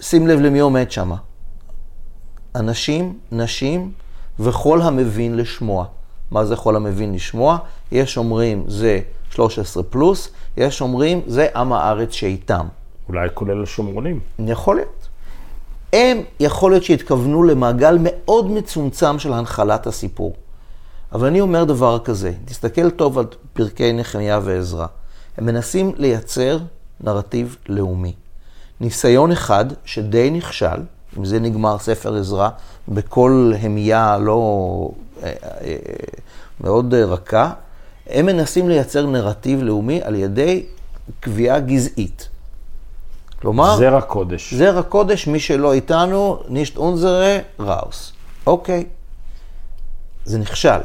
שים 0.00 0.26
לב 0.26 0.40
למי 0.40 0.58
עומד 0.58 0.90
שם. 0.90 1.12
אנשים, 2.54 3.18
נשים 3.32 3.92
וכל 4.40 4.82
המבין 4.82 5.36
לשמוע. 5.36 5.84
מה 6.30 6.44
זה 6.44 6.56
כל 6.56 6.76
המבין 6.76 7.14
לשמוע? 7.14 7.58
יש 7.92 8.16
אומרים 8.16 8.64
זה 8.68 9.00
13 9.30 9.82
פלוס, 9.82 10.28
יש 10.56 10.80
אומרים 10.80 11.20
זה 11.26 11.46
עם 11.56 11.72
הארץ 11.72 12.12
שאיתם. 12.12 12.66
אולי 13.08 13.28
כולל 13.34 13.62
השומרונים. 13.62 14.20
יכול 14.38 14.76
להיות. 14.76 15.08
הם, 15.92 16.22
יכול 16.40 16.70
להיות 16.70 16.84
שהתכוונו 16.84 17.42
למעגל 17.42 17.98
מאוד 18.00 18.50
מצומצם 18.50 19.18
של 19.18 19.32
הנחלת 19.32 19.86
הסיפור. 19.86 20.34
אבל 21.12 21.26
אני 21.26 21.40
אומר 21.40 21.64
דבר 21.64 21.98
כזה, 21.98 22.32
תסתכל 22.44 22.90
טוב 22.90 23.18
על 23.18 23.26
פרקי 23.52 23.92
נחמיה 23.92 24.40
ועזרא. 24.44 24.86
הם 25.38 25.46
מנסים 25.46 25.92
לייצר 25.96 26.58
נרטיב 27.00 27.56
לאומי. 27.68 28.12
ניסיון 28.80 29.32
אחד 29.32 29.64
שדי 29.84 30.30
נכשל, 30.30 30.82
עם 31.16 31.24
זה 31.24 31.40
נגמר 31.40 31.78
ספר 31.78 32.16
עזרא, 32.16 32.48
בכל 32.88 33.52
המייה 33.60 34.18
לא 34.18 34.90
אה, 35.22 35.32
אה, 35.42 35.76
מאוד 36.60 36.94
רכה, 36.94 37.52
הם 38.06 38.26
מנסים 38.26 38.68
לייצר 38.68 39.06
נרטיב 39.06 39.62
לאומי 39.62 40.00
על 40.02 40.14
ידי 40.14 40.66
קביעה 41.20 41.60
גזעית. 41.60 42.28
כלומר, 43.40 43.76
זרע 43.76 44.00
קודש. 44.00 44.54
זרע 44.54 44.82
קודש, 44.82 45.26
מי 45.26 45.40
שלא 45.40 45.72
איתנו, 45.72 46.42
נישט 46.48 46.76
אונזרה, 46.76 47.38
ראוס. 47.60 48.12
אוקיי. 48.46 48.84
זה 50.24 50.38
נכשל. 50.38 50.80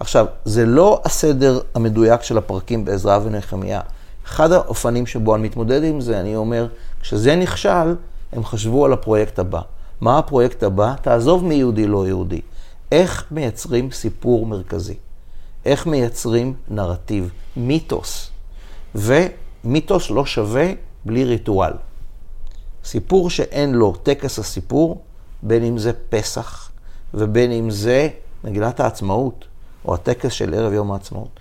עכשיו, 0.00 0.26
זה 0.44 0.66
לא 0.66 1.00
הסדר 1.04 1.60
המדויק 1.74 2.22
של 2.22 2.38
הפרקים 2.38 2.84
בעזרא 2.84 3.18
ונחמיה. 3.24 3.80
אחד 4.26 4.52
האופנים 4.52 5.06
שבו 5.06 5.34
אני 5.34 5.42
מתמודד 5.42 5.84
עם 5.84 6.00
זה, 6.00 6.20
אני 6.20 6.36
אומר, 6.36 6.66
כשזה 7.06 7.36
נכשל, 7.36 7.94
הם 8.32 8.44
חשבו 8.44 8.84
על 8.84 8.92
הפרויקט 8.92 9.38
הבא. 9.38 9.60
מה 10.00 10.18
הפרויקט 10.18 10.62
הבא? 10.62 10.94
תעזוב 11.02 11.44
מיהודי 11.44 11.86
לא 11.86 12.06
יהודי. 12.06 12.40
איך 12.92 13.26
מייצרים 13.30 13.90
סיפור 13.90 14.46
מרכזי? 14.46 14.94
איך 15.64 15.86
מייצרים 15.86 16.54
נרטיב, 16.68 17.30
מיתוס. 17.56 18.30
ומיתוס 18.94 20.10
לא 20.10 20.26
שווה 20.26 20.72
בלי 21.04 21.24
ריטואל. 21.24 21.72
סיפור 22.84 23.30
שאין 23.30 23.74
לו 23.74 23.94
טקס 24.02 24.38
הסיפור, 24.38 25.02
בין 25.42 25.64
אם 25.64 25.78
זה 25.78 25.92
פסח 26.08 26.70
ובין 27.14 27.52
אם 27.52 27.70
זה 27.70 28.08
מגילת 28.44 28.80
העצמאות, 28.80 29.44
או 29.84 29.94
הטקס 29.94 30.32
של 30.32 30.54
ערב 30.54 30.72
יום 30.72 30.92
העצמאות. 30.92 31.40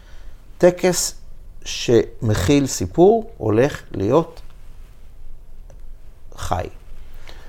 טקס 0.58 1.16
שמכיל 1.64 2.68
סיפור 2.68 3.30
הולך 3.38 3.82
להיות 3.92 4.42
חי. 6.38 6.64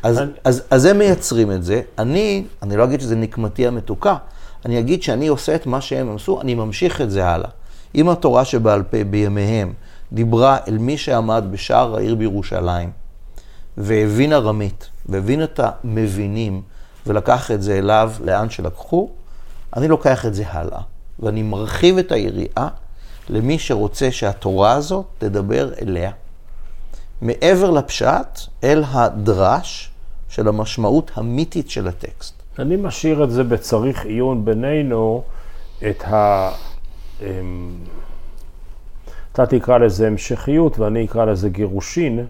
אז, 0.02 0.18
אני- 0.18 0.30
אז, 0.44 0.62
אז 0.70 0.84
הם 0.84 0.98
מייצרים 0.98 1.52
את 1.52 1.64
זה. 1.64 1.80
אני, 1.98 2.44
אני 2.62 2.76
לא 2.76 2.84
אגיד 2.84 3.00
שזה 3.00 3.16
נקמתי 3.16 3.66
המתוקה, 3.66 4.16
אני 4.64 4.78
אגיד 4.78 5.02
שאני 5.02 5.26
עושה 5.28 5.54
את 5.54 5.66
מה 5.66 5.80
שהם 5.80 6.14
עשו, 6.16 6.40
אני 6.40 6.54
ממשיך 6.54 7.00
את 7.00 7.10
זה 7.10 7.26
הלאה. 7.28 7.48
אם 7.94 8.08
התורה 8.08 8.44
שבעל 8.44 8.82
פה 8.82 9.04
בימיהם 9.04 9.72
דיברה 10.12 10.58
אל 10.68 10.78
מי 10.78 10.98
שעמד 10.98 11.44
בשער 11.50 11.96
העיר 11.96 12.14
בירושלים, 12.14 12.90
והבין 13.78 14.32
ארמית, 14.32 14.88
והבין 15.06 15.42
את 15.42 15.60
המבינים, 15.62 16.62
ולקח 17.06 17.50
את 17.50 17.62
זה 17.62 17.78
אליו 17.78 18.12
לאן 18.24 18.50
שלקחו, 18.50 19.10
אני 19.76 19.88
לוקח 19.88 20.26
את 20.26 20.34
זה 20.34 20.44
הלאה. 20.46 20.80
ואני 21.20 21.42
מרחיב 21.42 21.98
את 21.98 22.12
היריעה 22.12 22.68
למי 23.28 23.58
שרוצה 23.58 24.10
שהתורה 24.12 24.72
הזאת 24.72 25.04
תדבר 25.18 25.70
אליה. 25.82 26.10
מעבר 27.20 27.70
לפשט, 27.70 28.40
אל 28.64 28.84
הדרש 28.88 29.90
של 30.28 30.48
המשמעות 30.48 31.10
המיתית 31.14 31.70
של 31.70 31.88
הטקסט. 31.88 32.42
אני 32.58 32.76
משאיר 32.76 33.24
את 33.24 33.30
זה 33.30 33.44
בצריך 33.44 34.04
עיון 34.04 34.44
בינינו, 34.44 35.22
את 35.90 36.04
ה... 36.04 36.50
אמ, 37.22 37.70
אתה 39.32 39.46
תקרא 39.46 39.78
לזה 39.78 40.06
המשכיות 40.06 40.78
ואני 40.78 41.04
אקרא 41.04 41.24
לזה 41.24 41.48
גירושין, 41.48 42.26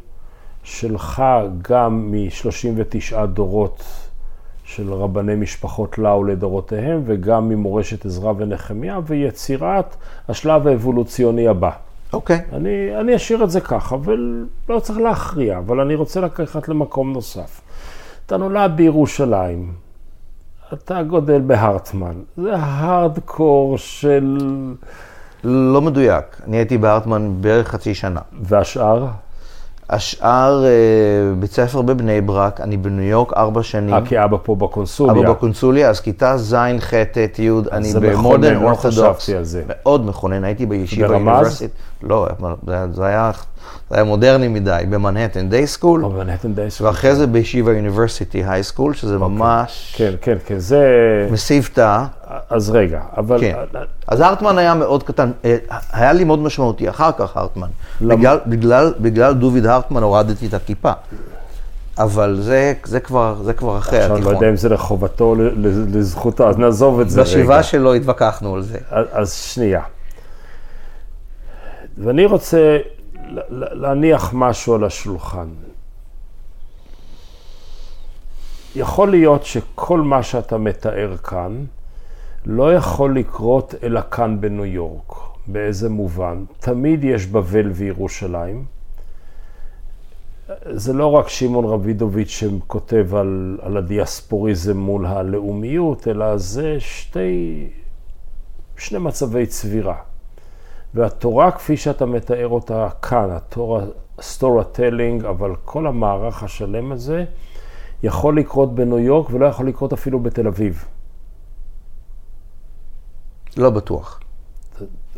שלך 0.62 1.22
גם 1.62 2.10
מ-39 2.10 3.26
דורות 3.26 3.82
של 4.64 4.92
רבני 4.92 5.34
משפחות 5.34 5.98
לאו 5.98 6.24
לדורותיהם, 6.24 7.02
וגם 7.06 7.48
ממורשת 7.48 8.06
עזרא 8.06 8.32
ונחמיה, 8.36 9.00
ויצירת 9.06 9.96
השלב 10.28 10.66
האבולוציוני 10.66 11.48
הבא. 11.48 11.70
אוקיי. 12.12 12.40
אני, 12.52 13.00
אני 13.00 13.16
אשאיר 13.16 13.44
את 13.44 13.50
זה 13.50 13.60
ככה, 13.60 13.94
אבל 13.94 14.46
לא 14.68 14.80
צריך 14.80 14.98
להכריע, 14.98 15.58
אבל 15.58 15.80
אני 15.80 15.94
רוצה 15.94 16.20
לקחת 16.20 16.68
למקום 16.68 17.12
נוסף. 17.12 17.60
אתה 18.26 18.36
נולד 18.36 18.72
בירושלים, 18.76 19.72
אתה 20.72 21.02
גודל 21.02 21.40
בהרטמן, 21.40 22.14
זה 22.36 22.56
ההארדקור 22.56 23.78
של... 23.78 24.38
לא 25.44 25.80
מדויק. 25.80 26.40
אני 26.46 26.56
הייתי 26.56 26.78
בארטמן 26.78 27.32
בערך 27.40 27.68
חצי 27.68 27.94
שנה. 27.94 28.20
והשאר? 28.42 29.06
השאר, 29.90 30.64
אה, 30.64 30.70
בית 31.38 31.52
ספר 31.52 31.82
בבני 31.82 32.20
ברק, 32.20 32.60
אני 32.60 32.76
בניו 32.76 33.04
יורק 33.04 33.32
ארבע 33.36 33.62
שנים. 33.62 33.94
אה, 33.94 34.00
כי 34.06 34.24
אבא 34.24 34.36
פה 34.42 34.54
בקונסוליה. 34.54 35.22
אבא 35.22 35.32
בקונסוליה, 35.32 35.90
אז 35.90 36.00
כיתה 36.00 36.36
ז', 36.36 36.54
ח', 36.80 36.94
ט', 37.12 37.38
י', 37.38 37.50
אני 37.72 37.92
זה 37.92 38.00
במודרן 38.00 38.20
מכונן, 38.20 38.62
לא 38.62 38.70
אורתודוקס. 38.70 39.18
חשבתי 39.22 39.36
על 39.36 39.44
זה. 39.44 39.62
מאוד 39.66 40.06
מכונן, 40.06 40.44
הייתי 40.44 40.66
בישיבה 40.66 41.08
ברמז? 41.08 41.26
אוניברסיטית. 41.28 41.70
לא, 42.02 42.26
זה- 42.66 42.86
זה 42.92 43.04
היה, 43.06 43.30
זה 43.90 43.96
היה 43.96 44.04
מודרני 44.04 44.48
מדי, 44.48 44.82
במנהטן 44.90 45.48
דיי 45.48 45.66
סקול, 45.66 46.04
או 46.04 46.10
מנהטן 46.10 46.54
דייס. 46.54 46.80
ואחרי 46.80 47.14
זה 47.14 47.26
בישיבה 47.26 47.72
יוניברסיטי 47.72 48.44
היי 48.46 48.62
סקול, 48.62 48.94
שזה 48.94 49.18
ממש 49.18 49.94
כן, 49.96 50.12
כן, 50.20 50.36
כן, 50.46 50.58
זה... 50.58 50.82
מסבתא. 51.30 52.04
אז 52.50 52.70
רגע, 52.70 53.00
אבל... 53.16 53.40
כן. 53.40 53.54
אז 54.08 54.20
הרטמן 54.20 54.58
היה 54.58 54.74
מאוד 54.74 55.02
קטן, 55.02 55.30
אה, 55.44 55.56
היה 55.92 56.12
לי 56.12 56.24
מאוד 56.24 56.38
משמעותי, 56.38 56.88
אחר 56.90 57.10
כך 57.18 57.36
הרטמן. 57.36 57.68
בגלל, 58.00 58.38
בגלל, 58.46 58.94
בגלל 59.00 59.34
דוביד 59.34 59.66
הרטמן 59.66 60.02
הורדתי 60.02 60.46
את 60.46 60.54
הכיפה. 60.54 60.92
אבל 61.98 62.38
זה, 62.40 62.72
זה, 62.84 63.00
כבר, 63.00 63.36
זה 63.44 63.52
כבר 63.52 63.78
אחרי 63.78 63.98
עכשיו 63.98 64.16
אני 64.16 64.24
לא 64.24 64.28
התיכון. 64.28 64.34
יודע 64.34 64.48
אם 64.50 64.56
זה 64.56 64.68
לחובתו, 64.68 65.34
לזכותו, 65.92 66.48
אז 66.48 66.58
נעזוב 66.58 67.00
את 67.00 67.10
זה 67.10 67.20
רגע. 67.22 67.30
בשבעה 67.30 67.62
שלו 67.62 67.94
התווכחנו 67.94 68.54
על 68.54 68.62
זה. 68.62 68.78
אז- 68.90 69.06
אז 69.12 69.32
שנייה. 69.34 69.80
ואני 71.98 72.26
רוצה 72.26 72.78
להניח 73.50 74.30
משהו 74.34 74.74
על 74.74 74.84
השולחן. 74.84 75.48
יכול 78.76 79.10
להיות 79.10 79.44
שכל 79.44 80.00
מה 80.00 80.22
שאתה 80.22 80.58
מתאר 80.58 81.16
כאן 81.16 81.64
לא 82.46 82.74
יכול 82.74 83.18
לקרות 83.18 83.74
אלא 83.82 84.00
כאן 84.10 84.40
בניו 84.40 84.64
יורק. 84.64 85.12
באיזה 85.46 85.88
מובן? 85.88 86.44
תמיד 86.60 87.04
יש 87.04 87.26
בבל 87.26 87.70
וירושלים. 87.70 88.64
זה 90.70 90.92
לא 90.92 91.06
רק 91.06 91.28
שמעון 91.28 91.64
רבידוביץ' 91.64 92.28
שכותב 92.28 93.14
על, 93.14 93.58
על 93.62 93.76
הדיאספוריזם 93.76 94.76
מול 94.76 95.06
הלאומיות, 95.06 96.08
אלא 96.08 96.36
זה 96.36 96.76
שתי, 96.80 97.66
שני 98.76 98.98
מצבי 98.98 99.46
צבירה. 99.46 99.96
והתורה, 100.94 101.50
כפי 101.50 101.76
שאתה 101.76 102.06
מתאר 102.06 102.48
אותה 102.48 102.88
כאן, 103.02 103.30
התורה, 103.30 103.84
Storahtelling, 104.20 105.24
אבל 105.24 105.54
כל 105.64 105.86
המערך 105.86 106.42
השלם 106.42 106.92
הזה, 106.92 107.24
יכול 108.02 108.38
לקרות 108.38 108.74
בניו 108.74 108.98
יורק 108.98 109.30
ולא 109.30 109.46
יכול 109.46 109.68
לקרות 109.68 109.92
אפילו 109.92 110.20
בתל 110.20 110.46
אביב. 110.46 110.84
לא 113.56 113.70
בטוח. 113.70 114.20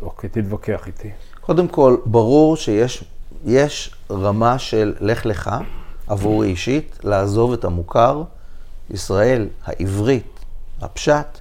אוקיי, 0.01 0.29
תתווכח 0.29 0.87
איתי. 0.87 1.11
קודם 1.41 1.67
כל, 1.67 1.97
ברור 2.05 2.55
שיש 2.55 3.03
יש 3.45 3.95
רמה 4.11 4.59
של 4.59 4.95
לך 4.99 5.25
לך, 5.25 5.51
עבורי 6.07 6.47
אישית, 6.47 6.99
לעזוב 7.03 7.53
את 7.53 7.65
המוכר, 7.65 8.23
ישראל, 8.89 9.47
העברית, 9.65 10.39
הפשט, 10.81 11.39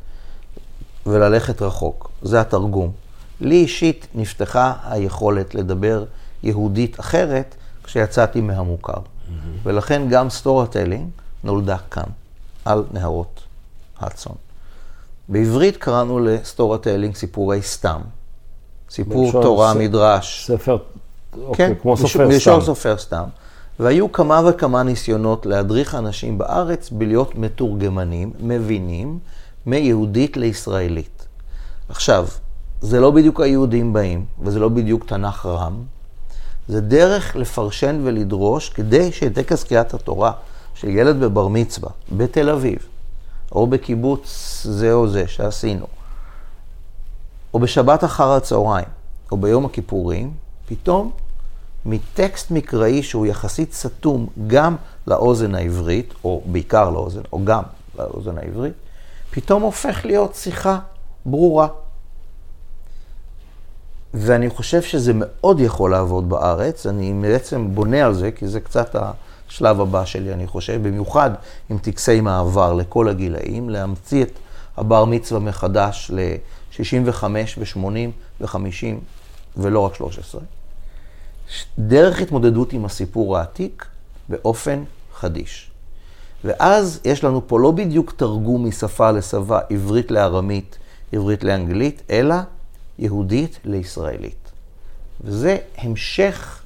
וללכת 1.06 1.62
רחוק. 1.62 2.10
זה 2.22 2.40
התרגום. 2.40 2.92
לי 3.40 3.54
אישית 3.54 4.06
נפתחה 4.14 4.72
היכולת 4.84 5.54
לדבר 5.54 6.04
יהודית 6.42 7.00
אחרת 7.00 7.54
כשיצאתי 7.84 8.40
מהמוכר. 8.40 8.92
Mm-hmm. 8.92 9.32
ולכן 9.62 10.02
גם 10.10 10.30
Storahtelling 10.30 11.08
נולדה 11.44 11.76
כאן, 11.90 12.08
על 12.64 12.84
נהרות 12.92 13.40
ההדסון. 14.00 14.32
בעברית 15.28 15.76
קראנו 15.76 16.20
ל 16.20 16.27
Storahtelling 16.27 17.14
סיפורי 17.14 17.62
סת"ם. 17.62 18.00
סיפור 18.90 19.32
תורה, 19.32 19.72
ס... 19.72 19.76
מדרש. 19.76 20.46
ספר, 20.46 20.76
אוקיי, 21.42 21.68
כן, 21.68 21.74
כמו 21.82 21.96
סופר 21.96 22.08
סתם. 22.08 22.28
מישור 22.28 22.60
סופר 22.60 22.98
סתם. 22.98 23.24
והיו 23.80 24.12
כמה 24.12 24.42
וכמה 24.48 24.82
ניסיונות 24.82 25.46
להדריך 25.46 25.94
אנשים 25.94 26.38
בארץ 26.38 26.90
בלהיות 26.90 27.34
מתורגמנים, 27.34 28.32
מבינים, 28.40 29.18
מיהודית 29.66 30.36
לישראלית. 30.36 31.26
עכשיו, 31.88 32.26
זה 32.80 33.00
לא 33.00 33.10
בדיוק 33.10 33.40
היהודים 33.40 33.92
באים, 33.92 34.24
וזה 34.40 34.58
לא 34.58 34.68
בדיוק 34.68 35.04
תנ"ך 35.04 35.46
רם, 35.46 35.82
זה 36.68 36.80
דרך 36.80 37.36
לפרשן 37.36 38.00
ולדרוש 38.04 38.68
כדי 38.68 39.12
שטקס 39.12 39.64
קריאת 39.64 39.94
התורה 39.94 40.32
של 40.74 40.88
ילד 40.88 41.20
בבר 41.20 41.48
מצווה 41.48 41.90
בתל 42.12 42.50
אביב, 42.50 42.78
או 43.52 43.66
בקיבוץ 43.66 44.60
זה 44.70 44.92
או 44.92 45.08
זה 45.08 45.28
שעשינו, 45.28 45.86
או 47.54 47.58
בשבת 47.58 48.04
אחר 48.04 48.32
הצהריים, 48.32 48.88
או 49.32 49.36
ביום 49.36 49.64
הכיפורים, 49.64 50.32
פתאום 50.68 51.10
מטקסט 51.86 52.50
מקראי 52.50 53.02
שהוא 53.02 53.26
יחסית 53.26 53.72
סתום 53.72 54.26
גם 54.46 54.76
לאוזן 55.06 55.54
העברית, 55.54 56.14
או 56.24 56.42
בעיקר 56.46 56.90
לאוזן, 56.90 57.22
או 57.32 57.44
גם 57.44 57.62
לאוזן 57.98 58.38
העברית, 58.38 58.74
פתאום 59.30 59.62
הופך 59.62 60.00
להיות 60.04 60.34
שיחה 60.34 60.78
ברורה. 61.26 61.68
ואני 64.14 64.50
חושב 64.50 64.82
שזה 64.82 65.12
מאוד 65.14 65.60
יכול 65.60 65.90
לעבוד 65.90 66.28
בארץ, 66.28 66.86
אני 66.86 67.14
בעצם 67.22 67.74
בונה 67.74 68.06
על 68.06 68.14
זה, 68.14 68.30
כי 68.32 68.48
זה 68.48 68.60
קצת 68.60 68.96
השלב 69.48 69.80
הבא 69.80 70.04
שלי, 70.04 70.32
אני 70.32 70.46
חושב, 70.46 70.88
במיוחד 70.88 71.30
עם 71.70 71.78
טקסי 71.78 72.20
מעבר 72.20 72.74
לכל 72.74 73.08
הגילאים, 73.08 73.70
להמציא 73.70 74.22
את 74.22 74.38
הבר 74.76 75.04
מצווה 75.04 75.40
מחדש 75.40 76.10
ל-65 76.14 77.24
ו-80 77.58 77.78
ו-50 78.40 78.96
ולא 79.56 79.80
רק 79.80 79.94
13. 79.94 80.40
דרך 81.78 82.20
התמודדות 82.20 82.72
עם 82.72 82.84
הסיפור 82.84 83.38
העתיק 83.38 83.86
באופן 84.28 84.82
חדיש. 85.14 85.70
ואז 86.44 87.00
יש 87.04 87.24
לנו 87.24 87.48
פה 87.48 87.60
לא 87.60 87.70
בדיוק 87.70 88.12
תרגום 88.16 88.66
משפה 88.66 89.10
לשפה, 89.10 89.58
עברית 89.70 90.10
לארמית, 90.10 90.78
עברית 91.12 91.44
לאנגלית, 91.44 92.02
אלא 92.10 92.34
יהודית 92.98 93.58
לישראלית. 93.64 94.50
וזה 95.20 95.56
המשך 95.78 96.62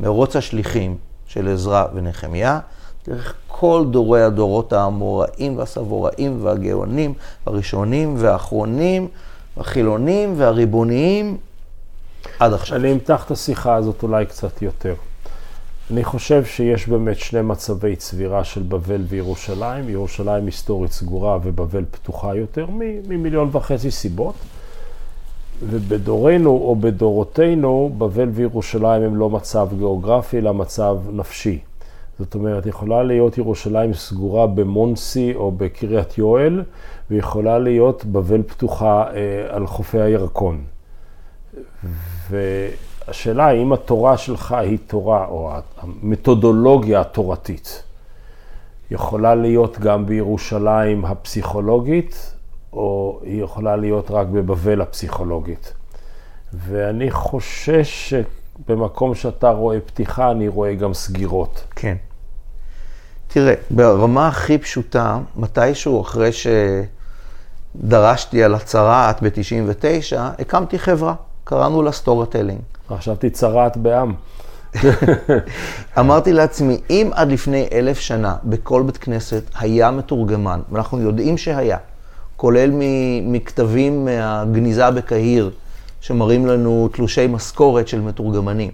מרוץ 0.00 0.36
השליחים 0.36 0.96
של 1.26 1.48
עזרא 1.48 1.86
ונחמיה, 1.94 2.60
דרך 3.06 3.34
כל 3.48 3.84
דורי 3.90 4.22
הדורות 4.22 4.72
האמוראים 4.72 5.58
והסבוראים 5.58 6.44
והגאונים, 6.44 7.14
הראשונים 7.46 8.14
והאחרונים, 8.18 9.08
החילונים 9.56 10.34
והריבוניים, 10.36 11.36
עד 12.38 12.52
עכשיו. 12.52 12.76
אני 12.76 12.92
אמתח 12.92 13.24
את 13.26 13.30
השיחה 13.30 13.74
הזאת 13.74 14.02
אולי 14.02 14.26
קצת 14.26 14.62
יותר. 14.62 14.94
אני 15.90 16.04
חושב 16.04 16.44
שיש 16.44 16.88
באמת 16.88 17.18
שני 17.18 17.42
מצבי 17.42 17.96
צבירה 17.96 18.44
של 18.44 18.62
בבל 18.62 19.04
וירושלים. 19.08 19.88
ירושלים 19.88 20.46
היסטורית 20.46 20.92
סגורה 20.92 21.38
ובבל 21.42 21.84
פתוחה 21.90 22.34
יותר 22.34 22.66
ממיליון 23.08 23.48
וחצי 23.52 23.90
סיבות. 23.90 24.34
ובדורנו 25.70 26.50
או 26.50 26.76
בדורותינו, 26.76 27.92
בבל 27.98 28.28
וירושלים 28.28 29.02
הם 29.02 29.16
לא 29.16 29.30
מצב 29.30 29.68
גיאוגרפי, 29.78 30.38
אלא 30.38 30.54
מצב 30.54 30.98
נפשי. 31.12 31.58
זאת 32.18 32.34
אומרת, 32.34 32.66
יכולה 32.66 33.02
להיות 33.02 33.38
ירושלים 33.38 33.94
סגורה 33.94 34.46
במונסי 34.46 35.34
או 35.34 35.52
בקריית 35.52 36.18
יואל, 36.18 36.62
ויכולה 37.10 37.58
להיות 37.58 38.04
בבל 38.04 38.42
פתוחה 38.42 39.04
אה, 39.14 39.56
על 39.56 39.66
חופי 39.66 40.00
הירקון. 40.00 40.64
והשאלה 42.30 43.46
האם 43.46 43.72
התורה 43.72 44.16
שלך 44.16 44.52
היא 44.52 44.78
תורה, 44.86 45.26
או 45.26 45.50
המתודולוגיה 45.80 47.00
התורתית, 47.00 47.82
יכולה 48.90 49.34
להיות 49.34 49.78
גם 49.78 50.06
בירושלים 50.06 51.04
הפסיכולוגית, 51.04 52.31
או 52.72 53.20
היא 53.22 53.42
יכולה 53.42 53.76
להיות 53.76 54.10
רק 54.10 54.26
בבבל 54.26 54.80
הפסיכולוגית. 54.80 55.72
ואני 56.52 57.10
חושש 57.10 58.14
שבמקום 58.14 59.14
שאתה 59.14 59.50
רואה 59.50 59.80
פתיחה, 59.80 60.30
אני 60.30 60.48
רואה 60.48 60.74
גם 60.74 60.94
סגירות. 60.94 61.64
כן. 61.76 61.96
תראה, 63.28 63.54
ברמה 63.70 64.28
הכי 64.28 64.58
פשוטה, 64.58 65.18
מתישהו 65.36 66.00
אחרי 66.00 66.30
שדרשתי 67.76 68.44
על 68.44 68.54
הצרעת 68.54 69.22
ב-99, 69.22 70.16
הקמתי 70.38 70.78
חברה, 70.78 71.14
קראנו 71.44 71.82
לה 71.82 71.92
Storahtelling. 71.92 72.60
חשבתי 72.88 73.30
צרעת 73.30 73.76
בעם. 73.76 74.14
אמרתי 75.98 76.32
לעצמי, 76.32 76.80
אם 76.90 77.10
עד 77.14 77.32
לפני 77.32 77.68
אלף 77.72 78.00
שנה 78.00 78.36
בכל 78.44 78.82
בית 78.82 78.96
כנסת 78.96 79.42
היה 79.58 79.90
מתורגמן, 79.90 80.60
ואנחנו 80.72 81.00
יודעים 81.00 81.38
שהיה, 81.38 81.78
כולל 82.42 82.70
מכתבים 83.22 84.04
מהגניזה 84.04 84.90
בקהיר, 84.90 85.50
שמראים 86.00 86.46
לנו 86.46 86.88
תלושי 86.92 87.26
משכורת 87.26 87.88
של 87.88 88.00
מתורגמנים. 88.00 88.70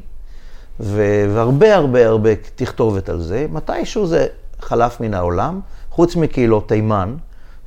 והרבה 0.80 1.74
הרבה 1.74 2.06
הרבה 2.06 2.30
תכתובת 2.56 3.08
על 3.08 3.20
זה, 3.20 3.46
מתישהו 3.52 4.06
זה 4.06 4.26
חלף 4.60 5.00
מן 5.00 5.14
העולם, 5.14 5.60
חוץ 5.90 6.16
מקהילות 6.16 6.68
תימן, 6.68 7.14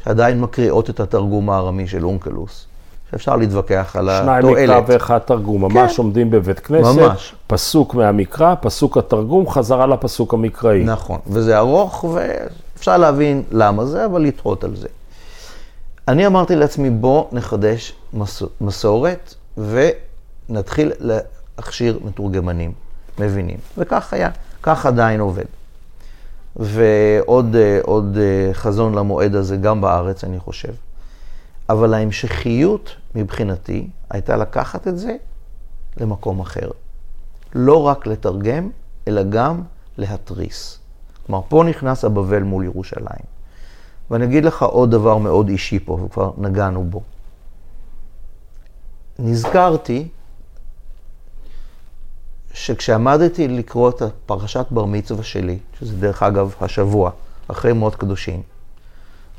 שעדיין 0.04 0.42
מקריאות 0.42 0.90
את 0.90 1.00
התרגום 1.00 1.50
הארמי 1.50 1.88
של 1.88 2.06
אונקלוס. 2.06 2.66
שאפשר 3.12 3.36
להתווכח 3.36 3.96
על 3.96 4.10
התועלת. 4.10 4.42
שניים 4.42 4.70
מקרא 4.70 4.82
ואחד 4.88 5.18
תרגום, 5.18 5.70
כן. 5.70 5.78
ממש 5.78 6.00
עומדים 6.00 6.30
בבית 6.30 6.60
כנסת, 6.60 7.00
ממש. 7.00 7.36
פסוק 7.48 7.96
מהמקרא, 7.96 8.56
פסוק 8.62 8.98
התרגום, 8.98 9.50
חזרה 9.50 9.88
לפסוק 9.88 10.34
המקראי. 10.34 10.84
נכון, 10.84 11.20
וזה 11.28 11.58
ארוך 11.58 12.04
ואפשר 12.04 12.98
להבין 12.98 13.44
למה 13.52 13.86
זה, 13.86 14.06
אבל 14.06 14.22
לתהות 14.22 14.64
על 14.64 14.76
זה. 14.76 14.88
אני 16.08 16.28
אמרתי 16.28 16.56
לעצמי, 16.56 16.90
בוא 16.90 17.28
נחדש 17.32 17.94
מסורת 18.62 19.36
ונתחיל 19.58 20.92
להכשיר 21.00 22.00
מתורגמנים, 22.04 22.74
מבינים. 23.20 23.58
וכך 23.78 24.14
היה, 24.14 24.30
כך 24.64 24.86
עדיין 24.86 25.20
עובד. 25.20 25.46
ועוד 26.56 27.56
עוד 27.82 28.18
חזון 28.54 28.96
למועד 28.96 29.36
הזה 29.36 29.58
גם 29.58 29.82
בארץ, 29.82 30.24
אני 30.24 30.40
חושב. 30.40 30.74
אבל 31.70 31.94
ההמשכיות 31.94 32.96
מבחינתי 33.16 33.88
הייתה 34.10 34.38
לקחת 34.38 34.88
את 34.88 34.98
זה 34.98 35.16
למקום 35.98 36.40
אחר. 36.40 36.70
לא 37.56 37.88
רק 37.88 38.08
לתרגם, 38.08 38.70
אלא 39.08 39.24
גם 39.24 39.62
להתריס. 39.98 40.80
כלומר, 41.26 41.42
פה 41.50 41.64
נכנס 41.68 42.06
הבבל 42.06 42.44
מול 42.44 42.64
ירושלים. 42.64 43.41
ואני 44.12 44.26
אגיד 44.26 44.46
לך 44.46 44.64
עוד 44.64 44.92
דבר 44.92 45.18
מאוד 45.18 45.50
אישי 45.50 45.80
פה, 45.80 45.94
וכבר 45.94 46.32
נגענו 46.38 46.84
בו. 46.84 47.02
נזכרתי 49.20 50.08
שכשעמדתי 52.54 53.48
לקרוא 53.48 53.90
את 53.90 54.02
פרשת 54.26 54.66
בר 54.72 54.86
מצווה 54.86 55.24
שלי, 55.24 55.60
שזה 55.80 55.98
דרך 55.98 56.24
אגב 56.24 56.56
השבוע, 56.62 57.12
אחרי 57.48 57.74
מות 57.74 57.96
קדושים, 57.96 58.42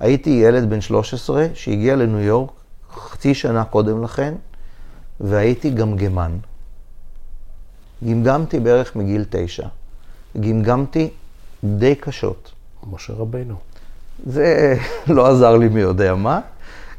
הייתי 0.00 0.30
ילד 0.30 0.70
בן 0.70 0.80
13 0.80 1.46
שהגיע 1.54 1.96
לניו 1.96 2.20
יורק 2.20 2.50
חצי 2.94 3.34
שנה 3.34 3.64
קודם 3.64 4.02
לכן, 4.04 4.34
והייתי 5.20 5.70
גמגמן. 5.70 6.38
גמגמתי 8.04 8.60
בערך 8.60 8.96
מגיל 8.96 9.24
תשע. 9.30 9.66
גמגמתי 10.40 11.10
די 11.64 11.94
קשות. 11.94 12.52
משה 12.90 13.12
רבנו. 13.12 13.71
זה 14.26 14.76
לא 15.16 15.26
עזר 15.26 15.56
לי 15.56 15.68
מי 15.68 15.80
יודע 15.80 16.14
מה. 16.14 16.40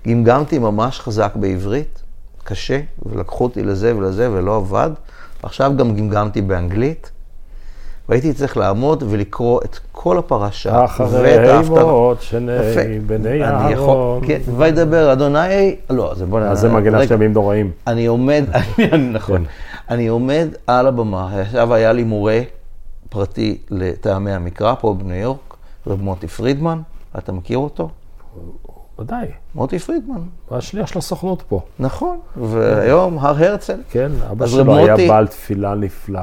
גמגמתי 0.08 0.60
ממש 0.60 1.00
חזק 1.00 1.32
בעברית, 1.36 2.02
קשה, 2.44 2.80
ולקחו 3.06 3.44
אותי 3.44 3.64
לזה 3.64 3.98
ולזה 3.98 4.32
ולא 4.32 4.56
עבד. 4.56 4.90
עכשיו 5.44 5.74
גם 5.78 5.96
גמגמתי 5.96 6.42
באנגלית. 6.42 7.12
והייתי 8.10 8.34
צריך 8.34 8.58
לעמוד 8.58 9.04
ולקרוא 9.10 9.62
את 9.66 9.80
כל 9.92 10.18
הפרשה. 10.18 10.86
אחרי 10.86 11.60
אימות 11.60 12.22
שני 12.22 13.00
בני 13.08 13.44
אהרון. 13.44 14.28
כן, 14.28 14.40
וידבר 14.58 15.14
אדוני, 15.14 15.76
לא, 15.90 16.14
זה 16.16 16.26
בוא 16.26 16.40
נראה. 16.40 16.52
אז 16.52 16.60
זה 16.60 16.70
מגינה 16.70 17.08
של 17.08 17.14
ימים 17.14 17.34
נוראים. 17.34 17.72
אני 17.88 18.06
עומד, 18.06 18.44
נכון, 19.14 19.46
אני 19.90 20.08
עומד 20.08 20.48
על 20.68 20.88
הבמה, 20.88 21.42
עכשיו 21.42 21.74
היה 21.74 21.94
לי 21.94 22.04
מורה 22.04 22.42
פרטי 23.10 23.58
לטעמי 23.70 24.32
המקרא 24.32 24.76
פה 24.80 24.96
בניו 25.00 25.18
יורק, 25.18 25.58
רב 25.88 26.02
מוטי 26.02 26.28
פרידמן, 26.28 26.80
אתה 27.18 27.32
מכיר 27.32 27.58
אותו? 27.58 27.90
ודאי. 29.00 29.28
מוטי 29.56 29.80
פרידמן. 29.80 30.22
השליח 30.52 30.88
של 30.88 31.00
הסוכנות 31.00 31.42
פה. 31.48 31.62
נכון, 31.80 32.20
והיום 32.38 33.20
הר 33.20 33.44
הרצל. 33.44 33.82
כן, 33.90 34.12
אבא 34.32 34.48
שלו 34.48 34.78
היה 34.78 34.96
בעל 34.98 35.28
תפילה 35.28 35.76
נפלא. 35.76 36.22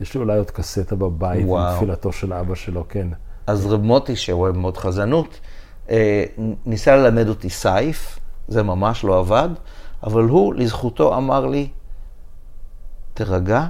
יש 0.00 0.14
לי 0.14 0.20
אולי 0.20 0.38
עוד 0.38 0.50
קסטה 0.50 0.96
בבית 0.96 1.46
וואו. 1.46 1.70
עם 1.70 1.76
תפילתו 1.76 2.12
של 2.12 2.32
אבא 2.32 2.54
שלו, 2.54 2.84
כן. 2.88 3.08
אז 3.46 3.66
רב 3.66 3.82
מוטי, 3.82 4.16
שאוהב 4.16 4.56
מאוד 4.56 4.76
חזנות, 4.76 5.40
אה, 5.90 6.24
ניסה 6.66 6.96
ללמד 6.96 7.28
אותי 7.28 7.50
סייף, 7.50 8.18
זה 8.48 8.62
ממש 8.62 9.04
לא 9.04 9.18
עבד, 9.18 9.48
אבל 10.02 10.22
הוא, 10.22 10.54
לזכותו, 10.54 11.16
אמר 11.16 11.46
לי, 11.46 11.68
תרגע, 13.14 13.66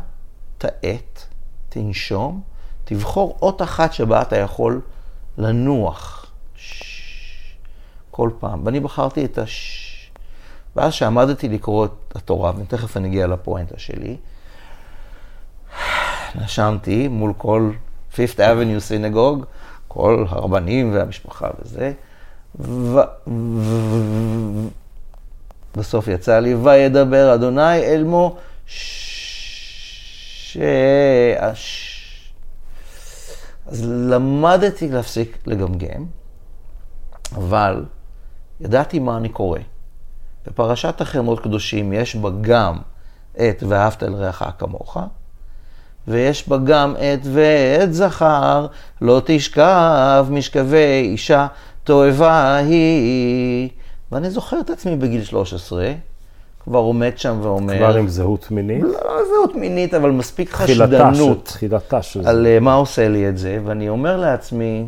תעט, 0.58 1.24
תנשום, 1.68 2.40
תבחור 2.84 3.38
אות 3.42 3.62
אחת 3.62 3.92
שבה 3.92 4.22
אתה 4.22 4.36
יכול 4.36 4.80
לנוח. 5.38 6.26
כל 8.10 8.30
פעם. 8.38 8.66
ואני 8.66 8.80
בחרתי 8.80 9.24
את 9.24 9.38
הש... 9.38 10.10
ואז 10.76 10.92
שעמדתי 10.92 11.48
לקרוא 11.48 11.86
את 11.86 12.16
התורה, 12.16 12.52
ותכף 12.58 12.96
אני 12.96 13.08
אגיע 13.08 13.26
לפואנטה 13.26 13.78
שלי, 13.78 14.16
נשמתי 16.34 17.08
מול 17.08 17.32
כל 17.36 17.70
Fifth 18.12 18.36
Avenue 18.36 18.80
סינגוג, 18.80 19.44
כל 19.88 20.24
הרבנים 20.28 20.94
והמשפחה 20.94 21.48
וזה, 21.60 21.92
ו... 22.60 22.98
בסוף 25.76 26.08
יצא 26.08 26.38
לי, 26.38 26.54
וידבר 26.54 27.34
אדוני 27.34 27.78
אל 27.78 28.04
ש... 28.66 30.58
אז 33.68 33.84
למדתי 33.86 34.88
להפסיק 34.88 35.38
לגמגם, 35.46 36.06
אבל 37.34 37.84
ידעתי 38.60 38.98
מה 38.98 39.16
אני 39.16 39.28
קורא. 39.28 39.58
בפרשת 40.46 41.00
החרמות 41.00 41.40
קדושים 41.40 41.92
יש 41.92 42.16
בה 42.16 42.30
גם 42.40 42.76
את 43.32 43.62
ואהבת 43.68 44.02
אל 44.02 44.14
רעך 44.14 44.42
כמוך, 44.58 44.96
ויש 46.08 46.48
בה 46.48 46.56
גם 46.58 46.94
את 46.96 47.26
ואת 47.32 47.94
זכר, 47.94 48.66
לא 49.00 49.22
תשכב 49.24 50.26
משכבי 50.30 51.00
אישה 51.12 51.46
תועבה 51.84 52.56
היא. 52.56 53.68
ואני 54.12 54.30
זוכר 54.30 54.60
את 54.60 54.70
עצמי 54.70 54.96
בגיל 54.96 55.24
13, 55.24 55.92
כבר 56.68 56.78
עומד 56.78 57.18
שם 57.18 57.38
ואומר... 57.42 57.76
כבר 57.76 57.96
עם 57.96 58.08
זהות 58.08 58.50
מינית? 58.50 58.82
לא, 58.82 58.88
לא 58.88 59.24
זהות 59.28 59.54
מינית, 59.54 59.94
אבל 59.94 60.10
מספיק 60.10 60.50
חשדנות. 60.50 61.44
תחילתה 61.44 62.02
של 62.02 62.22
זה. 62.22 62.28
על 62.30 62.46
uh, 62.46 62.60
מה 62.60 62.74
עושה 62.74 63.08
לי 63.08 63.28
את 63.28 63.38
זה, 63.38 63.58
ואני 63.64 63.88
אומר 63.88 64.16
לעצמי, 64.16 64.86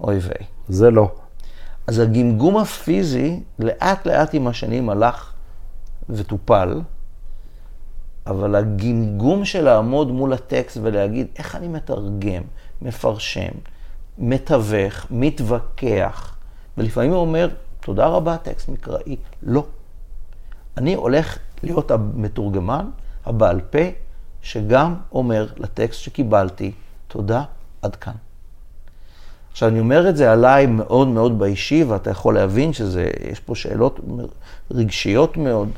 אוי 0.00 0.18
ויי. 0.18 0.46
זה 0.68 0.90
לא. 0.90 1.10
אז 1.86 1.98
הגמגום 1.98 2.56
הפיזי, 2.56 3.40
לאט 3.58 4.06
לאט 4.06 4.34
עם 4.34 4.46
השנים 4.46 4.90
הלך 4.90 5.32
וטופל, 6.08 6.80
אבל 8.26 8.54
הגמגום 8.54 9.44
של 9.44 9.64
לעמוד 9.64 10.10
מול 10.10 10.32
הטקסט 10.32 10.78
ולהגיד 10.82 11.26
איך 11.38 11.56
אני 11.56 11.68
מתרגם, 11.68 12.42
מפרשם, 12.82 13.52
מתווך, 14.18 15.06
מתווכח, 15.10 16.36
ולפעמים 16.78 17.10
הוא 17.10 17.20
אומר, 17.20 17.48
תודה 17.80 18.06
רבה, 18.06 18.36
טקסט 18.36 18.68
מקראי. 18.68 19.16
לא. 19.42 19.64
אני 20.76 20.94
הולך 20.94 21.38
להיות 21.62 21.90
המתורגמן, 21.90 22.90
הבעל 23.26 23.60
פה, 23.60 23.78
שגם 24.42 24.94
אומר 25.12 25.46
לטקסט 25.56 26.00
שקיבלתי, 26.00 26.72
תודה, 27.08 27.42
עד 27.82 27.96
כאן. 27.96 28.12
עכשיו, 29.52 29.68
אני 29.68 29.80
אומר 29.80 30.08
את 30.08 30.16
זה 30.16 30.32
עליי 30.32 30.66
מאוד 30.66 31.08
מאוד 31.08 31.38
באישי, 31.38 31.84
ואתה 31.84 32.10
יכול 32.10 32.34
להבין 32.34 32.72
שיש 32.72 33.40
פה 33.40 33.54
שאלות 33.54 34.00
רגשיות 34.70 35.36
מאוד. 35.36 35.68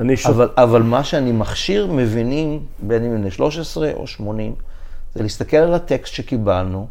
אני 0.00 0.16
שוב... 0.16 0.40
אבל, 0.40 0.48
אבל 0.56 0.82
מה 0.82 1.04
שאני 1.04 1.32
מכשיר, 1.32 1.86
מבינים, 1.86 2.60
בין 2.78 3.04
אם 3.04 3.20
בני 3.20 3.30
13 3.30 3.92
או 3.92 4.06
80, 4.06 4.54
זה 5.14 5.22
להסתכל 5.22 5.56
על 5.56 5.74
הטקסט 5.74 6.14
שקיבלנו, 6.14 6.86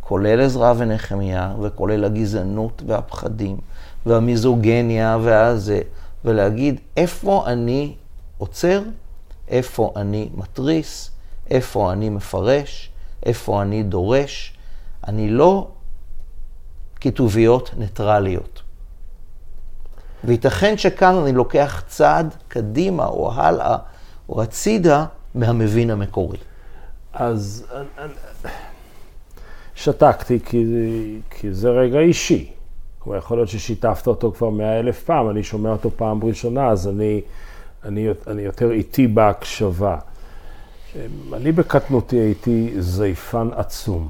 כולל 0.00 0.40
עזרא 0.40 0.72
ונחמיה, 0.76 1.54
וכולל 1.62 2.04
הגזענות 2.04 2.82
והפחדים, 2.86 3.56
והמיזוגניה 4.06 5.18
והזה, 5.22 5.80
ולהגיד 6.24 6.80
איפה 6.96 7.44
אני 7.46 7.94
עוצר, 8.38 8.82
איפה 9.48 9.92
אני 9.96 10.28
מתריס, 10.34 11.10
איפה 11.50 11.92
אני 11.92 12.08
מפרש, 12.08 12.90
איפה 13.26 13.62
אני 13.62 13.82
דורש. 13.82 14.56
אני 15.06 15.30
לא 15.30 15.68
כתוביות 17.00 17.70
ניטרליות. 17.76 18.62
וייתכן 20.24 20.78
שכאן 20.78 21.14
אני 21.14 21.32
לוקח 21.32 21.82
צעד 21.86 22.34
קדימה 22.48 23.06
או 23.06 23.32
הלאה 23.32 23.76
או 24.28 24.42
הצידה 24.42 25.06
מהמבין 25.34 25.90
המקורי. 25.90 26.38
אז 27.12 27.66
שתקתי 29.74 30.40
כי, 30.40 30.64
כי 31.30 31.52
זה 31.52 31.70
רגע 31.70 31.98
אישי. 31.98 32.52
כלומר, 33.06 33.18
יכול 33.18 33.38
להיות 33.38 33.48
ששיתפת 33.48 34.06
אותו 34.06 34.32
כבר 34.32 34.50
מאה 34.50 34.78
אלף 34.78 35.02
פעם, 35.04 35.30
אני 35.30 35.42
שומע 35.42 35.70
אותו 35.70 35.90
פעם 35.90 36.24
ראשונה, 36.24 36.68
אז 36.68 36.88
אני, 36.88 37.20
אני, 37.84 38.08
אני 38.26 38.42
יותר 38.42 38.70
איטי 38.70 39.06
בהקשבה. 39.06 39.96
אני 41.32 41.52
בקטנותי 41.52 42.16
הייתי 42.16 42.72
זייפן 42.78 43.48
עצום. 43.56 44.08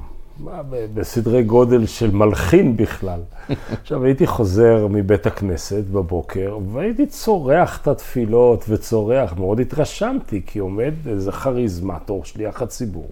בסדרי 0.93 1.43
גודל 1.43 1.85
של 1.85 2.11
מלחין 2.11 2.77
בכלל. 2.77 3.19
עכשיו, 3.81 4.03
הייתי 4.03 4.27
חוזר 4.27 4.87
מבית 4.89 5.25
הכנסת 5.25 5.83
בבוקר, 5.83 6.57
והייתי 6.73 7.05
צורח 7.05 7.81
את 7.81 7.87
התפילות 7.87 8.65
וצורח, 8.69 9.33
מאוד 9.37 9.59
התרשמתי, 9.59 10.41
כי 10.45 10.59
עומד 10.59 10.93
איזה 11.07 11.31
כריזמטור, 11.31 12.25
שליח 12.25 12.61
הציבור. 12.61 13.09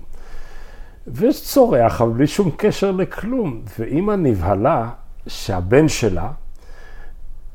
וצורח, 1.08 2.02
אבל 2.02 2.12
בלי 2.12 2.28
שום 2.28 2.52
קשר 2.58 2.92
לכלום. 2.92 3.62
ואימא 3.80 4.16
נבהלה 4.16 4.90
שהבן 5.28 5.88
שלה, 5.88 6.30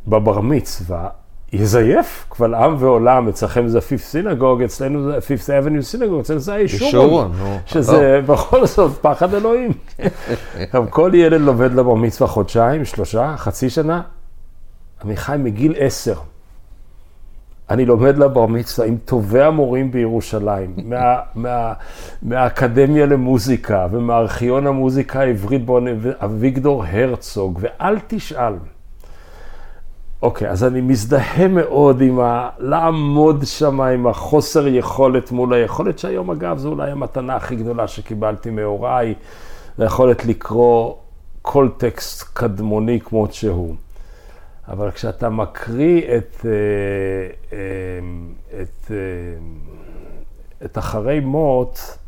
בבר 0.07 0.41
מצווה, 0.41 1.09
יזייף 1.53 2.27
קבל 2.29 2.55
עם 2.55 2.77
ועולם, 2.79 3.29
אצלכם 3.29 3.69
זה 3.69 3.81
Fifth 3.81 4.05
Synagogue, 4.05 4.63
אצלנו 4.63 5.13
זה 5.13 5.21
Fifth 5.21 5.51
Avenue 5.51 5.83
Synagogue, 5.83 6.21
אצלנו 6.21 6.41
זה 6.41 6.55
הישורון, 6.55 7.33
שזה 7.67 8.21
בכל 8.27 8.67
זאת 8.67 8.99
פחד 9.01 9.35
אלוהים. 9.35 9.73
עכשיו, 10.55 10.85
כל 10.91 11.11
ילד 11.15 11.41
לומד 11.41 11.73
לבר 11.73 11.95
מצווה 11.95 12.29
חודשיים, 12.29 12.85
שלושה, 12.85 13.35
חצי 13.37 13.71
שנה. 13.71 14.03
עמיחי 15.05 15.37
מגיל 15.39 15.75
עשר. 15.79 16.15
אני 17.71 17.85
לומד 17.87 18.19
לבר 18.19 18.47
מצווה 18.47 18.87
עם 18.87 18.97
טובי 19.05 19.43
המורים 19.43 19.91
בירושלים, 19.91 20.75
מה, 20.91 21.17
מה, 21.35 21.73
מהאקדמיה 22.23 23.07
למוזיקה 23.07 23.87
ומארכיון 23.91 24.67
המוזיקה 24.67 25.21
העברית, 25.21 25.63
אביגדור 26.25 26.85
הרצוג, 26.85 27.59
ואל 27.63 27.99
תשאל. 28.07 28.55
אוקיי, 30.23 30.51
אז 30.51 30.65
אני 30.65 30.81
מזדהה 30.81 31.49
מאוד 31.49 32.01
עם 32.01 32.21
ה... 32.21 32.49
לעמוד 32.59 33.45
שם 33.45 33.81
עם 33.81 34.07
החוסר 34.07 34.69
יכולת 34.69 35.31
מול 35.31 35.55
היכולת, 35.55 35.99
שהיום 35.99 36.31
אגב 36.31 36.59
זו 36.59 36.69
אולי 36.69 36.91
המתנה 36.91 37.37
הכי 37.37 37.57
גדולה 37.57 37.89
שקיבלתי 37.89 38.51
מהוריי, 38.51 39.15
היכולת 39.79 40.25
לקרוא 40.25 40.95
כל 41.43 41.69
טקסט 41.77 42.31
קדמוני 42.33 43.01
כמות 43.01 43.33
שהוא. 43.33 43.75
אבל 44.69 44.91
כשאתה 44.91 45.29
מקריא 45.29 46.03
את, 46.17 46.47
אה, 46.47 46.51
אה, 47.53 47.59
את, 48.63 48.91
אה, 48.91 48.97
את 50.65 50.79
אחרי 50.79 51.21
מות, 51.21 51.99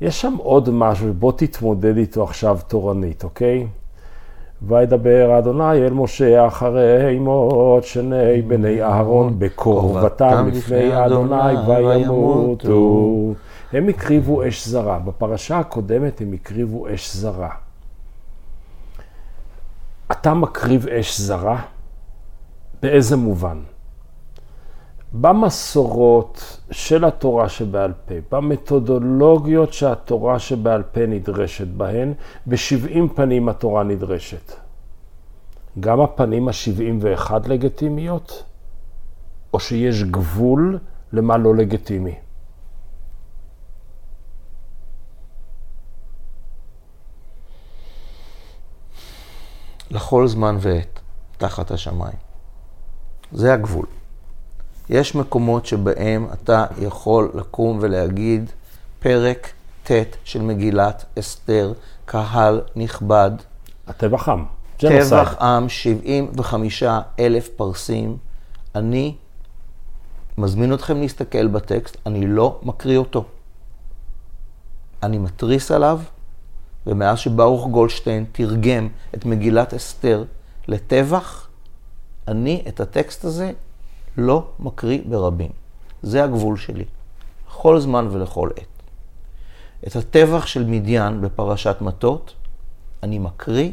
יש 0.00 0.20
שם 0.20 0.34
עוד 0.38 0.70
משהו, 0.72 1.14
בוא 1.14 1.32
תתמודד 1.36 1.96
איתו 1.96 2.22
עכשיו 2.24 2.58
תורנית, 2.68 3.24
אוקיי? 3.24 3.66
וידבר 4.62 5.38
אדוני 5.38 5.86
אל 5.86 5.92
משה 5.92 6.46
אחרי 6.46 7.18
מות 7.18 7.84
שני 7.84 8.42
בני 8.42 8.82
אהרון 8.82 9.34
בקרבתם 9.38 10.48
לפני 10.52 11.06
אדוני 11.06 11.54
וימותו. 11.66 13.34
הם 13.72 13.88
הקריבו 13.88 14.48
אש 14.48 14.68
זרה. 14.68 14.98
בפרשה 14.98 15.58
הקודמת 15.58 16.20
הם 16.20 16.32
הקריבו 16.32 16.86
אש 16.94 17.14
זרה. 17.14 17.63
אתה 20.12 20.34
מקריב 20.34 20.88
אש 20.88 21.20
זרה? 21.20 21.62
באיזה 22.82 23.16
מובן? 23.16 23.60
במסורות 25.12 26.60
של 26.70 27.04
התורה 27.04 27.48
שבעל 27.48 27.92
פה, 28.06 28.14
במתודולוגיות 28.30 29.72
שהתורה 29.72 30.38
שבעל 30.38 30.82
פה 30.82 31.06
נדרשת 31.06 31.66
בהן, 31.66 32.12
ב-70 32.46 33.14
פנים 33.14 33.48
התורה 33.48 33.82
נדרשת. 33.82 34.52
גם 35.80 36.00
הפנים 36.00 36.48
ה-71 36.48 37.32
לגיטימיות, 37.46 38.44
או 39.52 39.60
שיש 39.60 40.02
גבול 40.02 40.78
למה 41.12 41.36
לא 41.36 41.54
לגיטימי. 41.54 42.14
לכל 49.94 50.28
זמן 50.28 50.56
ועת, 50.60 51.00
תחת 51.38 51.70
השמיים. 51.70 52.16
זה 53.32 53.54
הגבול. 53.54 53.86
יש 54.90 55.14
מקומות 55.14 55.66
שבהם 55.66 56.28
אתה 56.32 56.66
יכול 56.78 57.30
לקום 57.34 57.78
ולהגיד 57.80 58.50
פרק 59.00 59.52
ט' 59.84 59.90
של 60.24 60.42
מגילת 60.42 61.04
אסתר, 61.18 61.72
קהל 62.04 62.60
נכבד. 62.76 63.30
הטבח 63.86 64.28
עם. 64.28 64.44
טבח 64.76 65.34
עם, 65.42 65.68
75 65.68 66.82
אלף 67.18 67.48
פרסים. 67.48 68.16
אני 68.74 69.14
מזמין 70.38 70.74
אתכם 70.74 71.00
להסתכל 71.00 71.46
בטקסט, 71.46 71.96
אני 72.06 72.26
לא 72.26 72.60
מקריא 72.62 72.98
אותו. 72.98 73.24
אני 75.02 75.18
מתריס 75.18 75.70
עליו, 75.70 76.00
ומאז 76.86 77.18
שברוך 77.18 77.68
גולדשטיין 77.68 78.24
תרגם 78.32 78.88
את 79.14 79.24
מגילת 79.24 79.74
אסתר 79.74 80.24
לטבח, 80.68 81.48
אני 82.28 82.62
את 82.68 82.80
הטקסט 82.80 83.24
הזה 83.24 83.52
לא 84.16 84.46
מקריא 84.60 85.00
ברבים. 85.08 85.50
זה 86.02 86.24
הגבול 86.24 86.56
שלי, 86.56 86.84
לכל 87.48 87.80
זמן 87.80 88.08
ולכל 88.10 88.50
עת. 88.56 88.66
את 89.86 89.96
הטבח 89.96 90.46
של 90.46 90.64
מדיין 90.64 91.20
בפרשת 91.20 91.76
מטות, 91.80 92.34
אני 93.02 93.18
מקריא, 93.18 93.70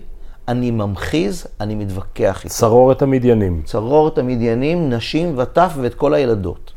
אני 0.47 0.71
ממחיז, 0.71 1.47
אני 1.59 1.75
מתווכח 1.75 2.43
איתו. 2.43 2.55
צרור 2.55 2.91
את 2.91 3.01
המדיינים. 3.01 3.61
צרור 3.65 4.07
את 4.07 4.17
המדיינים, 4.17 4.89
נשים 4.89 5.37
וטף 5.37 5.73
ואת 5.81 5.93
כל 5.93 6.13
הילדות. 6.13 6.73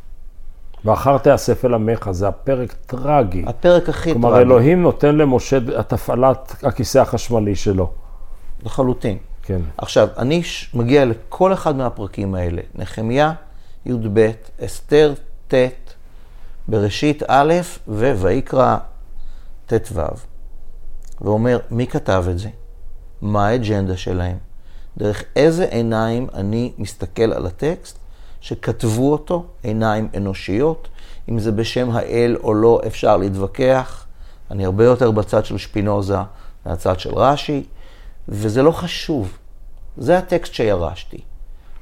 ואחר 0.85 1.17
תאסף 1.17 1.65
אל 1.65 1.73
עמך, 1.73 2.11
זה 2.11 2.27
הפרק 2.27 2.73
טרגי. 2.73 3.43
הפרק 3.47 3.89
הכי 3.89 4.13
כלומר, 4.13 4.29
טרגי. 4.29 4.43
כלומר, 4.43 4.55
אלוהים 4.55 4.81
נותן 4.81 5.15
למשה 5.15 5.57
את 5.79 5.93
הפעלת 5.93 6.55
הכיסא 6.63 6.97
החשמלי 6.97 7.55
שלו. 7.55 7.91
לחלוטין. 8.63 9.17
כן. 9.43 9.61
עכשיו, 9.77 10.07
אני 10.17 10.41
מגיע 10.73 11.05
לכל 11.05 11.53
אחד 11.53 11.75
מהפרקים 11.75 12.35
האלה. 12.35 12.61
נחמיה, 12.75 13.33
י"ב, 13.85 14.31
אסתר, 14.65 15.13
ט', 15.47 15.53
בראשית 16.67 17.23
א', 17.27 17.53
וויקרא, 17.87 18.77
ט"ו. 19.65 20.01
ואומר, 21.21 21.59
מי 21.71 21.87
כתב 21.87 22.25
את 22.31 22.39
זה? 22.39 22.49
מה 23.21 23.47
האג'נדה 23.47 23.97
שלהם? 23.97 24.37
דרך 24.97 25.23
איזה 25.35 25.65
עיניים 25.65 26.27
אני 26.33 26.71
מסתכל 26.77 27.33
על 27.33 27.45
הטקסט 27.45 27.99
שכתבו 28.45 29.11
אותו, 29.11 29.45
עיניים 29.63 30.07
אנושיות, 30.17 30.87
אם 31.29 31.39
זה 31.39 31.51
בשם 31.51 31.89
האל 31.91 32.37
או 32.43 32.53
לא, 32.53 32.81
אפשר 32.87 33.17
להתווכח. 33.17 34.05
אני 34.51 34.65
הרבה 34.65 34.85
יותר 34.85 35.11
בצד 35.11 35.45
של 35.45 35.57
שפינוזה 35.57 36.17
מהצד 36.65 36.99
של 36.99 37.15
רש"י, 37.15 37.63
וזה 38.27 38.63
לא 38.63 38.71
חשוב. 38.71 39.37
זה 39.97 40.17
הטקסט 40.17 40.53
שירשתי. 40.53 41.17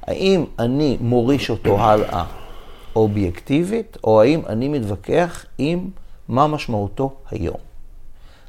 האם 0.02 0.44
אני 0.58 0.98
מוריש 1.00 1.50
אותו 1.50 1.80
הלאה 1.80 2.24
אובייקטיבית, 2.96 3.98
או 4.04 4.22
האם 4.22 4.40
אני 4.46 4.68
מתווכח 4.68 5.44
עם 5.58 5.90
מה 6.28 6.46
משמעותו 6.46 7.14
היום. 7.30 7.60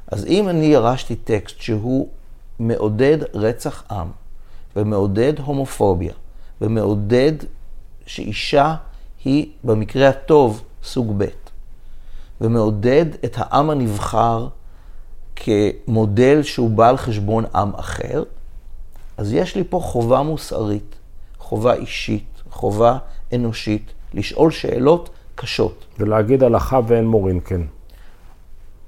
אז 0.08 0.26
אם 0.26 0.48
אני 0.48 0.66
ירשתי 0.66 1.16
טקסט 1.16 1.60
שהוא 1.60 2.08
מעודד 2.58 3.18
רצח 3.34 3.84
עם, 3.90 4.08
ומעודד 4.76 5.38
הומופוביה, 5.38 6.12
ומעודד 6.60 7.32
שאישה 8.06 8.74
היא 9.24 9.46
במקרה 9.64 10.08
הטוב 10.08 10.62
סוג 10.82 11.14
ב', 11.16 11.24
ומעודד 12.40 13.06
את 13.24 13.34
העם 13.38 13.70
הנבחר 13.70 14.48
כמודל 15.36 16.42
שהוא 16.42 16.70
בא 16.70 16.88
על 16.88 16.96
חשבון 16.96 17.44
עם 17.54 17.74
אחר, 17.74 18.22
אז 19.16 19.32
יש 19.32 19.56
לי 19.56 19.64
פה 19.64 19.80
חובה 19.80 20.22
מוסרית, 20.22 20.94
חובה 21.38 21.74
אישית, 21.74 22.42
חובה 22.50 22.98
אנושית, 23.34 23.92
לשאול 24.14 24.50
שאלות 24.50 25.10
קשות. 25.34 25.84
ולהגיד 25.98 26.42
הלכה 26.42 26.80
ואין 26.86 27.06
מורין 27.06 27.40
כן. 27.44 27.60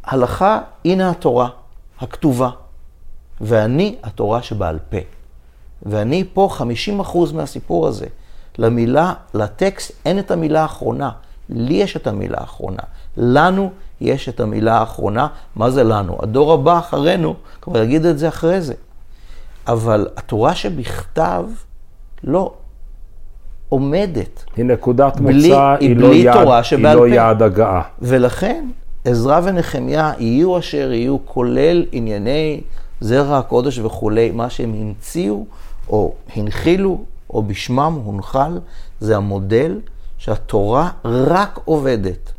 הלכה, 0.05 0.61
הנה 0.85 1.11
התורה 1.11 1.49
הכתובה, 1.99 2.51
ואני 3.41 3.97
התורה 4.03 4.43
שבעל 4.43 4.79
פה. 4.91 4.97
ואני 5.83 6.25
פה 6.33 6.49
50% 6.99 7.33
מהסיפור 7.35 7.87
הזה. 7.87 8.07
למילה, 8.59 9.13
לטקסט 9.35 9.93
אין 10.05 10.19
את 10.19 10.31
המילה 10.31 10.63
האחרונה, 10.63 11.11
לי 11.49 11.75
יש 11.75 11.97
את 11.97 12.07
המילה 12.07 12.37
האחרונה. 12.41 12.83
לנו 13.17 13.71
יש 14.01 14.29
את 14.29 14.41
המילה 14.41 14.79
האחרונה. 14.79 15.27
מה 15.57 15.71
זה 15.71 15.85
לנו? 15.85 16.19
הדור 16.23 16.53
הבא 16.53 16.79
אחרינו 16.79 17.35
כבר 17.63 17.83
יגיד 17.83 18.05
את 18.07 18.19
זה 18.19 18.29
אחרי 18.29 18.61
זה. 18.61 18.75
אבל 19.69 20.09
התורה 20.17 20.55
שבכתב 20.55 21.45
לא 22.25 22.53
עומדת. 23.69 24.45
היא 24.57 24.65
נקודת 24.65 25.17
בלי- 25.17 25.49
מוצא, 25.49 25.77
היא 25.81 25.89
היא 25.89 25.97
לא 25.97 26.09
בלי 26.09 26.17
יעד- 26.17 26.43
תורה 26.43 26.59
היא 26.59 26.65
לא. 27.11 27.15
יעד 27.15 27.43
הגעה. 27.43 27.83
ולכן 28.03 28.69
עזרא 29.05 29.41
ונחמיה 29.45 30.13
יהיו 30.19 30.59
אשר 30.59 30.93
יהיו, 30.93 31.17
כולל 31.25 31.85
ענייני 31.93 32.61
זרע 33.01 33.39
הקודש 33.39 33.79
וכולי, 33.79 34.31
מה 34.31 34.51
שהם 34.51 34.75
המציאו 34.81 35.47
או 35.89 36.15
הנחילו 36.37 37.01
או 37.31 37.43
בשמם 37.43 38.01
הונחל, 38.05 38.59
זה 39.01 39.17
המודל 39.17 39.81
שהתורה 40.19 40.91
רק 41.05 41.61
עובדת. 41.65 42.33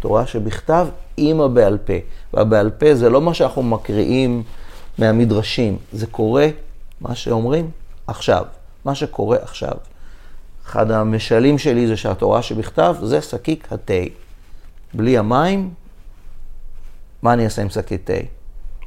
תורה 0.00 0.26
שבכתב 0.26 0.88
עם 1.16 1.40
הבעל 1.40 1.78
פה. 1.78 1.92
והבעל 2.34 2.70
פה 2.70 2.94
זה 2.94 3.10
לא 3.10 3.20
מה 3.20 3.34
שאנחנו 3.34 3.62
מקריאים 3.62 4.42
מהמדרשים, 4.98 5.76
זה 5.92 6.06
קורה, 6.06 6.48
מה 7.00 7.14
שאומרים, 7.14 7.70
עכשיו. 8.06 8.44
מה 8.84 8.94
שקורה 8.94 9.36
עכשיו. 9.42 9.74
אחד 10.66 10.90
המשלים 10.90 11.58
שלי 11.58 11.86
זה 11.86 11.96
שהתורה 11.96 12.42
שבכתב 12.42 12.96
זה 13.02 13.22
שקיק 13.22 13.72
התה. 13.72 13.94
בלי 14.94 15.18
המים, 15.18 15.70
מה 17.22 17.32
אני 17.32 17.44
אעשה 17.44 17.62
עם 17.62 17.70
שקית 17.70 18.04
תה? 18.04 18.12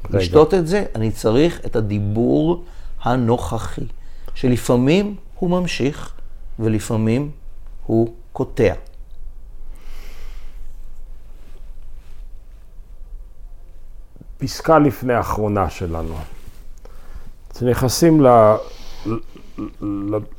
לשתות 0.09 0.53
את 0.53 0.67
זה, 0.67 0.85
אני 0.95 1.11
צריך 1.11 1.61
את 1.65 1.75
הדיבור 1.75 2.63
הנוכחי, 3.01 3.81
שלפעמים 4.35 5.15
הוא 5.39 5.49
ממשיך 5.49 6.13
ולפעמים 6.59 7.31
הוא 7.85 8.13
קוטע. 8.33 8.73
פסקה 14.37 14.79
לפני 14.79 15.13
האחרונה 15.13 15.69
שלנו. 15.69 16.15
כשנכנסים 17.53 18.21
ל... 18.21 18.27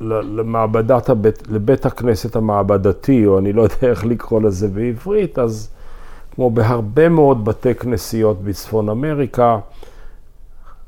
למעבדת 0.09 1.09
הבית, 1.09 1.47
לבית 1.47 1.85
הכנסת 1.85 2.35
המעבדתי, 2.35 3.25
או 3.25 3.39
אני 3.39 3.53
לא 3.53 3.61
יודע 3.61 3.75
איך 3.83 4.05
לקרוא 4.05 4.41
לזה 4.41 4.67
בעברית, 4.67 5.39
אז 5.39 5.69
כמו 6.35 6.49
בהרבה 6.49 7.09
מאוד 7.09 7.45
בתי 7.45 7.75
כנסיות 7.75 8.41
בצפון 8.41 8.89
אמריקה, 8.89 9.59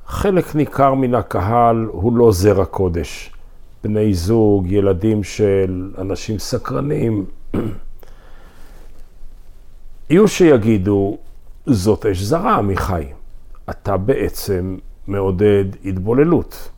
חלק 0.05 0.55
ניכר 0.55 0.93
מן 0.93 1.15
הקהל 1.15 1.87
הוא 1.91 2.17
לא 2.17 2.31
זרע 2.31 2.65
קודש. 2.65 3.32
בני 3.83 4.13
זוג, 4.13 4.65
ילדים 4.69 5.23
של 5.23 5.91
אנשים 5.97 6.39
סקרנים. 6.39 7.25
יהיו 10.09 10.27
שיגידו, 10.27 11.17
זאת 11.65 12.05
אש 12.05 12.21
זרה, 12.21 12.55
עמיחי. 12.55 13.03
אתה 13.69 13.97
בעצם 13.97 14.77
מעודד 15.07 15.65
התבוללות. 15.85 16.69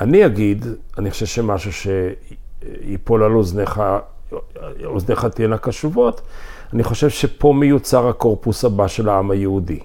אני 0.00 0.26
אגיד, 0.26 0.66
אני 0.98 1.10
חושב 1.10 1.26
שמשהו 1.26 1.72
שיפול 1.72 3.22
על 3.22 3.32
אוזניך, 3.32 3.82
אוזניך 4.84 5.24
תהיינה 5.24 5.58
קשובות, 5.58 6.20
אני 6.72 6.82
חושב 6.82 7.08
שפה 7.08 7.52
מיוצר 7.52 8.08
הקורפוס 8.08 8.64
הבא 8.64 8.86
של 8.88 9.08
העם 9.08 9.30
היהודי. 9.30 9.80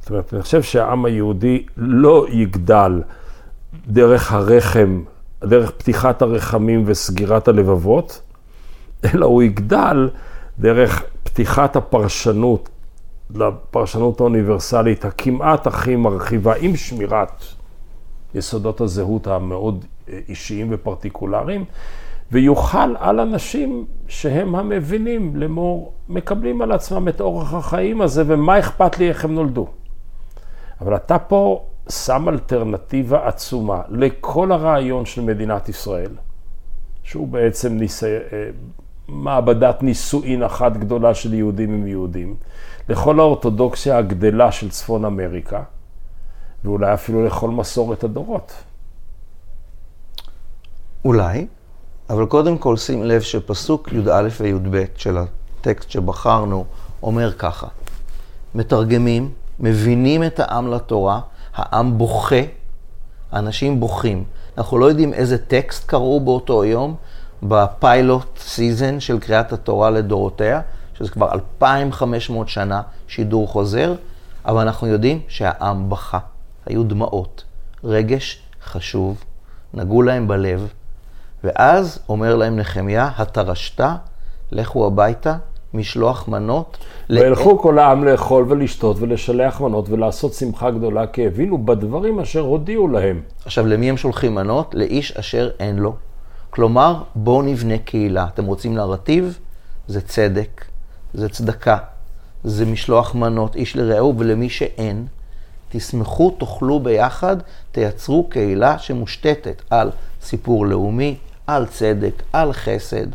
זאת 0.00 0.10
אומרת, 0.10 0.34
אני 0.34 0.42
חושב 0.42 0.62
שהעם 0.62 1.04
היהודי 1.04 1.66
לא 1.76 2.26
יגדל 2.30 3.02
דרך 3.86 4.32
הרחם, 4.32 5.02
דרך 5.46 5.70
פתיחת 5.70 6.22
הרחמים 6.22 6.82
וסגירת 6.86 7.48
הלבבות, 7.48 8.22
אלא 9.14 9.26
הוא 9.26 9.42
יגדל 9.42 10.10
דרך 10.58 11.02
פתיחת 11.22 11.76
הפרשנות 11.76 12.68
לפרשנות 13.34 14.20
האוניברסלית 14.20 15.04
הכמעט 15.04 15.66
הכי 15.66 15.96
מרחיבה, 15.96 16.54
עם 16.60 16.76
שמירת 16.76 17.44
יסודות 18.34 18.80
הזהות 18.80 19.26
המאוד 19.26 19.84
אישיים 20.28 20.68
ופרטיקולריים, 20.70 21.64
ויוכל 22.32 22.96
על 22.98 23.20
אנשים 23.20 23.86
שהם 24.08 24.54
המבינים 24.54 25.36
לאמור, 25.36 25.92
מקבלים 26.08 26.62
על 26.62 26.72
עצמם 26.72 27.08
את 27.08 27.20
אורח 27.20 27.54
החיים 27.54 28.00
הזה, 28.00 28.22
ומה 28.26 28.58
אכפת 28.58 28.98
לי 28.98 29.08
איך 29.08 29.24
הם 29.24 29.34
נולדו. 29.34 29.66
אבל 30.80 30.96
אתה 30.96 31.18
פה 31.18 31.64
שם 31.88 32.28
אלטרנטיבה 32.28 33.28
עצומה 33.28 33.80
לכל 33.88 34.52
הרעיון 34.52 35.06
של 35.06 35.20
מדינת 35.20 35.68
ישראל, 35.68 36.10
שהוא 37.02 37.28
בעצם 37.28 37.72
ניסי... 37.72 38.06
אה, 38.06 38.50
מעבדת 39.08 39.82
נישואין 39.82 40.42
אחת 40.42 40.76
גדולה 40.76 41.14
של 41.14 41.34
יהודים 41.34 41.74
עם 41.74 41.86
יהודים, 41.86 42.36
לכל 42.88 43.20
האורתודוקסיה 43.20 43.98
הגדלה 43.98 44.52
של 44.52 44.70
צפון 44.70 45.04
אמריקה, 45.04 45.62
ואולי 46.64 46.94
אפילו 46.94 47.26
לכל 47.26 47.50
מסורת 47.50 48.04
הדורות. 48.04 48.52
אולי, 51.04 51.46
אבל 52.10 52.26
קודם 52.26 52.58
כל 52.58 52.76
שים 52.76 53.02
לב 53.02 53.20
שפסוק 53.20 53.92
י"א 53.92 54.28
וי"ב 54.40 54.84
של 54.96 55.18
הטקסט 55.18 55.90
שבחרנו 55.90 56.64
אומר 57.02 57.32
ככה: 57.32 57.66
מתרגמים, 58.54 59.30
מבינים 59.60 60.24
את 60.24 60.40
העם 60.40 60.70
לתורה, 60.70 61.20
העם 61.54 61.98
בוכה, 61.98 62.40
האנשים 63.32 63.80
בוכים. 63.80 64.24
אנחנו 64.58 64.78
לא 64.78 64.86
יודעים 64.86 65.12
איזה 65.12 65.38
טקסט 65.38 65.86
קראו 65.86 66.20
באותו 66.20 66.64
יום 66.64 66.96
ב 67.42 67.58
pilot 67.58 68.38
season 68.38 69.00
של 69.00 69.18
קריאת 69.18 69.52
התורה 69.52 69.90
לדורותיה, 69.90 70.60
שזה 70.98 71.10
כבר 71.10 71.32
2,500 71.32 72.48
שנה 72.48 72.82
שידור 73.08 73.48
חוזר, 73.48 73.94
אבל 74.44 74.62
אנחנו 74.62 74.86
יודעים 74.86 75.20
שהעם 75.28 75.90
בכה. 75.90 76.18
היו 76.66 76.84
דמעות, 76.84 77.44
רגש 77.84 78.42
חשוב, 78.64 79.24
נגעו 79.74 80.02
להם 80.02 80.28
בלב, 80.28 80.68
ואז 81.44 81.98
אומר 82.08 82.36
להם 82.36 82.56
נחמיה, 82.56 83.10
התרשת, 83.16 83.84
לכו 84.52 84.86
הביתה, 84.86 85.36
משלוח 85.74 86.28
מנות. 86.28 86.78
וילכו 87.10 87.58
כל 87.58 87.78
העם 87.78 88.04
לאכול 88.04 88.46
ולשתות 88.48 88.96
ולשלח 89.00 89.60
מנות 89.60 89.88
ולעשות 89.88 90.34
שמחה 90.34 90.70
גדולה, 90.70 91.06
כי 91.06 91.26
הבינו 91.26 91.66
בדברים 91.66 92.20
אשר 92.20 92.40
הודיעו 92.40 92.88
להם. 92.88 93.20
עכשיו, 93.44 93.66
למי 93.66 93.90
הם 93.90 93.96
שולחים 93.96 94.34
מנות? 94.34 94.74
לאיש 94.74 95.12
אשר 95.12 95.50
אין 95.60 95.76
לו. 95.76 95.94
כלומר, 96.50 97.02
בואו 97.14 97.42
נבנה 97.42 97.78
קהילה. 97.78 98.26
אתם 98.34 98.44
רוצים 98.44 98.74
נרטיב? 98.74 99.38
זה 99.88 100.00
צדק, 100.00 100.64
זה 101.14 101.28
צדקה, 101.28 101.76
זה 102.44 102.66
משלוח 102.66 103.14
מנות 103.14 103.56
איש 103.56 103.76
לרעהו, 103.76 104.18
ולמי 104.18 104.48
שאין, 104.48 105.06
תשמחו, 105.68 106.30
תאכלו 106.30 106.80
ביחד, 106.80 107.36
תייצרו 107.72 108.28
קהילה 108.28 108.78
שמושתתת 108.78 109.62
על 109.70 109.90
סיפור 110.22 110.66
לאומי, 110.66 111.16
על 111.46 111.66
צדק, 111.66 112.22
על 112.32 112.52
חסד. 112.52 113.06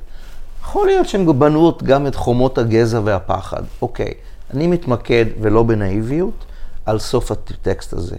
יכול 0.61 0.87
להיות 0.87 1.07
שהם 1.07 1.39
בנו 1.39 1.73
גם 1.83 2.07
את 2.07 2.15
חומות 2.15 2.57
הגזע 2.57 3.01
והפחד. 3.03 3.63
אוקיי, 3.81 4.13
אני 4.53 4.67
מתמקד, 4.67 5.25
ולא 5.41 5.63
בנאיביות, 5.63 6.45
על 6.85 6.99
סוף 6.99 7.31
הטקסט 7.31 7.93
הזה. 7.93 8.15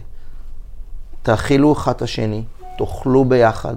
תאכילו 1.22 1.72
אחד 1.72 1.92
את 1.92 2.02
השני, 2.02 2.42
תאכלו 2.78 3.24
ביחד, 3.24 3.74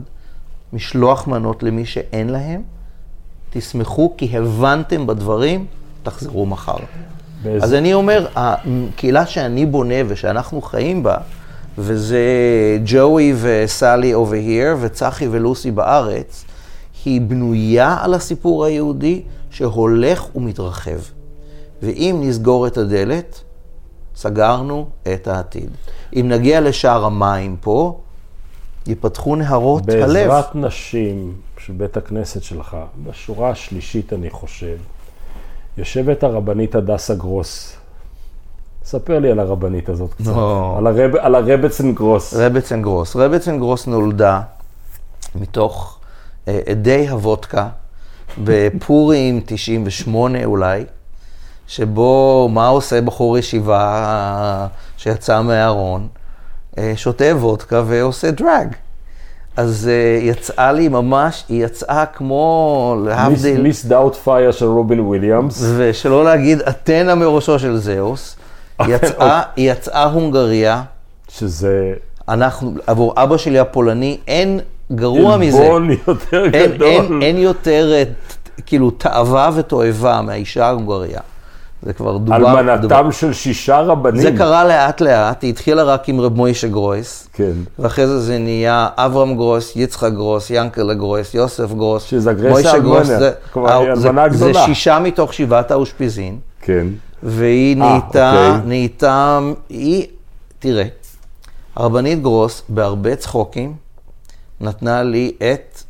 משלוח 0.73 1.27
מנות 1.27 1.63
למי 1.63 1.85
שאין 1.85 2.29
להם, 2.29 2.61
תשמחו 3.49 4.13
כי 4.17 4.37
הבנתם 4.37 5.07
בדברים, 5.07 5.65
תחזרו 6.03 6.45
מחר. 6.45 6.77
באיזה... 7.43 7.65
אז 7.65 7.73
אני 7.73 7.93
אומר, 7.93 8.27
הקהילה 8.35 9.25
שאני 9.25 9.65
בונה 9.65 9.95
ושאנחנו 10.07 10.61
חיים 10.61 11.03
בה, 11.03 11.17
וזה 11.77 12.23
ג'וי 12.85 13.33
וסלי 13.41 14.13
over 14.13 14.47
here 14.47 14.77
וצחי 14.79 15.27
ולוסי 15.31 15.71
בארץ, 15.71 16.45
היא 17.05 17.21
בנויה 17.21 17.97
על 18.01 18.13
הסיפור 18.13 18.65
היהודי 18.65 19.21
שהולך 19.49 20.35
ומתרחב. 20.35 20.99
ואם 21.81 22.21
נסגור 22.23 22.67
את 22.67 22.77
הדלת, 22.77 23.41
סגרנו 24.15 24.87
את 25.13 25.27
העתיד. 25.27 25.69
אם 26.13 26.25
נגיע 26.29 26.61
לשער 26.61 27.05
המים 27.05 27.55
פה, 27.61 27.99
ייפתחו 28.87 29.35
נהרות 29.35 29.85
בעזרת 29.85 30.03
הלב. 30.03 30.27
בעזרת 30.27 30.55
נשים 30.55 31.33
של 31.57 31.73
בית 31.73 31.97
הכנסת 31.97 32.43
שלך, 32.43 32.77
בשורה 33.03 33.49
השלישית 33.49 34.13
אני 34.13 34.29
חושב, 34.29 34.77
יושבת 35.77 36.23
הרבנית 36.23 36.75
הדסה 36.75 37.13
גרוס. 37.13 37.75
ספר 38.85 39.19
לי 39.19 39.31
על 39.31 39.39
הרבנית 39.39 39.89
הזאת 39.89 40.13
קצת, 40.13 40.31
נו. 40.31 40.77
על, 40.77 40.87
הרב, 40.87 41.15
על 41.15 41.35
הרבצן 41.35 41.93
גרוס. 41.93 42.33
רבצן 42.33 42.81
גרוס. 42.81 43.15
רבצן 43.15 43.59
גרוס 43.59 43.87
נולדה 43.87 44.41
מתוך 45.35 45.99
אדי 46.47 47.09
הוודקה 47.09 47.67
בפורים 48.43 49.41
98 49.45 50.45
אולי, 50.45 50.83
שבו 51.67 52.49
מה 52.51 52.67
עושה 52.67 53.01
בחור 53.01 53.37
ישיבה 53.37 54.67
שיצא 54.97 55.41
מהארון? 55.41 56.07
אה, 56.77 56.93
שותה 56.95 57.35
וודקה 57.35 57.83
ועושה 57.85 58.31
drag. 58.31 58.67
אז 59.57 59.89
אה, 59.89 60.23
יצאה 60.23 60.71
לי 60.71 60.87
ממש, 60.87 61.43
היא 61.49 61.65
יצאה 61.65 62.05
כמו 62.05 62.97
להבדיל... 63.05 63.61
Miss 63.61 63.85
Doubtfire 63.85 64.51
של 64.51 64.65
רובין 64.65 64.99
וויליאמס. 64.99 65.63
ושלא 65.77 66.23
להגיד 66.23 66.61
אתנה 66.61 67.15
מראשו 67.15 67.59
של 67.59 67.77
זהוס. 67.77 68.35
יצאה, 68.87 69.41
היא 69.55 69.71
יצאה 69.71 70.03
הונגריה. 70.03 70.83
שזה... 71.29 71.93
אנחנו, 72.29 72.73
עבור 72.87 73.13
אבא 73.17 73.37
שלי 73.37 73.59
הפולני, 73.59 74.17
אין 74.27 74.59
גרוע 74.91 75.37
מזה. 75.37 75.61
עלבון 75.61 75.89
יותר 76.07 76.45
אין, 76.53 76.71
גדול. 76.71 76.87
אין, 76.87 77.21
אין 77.21 77.37
יותר, 77.37 78.03
כאילו, 78.65 78.91
תאווה 78.91 79.49
ותועבה 79.55 80.21
מהאישה 80.21 80.65
ההונגריה. 80.65 81.19
זה 81.85 81.93
כבר 81.93 82.17
דובר. 82.17 82.35
אלמנתם 82.35 82.81
דובר. 82.81 83.11
של 83.11 83.33
שישה 83.33 83.79
רבנים. 83.79 84.21
זה 84.21 84.31
קרה 84.37 84.63
לאט 84.67 85.01
לאט, 85.01 85.41
היא 85.41 85.49
התחילה 85.49 85.83
רק 85.83 86.09
עם 86.09 86.21
רב 86.21 86.35
מוישה 86.35 86.67
גרויס. 86.67 87.27
כן. 87.33 87.51
ואחרי 87.79 88.07
זה 88.07 88.19
זה 88.19 88.37
נהיה 88.37 88.87
אברהם 88.95 89.35
גרוס, 89.35 89.73
יצחק 89.75 90.11
גרוס, 90.13 90.49
ינקלה 90.49 90.93
גרוס, 90.93 91.33
יוסף 91.33 91.73
גרוס, 91.73 92.03
שזה 92.03 92.31
אגרסיה 92.31 92.79
גרוס. 92.79 93.07
זה, 93.07 93.17
זה, 93.19 93.31
זה, 93.95 94.11
זה 94.31 94.53
שישה 94.53 94.99
מתוך 94.99 95.33
שבעת 95.33 95.71
האושפיזין. 95.71 96.37
כן. 96.61 96.87
והיא 97.23 97.75
아, 97.75 97.79
נהייתה, 97.79 98.31
אוקיי. 98.31 98.67
נהייתה, 98.67 99.39
היא, 99.69 100.07
תראה, 100.59 100.83
הרבנית 101.75 102.21
גרוס, 102.21 102.61
בהרבה 102.69 103.15
צחוקים, 103.15 103.73
נתנה 104.61 105.03
לי 105.03 105.31
את 105.37 105.83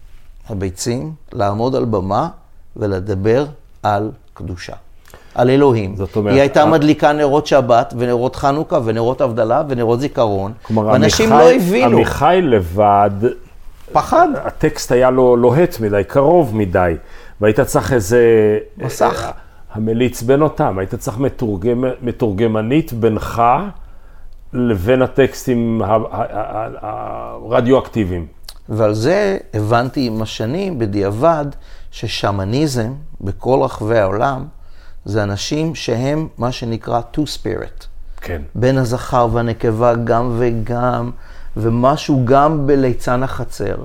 הביצים 0.49 1.13
לעמוד 1.33 1.75
על 1.75 1.85
במה 1.85 2.29
ולדבר 2.75 3.45
על 3.83 4.11
קדושה. 4.33 4.73
על 5.35 5.49
אלוהים. 5.49 5.95
זאת 5.95 6.15
אומרת... 6.15 6.33
היא 6.33 6.41
הייתה 6.41 6.65
מדליקה 6.65 7.13
נרות 7.13 7.47
שבת, 7.47 7.93
ונרות 7.97 8.35
חנוכה, 8.35 8.79
ונרות 8.85 9.21
הבדלה, 9.21 9.63
ונרות 9.69 9.99
זיכרון. 9.99 10.53
כלומר, 10.61 10.85
ואנשים 10.87 11.29
לא 11.29 11.51
הבינו. 11.51 11.97
עמיחי 11.97 12.39
לבד... 12.43 13.11
פחד. 13.91 14.27
הטקסט 14.43 14.91
היה 14.91 15.09
לו 15.09 15.35
לוהט 15.35 15.79
מדי, 15.79 16.01
קרוב 16.07 16.55
מדי, 16.55 16.95
והיית 17.41 17.59
צריך 17.59 17.93
איזה... 17.93 18.57
מסך. 18.77 19.31
המליץ 19.73 20.21
בין 20.21 20.41
אותם, 20.41 20.79
היית 20.79 20.95
צריך 20.95 21.17
מתורגמ, 21.17 21.83
מתורגמנית 22.01 22.93
בינך 22.93 23.41
לבין 24.53 25.01
הטקסטים 25.01 25.81
הרדיואקטיביים. 26.81 28.25
ועל 28.69 28.93
זה 28.93 29.37
הבנתי 29.53 30.07
עם 30.07 30.21
השנים, 30.21 30.79
בדיעבד, 30.79 31.45
ששמניזם 31.91 32.93
בכל 33.21 33.59
רחבי 33.63 33.99
העולם, 33.99 34.45
זה 35.05 35.23
אנשים 35.23 35.75
שהם 35.75 36.27
מה 36.37 36.51
שנקרא 36.51 37.01
two 37.13 37.19
spirit. 37.37 37.85
כן. 38.21 38.41
בין 38.55 38.77
הזכר 38.77 39.27
והנקבה 39.31 39.95
גם 39.95 40.35
וגם, 40.37 41.11
ומשהו 41.57 42.21
גם 42.25 42.67
בליצן 42.67 43.23
החצר. 43.23 43.75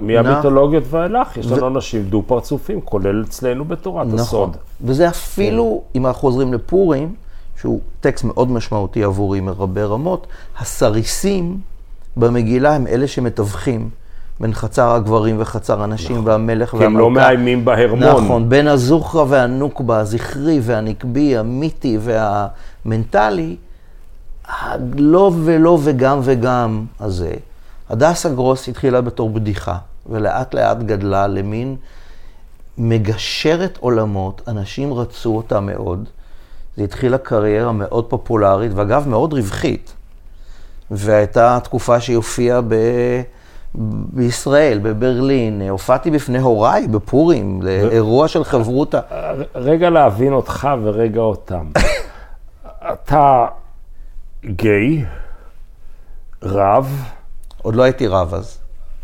מהמיתולוגיות 0.00 0.84
ואילך, 0.90 1.36
יש 1.36 1.46
לנו 1.46 1.62
ו... 1.62 1.66
אנשים 1.66 2.02
דו-פרצופים, 2.02 2.80
כולל 2.80 3.24
אצלנו 3.28 3.64
בתורת 3.64 4.06
נכון. 4.06 4.20
הסוד. 4.20 4.56
וזה 4.80 5.08
אפילו, 5.08 5.82
כן. 5.92 5.98
אם 5.98 6.06
אנחנו 6.06 6.20
חוזרים 6.20 6.54
לפורים, 6.54 7.14
שהוא 7.60 7.80
טקסט 8.00 8.24
מאוד 8.24 8.50
משמעותי 8.50 9.04
עבורי 9.04 9.40
מרבה 9.40 9.84
רמות, 9.84 10.26
הסריסים 10.58 11.60
במגילה 12.16 12.74
הם 12.74 12.86
אלה 12.86 13.06
שמתווכים. 13.06 13.90
בין 14.40 14.54
חצר 14.54 14.94
הגברים 14.94 15.36
וחצר 15.40 15.82
הנשים 15.82 16.16
נכון. 16.16 16.28
והמלך 16.28 16.74
והמלכה. 16.74 16.78
כי 16.78 16.84
הם 16.84 16.98
לא 16.98 17.10
מאיימים 17.10 17.64
בהרמון. 17.64 18.24
נכון, 18.24 18.48
בין 18.48 18.68
הזוכרה 18.68 19.24
והנוקבה, 19.28 19.98
הזכרי 19.98 20.60
והנקבי, 20.62 21.36
המיתי 21.36 21.98
והמנטלי, 22.00 23.56
הלא 24.48 25.32
ולא 25.44 25.78
וגם 25.82 26.20
וגם 26.22 26.84
הזה. 27.00 27.32
הדסה 27.90 28.28
גרוס 28.28 28.68
התחילה 28.68 29.00
בתור 29.00 29.30
בדיחה, 29.30 29.76
ולאט 30.06 30.54
לאט 30.54 30.78
גדלה 30.78 31.26
למין 31.26 31.76
מגשרת 32.78 33.78
עולמות, 33.80 34.42
אנשים 34.48 34.94
רצו 34.94 35.36
אותה 35.36 35.60
מאוד. 35.60 36.08
זה 36.76 36.84
התחילה 36.84 37.18
קריירה 37.18 37.72
מאוד 37.72 38.04
פופולרית, 38.04 38.72
ואגב, 38.74 39.08
מאוד 39.08 39.32
רווחית. 39.32 39.92
והייתה 40.92 41.58
תקופה 41.62 42.00
שהיא 42.00 42.16
הופיעה 42.16 42.60
ב... 42.60 42.74
בישראל, 44.12 44.78
בברלין, 44.82 45.62
הופעתי 45.70 46.10
בפני 46.10 46.38
הוריי 46.38 46.88
בפורים, 46.88 47.62
לאירוע 47.62 48.28
של 48.28 48.44
חברותא. 48.44 49.00
רגע 49.54 49.90
להבין 49.90 50.32
אותך 50.32 50.68
ורגע 50.82 51.20
אותם. 51.20 51.70
אתה 52.92 53.46
גיי, 54.44 55.04
רב. 56.42 57.04
עוד 57.62 57.76
לא 57.76 57.82
הייתי 57.82 58.06
רב 58.06 58.34
אז. 58.34 58.58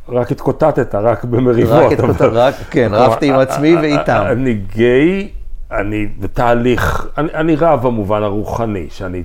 רק 0.08 0.32
התקוטטת, 0.32 0.94
רק 0.94 1.24
במריבות. 1.24 1.72
רק 1.72 1.92
התקוטטת, 1.92 2.30
רק, 2.32 2.54
כן, 2.70 2.90
רבתי 2.92 3.28
עם 3.28 3.38
עצמי 3.38 3.76
ואיתם. 3.76 4.22
אני 4.30 4.54
גיי, 4.54 5.28
אני 5.70 6.06
בתהליך, 6.06 7.06
אני, 7.18 7.32
אני 7.34 7.56
רב 7.56 7.82
במובן 7.82 8.22
הרוחני, 8.22 8.86
שאני 8.90 9.22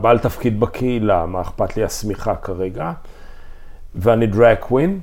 בעל 0.00 0.18
תפקיד 0.18 0.60
בקהילה, 0.60 1.26
מה 1.26 1.40
אכפת 1.40 1.76
לי 1.76 1.84
השמיכה 1.84 2.36
כרגע, 2.36 2.92
ואני 3.94 4.26
דרג 4.26 4.56
קווין. 4.60 5.00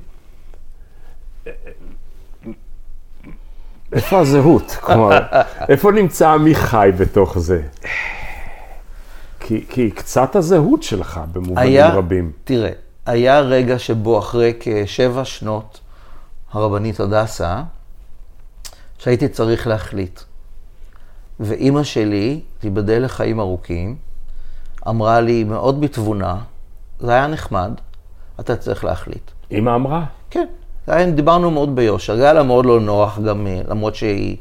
איפה 3.94 4.20
הזהות? 4.20 4.72
כלומר, 4.82 5.20
איפה 5.70 5.92
נמצא 5.92 6.30
עמיחי 6.30 6.90
בתוך 6.98 7.40
זה? 7.40 7.62
כי, 9.40 9.66
כי 9.70 9.92
קצת 9.92 10.36
הזהות 10.36 10.84
שלך 10.84 11.22
במובנים 11.32 11.58
היה, 11.58 11.90
רבים. 11.90 12.32
תראה, 12.44 12.72
היה 13.06 13.40
רגע 13.40 13.80
שבו 13.80 14.20
אחרי 14.20 14.54
כשבע 14.60 15.26
שנות 15.26 15.80
הרבנית 16.52 17.00
הדסה, 17.00 17.62
שהייתי 18.98 19.28
צריך 19.28 19.68
להחליט. 19.68 20.20
ואימא 21.42 21.84
שלי, 21.84 22.40
תיבדל 22.60 23.04
לחיים 23.06 23.40
ארוכים, 23.40 23.96
אמרה 24.88 25.22
לי 25.22 25.44
מאוד 25.44 25.82
בתבונה, 25.82 26.38
זה 27.00 27.12
היה 27.12 27.28
נחמד, 27.28 27.72
אתה 28.40 28.56
צריך 28.56 28.86
להחליט. 28.86 29.32
אימא 29.52 29.76
אמרה? 29.76 30.04
כן. 30.30 30.46
דיברנו 31.16 31.52
מאוד 31.52 31.76
ביושר, 31.76 32.14
היה 32.14 32.34
לה 32.34 32.44
מאוד 32.44 32.66
לא 32.66 32.80
נוח 32.80 33.20
גם, 33.20 33.48
אה, 33.48 33.62
למרות 33.70 33.96
שהיא 33.96 34.38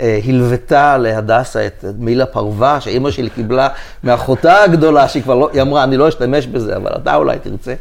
אה, 0.00 0.20
הלוותה 0.24 0.98
להדסה 0.98 1.66
את 1.66 1.84
מילה 1.98 2.26
פרווה, 2.26 2.80
שאימא 2.80 3.10
שלי 3.10 3.30
קיבלה 3.30 3.68
מאחותה 4.04 4.62
הגדולה, 4.62 5.08
שהיא 5.08 5.22
כבר 5.22 5.34
לא, 5.34 5.50
היא 5.52 5.62
אמרה, 5.62 5.84
אני 5.84 5.96
לא 5.96 6.08
אשתמש 6.08 6.46
בזה, 6.46 6.76
אבל 6.76 6.90
אתה 6.96 7.14
אולי 7.14 7.38
תרצה. 7.38 7.74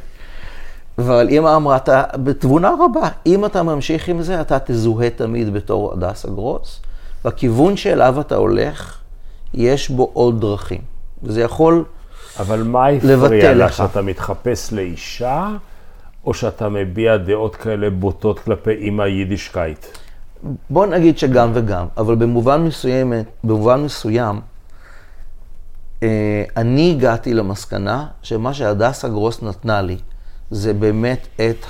אבל 0.98 1.28
אימא 1.30 1.56
אמרה, 1.56 1.76
אתה 1.76 2.04
בתבונה 2.16 2.72
רבה, 2.80 3.10
אם 3.26 3.46
אתה 3.46 3.64
ממשיך 3.64 4.08
עם 4.08 4.22
זה, 4.22 4.42
אתה 4.42 4.60
תזוהה 4.60 5.10
תמיד 5.10 5.54
בתור 5.54 5.94
הדסה 5.94 6.28
גרוס, 6.28 6.82
והכיוון 7.26 7.78
שאליו 7.78 8.22
אתה 8.22 8.36
הולך, 8.36 8.98
יש 9.54 9.90
בו 9.90 10.10
עוד 10.14 10.42
דרכים. 10.42 10.82
וזה 11.24 11.42
יכול 11.42 11.74
לבטל 11.74 11.92
לך. 12.36 12.40
אבל 12.40 12.64
מה 12.64 12.88
הפריע 12.88 13.54
לה, 13.54 13.72
שאתה 13.72 14.02
מתחפש 14.02 14.74
לאישה, 14.74 15.50
או 16.26 16.34
שאתה 16.34 16.70
מביע 16.70 17.18
דעות 17.18 17.56
כאלה 17.56 17.90
בוטות 17.90 18.40
כלפי 18.40 18.72
אימא 18.72 19.04
יידישקייט? 19.04 19.86
בוא 20.70 20.86
נגיד 20.86 21.18
שגם 21.18 21.52
וגם, 21.54 21.86
אבל 21.98 22.16
במובן 22.16 22.62
מסוים, 22.62 23.14
במובן 23.44 23.84
מסוים, 23.84 24.42
אה, 26.04 26.44
אני 26.58 26.92
הגעתי 26.92 27.34
למסקנה 27.34 28.08
שמה 28.22 28.54
שהדסה 28.54 29.10
גרוס 29.10 29.44
נתנה 29.44 29.82
לי, 29.82 29.98
זה 30.52 30.74
באמת 30.74 31.28
את 31.36 31.66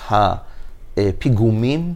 הפיגומים 0.98 1.94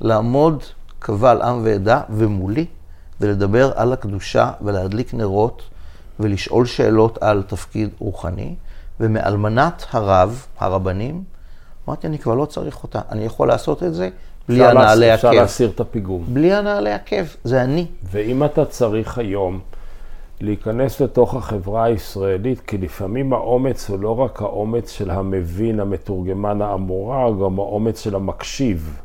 לעמוד 0.00 0.62
קבל 1.06 1.42
עם 1.42 1.60
ועדה 1.64 2.00
ומולי, 2.10 2.66
ולדבר 3.20 3.72
על 3.76 3.92
הקדושה 3.92 4.50
ולהדליק 4.62 5.14
נרות 5.14 5.62
ולשאול 6.20 6.66
שאלות 6.66 7.22
על 7.22 7.42
תפקיד 7.42 7.88
רוחני. 7.98 8.54
ומאלמנת 9.00 9.86
הרב, 9.90 10.46
הרבנים, 10.58 11.22
אמרתי, 11.88 12.06
אני 12.06 12.18
כבר 12.18 12.34
לא 12.34 12.44
צריך 12.44 12.82
אותה, 12.82 13.00
אני 13.10 13.24
יכול 13.24 13.48
לעשות 13.48 13.82
את 13.82 13.94
זה 13.94 14.08
בלי 14.48 14.66
הנעלי 14.66 15.10
עקב. 15.10 15.14
אפשר 15.14 15.30
להסיר 15.30 15.70
את 15.70 15.80
הפיגום. 15.80 16.24
בלי 16.28 16.52
הנעלי 16.52 16.92
עקב, 16.92 17.24
זה 17.44 17.62
אני. 17.62 17.86
ואם 18.10 18.44
אתה 18.44 18.64
צריך 18.64 19.18
היום 19.18 19.60
להיכנס 20.40 21.00
לתוך 21.00 21.34
החברה 21.34 21.84
הישראלית, 21.84 22.60
כי 22.60 22.78
לפעמים 22.78 23.32
האומץ 23.32 23.90
הוא 23.90 23.98
לא 23.98 24.20
רק 24.20 24.42
האומץ 24.42 24.90
של 24.90 25.10
המבין, 25.10 25.80
המתורגמן, 25.80 26.62
האמורה, 26.62 27.30
גם 27.30 27.58
האומץ 27.58 28.00
של 28.00 28.14
המקשיב. 28.14 29.00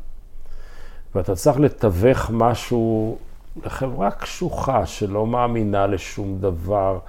ואתה 1.16 1.36
צריך 1.36 1.60
לתווך 1.60 2.30
משהו 2.34 3.18
לחברה 3.66 4.12
קשוחה 4.12 4.86
שלא 4.86 5.28
מאמינה 5.28 5.88
לשום 5.88 6.38
דבר. 6.40 7.00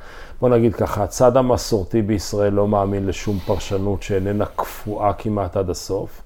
בוא 0.41 0.49
נגיד 0.49 0.75
ככה, 0.75 1.05
הצד 1.05 1.37
המסורתי 1.37 2.03
בישראל 2.03 2.53
לא 2.53 2.69
מאמין 2.69 3.07
לשום 3.07 3.39
פרשנות 3.39 4.03
שאיננה 4.03 4.47
קפואה 4.47 5.13
כמעט 5.13 5.57
עד 5.57 5.71
הסוף, 5.71 6.23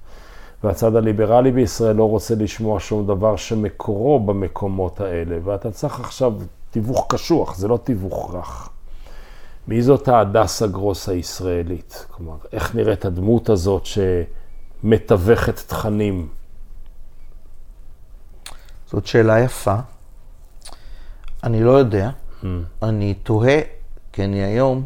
והצד 0.63 0.95
הליברלי 0.95 1.51
בישראל 1.51 1.95
לא 1.95 2.09
רוצה 2.09 2.35
לשמוע 2.35 2.79
שום 2.79 3.07
דבר 3.07 3.35
שמקורו 3.35 4.19
במקומות 4.19 5.01
האלה, 5.01 5.37
ואתה 5.43 5.71
צריך 5.71 5.99
עכשיו 5.99 6.33
תיווך 6.71 7.05
קשוח, 7.09 7.55
זה 7.55 7.67
לא 7.67 7.79
תיווך 7.83 8.35
רך. 8.35 8.69
מי 9.67 9.81
זאת 9.81 10.07
ההדסה 10.07 10.67
גרוס 10.67 11.09
הישראלית? 11.09 12.05
כלומר, 12.11 12.35
איך 12.51 12.75
נראית 12.75 13.05
הדמות 13.05 13.49
הזאת 13.49 13.83
שמתווכת 14.83 15.59
תכנים? 15.67 16.27
זאת 18.95 19.07
שאלה 19.07 19.39
יפה. 19.39 19.75
אני 21.43 21.63
לא 21.63 21.71
יודע. 21.71 22.09
Mm. 22.41 22.45
אני 22.83 23.13
תוהה, 23.13 23.59
כי 24.13 24.23
אני 24.23 24.43
היום, 24.43 24.85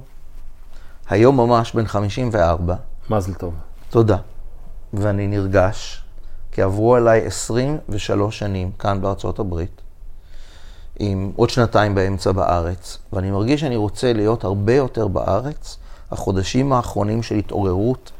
היום 1.09 1.37
ממש 1.37 1.73
בן 1.73 1.87
54. 1.87 2.75
מזל 3.09 3.33
טוב. 3.33 3.53
תודה. 3.89 4.17
ואני 4.93 5.27
נרגש, 5.27 6.03
כי 6.51 6.61
עברו 6.61 6.95
עליי 6.95 7.25
23 7.25 8.39
שנים 8.39 8.71
כאן 8.79 9.01
בארצות 9.01 9.39
הברית. 9.39 9.81
עם 10.99 11.31
עוד 11.35 11.49
שנתיים 11.49 11.95
באמצע 11.95 12.31
בארץ, 12.31 12.97
ואני 13.13 13.31
מרגיש 13.31 13.61
שאני 13.61 13.75
רוצה 13.75 14.13
להיות 14.13 14.43
הרבה 14.43 14.75
יותר 14.75 15.07
בארץ. 15.07 15.77
החודשים 16.11 16.73
האחרונים 16.73 17.23
של 17.23 17.35
התעוררות 17.35 18.11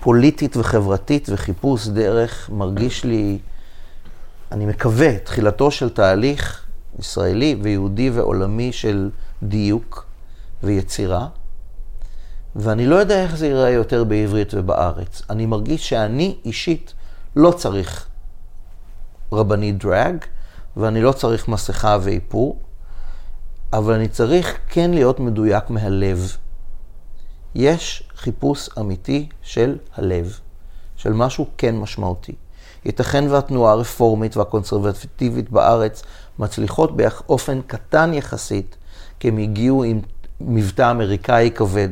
פוליטית 0.00 0.56
וחברתית 0.56 1.28
וחיפוש 1.32 1.88
דרך 1.88 2.50
מרגיש 2.52 3.04
לי, 3.04 3.38
אני 4.52 4.66
מקווה, 4.66 5.18
תחילתו 5.18 5.70
של 5.70 5.88
תהליך 5.88 6.66
ישראלי 6.98 7.56
ויהודי 7.62 8.10
ועולמי 8.10 8.72
של 8.72 9.10
דיוק 9.42 10.06
ויצירה. 10.62 11.28
ואני 12.56 12.86
לא 12.86 12.96
יודע 12.96 13.22
איך 13.22 13.36
זה 13.36 13.46
ייראה 13.46 13.70
יותר 13.70 14.04
בעברית 14.04 14.54
ובארץ. 14.54 15.22
אני 15.30 15.46
מרגיש 15.46 15.88
שאני 15.88 16.36
אישית 16.44 16.94
לא 17.36 17.50
צריך 17.50 18.06
רבנית 19.32 19.78
דרג, 19.78 20.16
ואני 20.76 21.02
לא 21.02 21.12
צריך 21.12 21.48
מסכה 21.48 21.98
ואיפור, 22.02 22.58
אבל 23.72 23.94
אני 23.94 24.08
צריך 24.08 24.58
כן 24.68 24.90
להיות 24.90 25.20
מדויק 25.20 25.70
מהלב. 25.70 26.36
יש 27.54 28.10
חיפוש 28.16 28.68
אמיתי 28.78 29.28
של 29.42 29.76
הלב, 29.94 30.38
של 30.96 31.12
משהו 31.12 31.46
כן 31.58 31.76
משמעותי. 31.76 32.34
ייתכן 32.88 33.24
והתנועה 33.30 33.72
הרפורמית 33.72 34.36
והקונסרבטיבית 34.36 35.50
בארץ 35.50 36.02
מצליחות 36.38 36.96
באופן 36.96 37.60
קטן 37.66 38.14
יחסית, 38.14 38.76
כי 39.20 39.28
הם 39.28 39.38
הגיעו 39.38 39.84
עם 39.84 40.00
מבטא 40.40 40.90
אמריקאי 40.90 41.50
כבד 41.54 41.88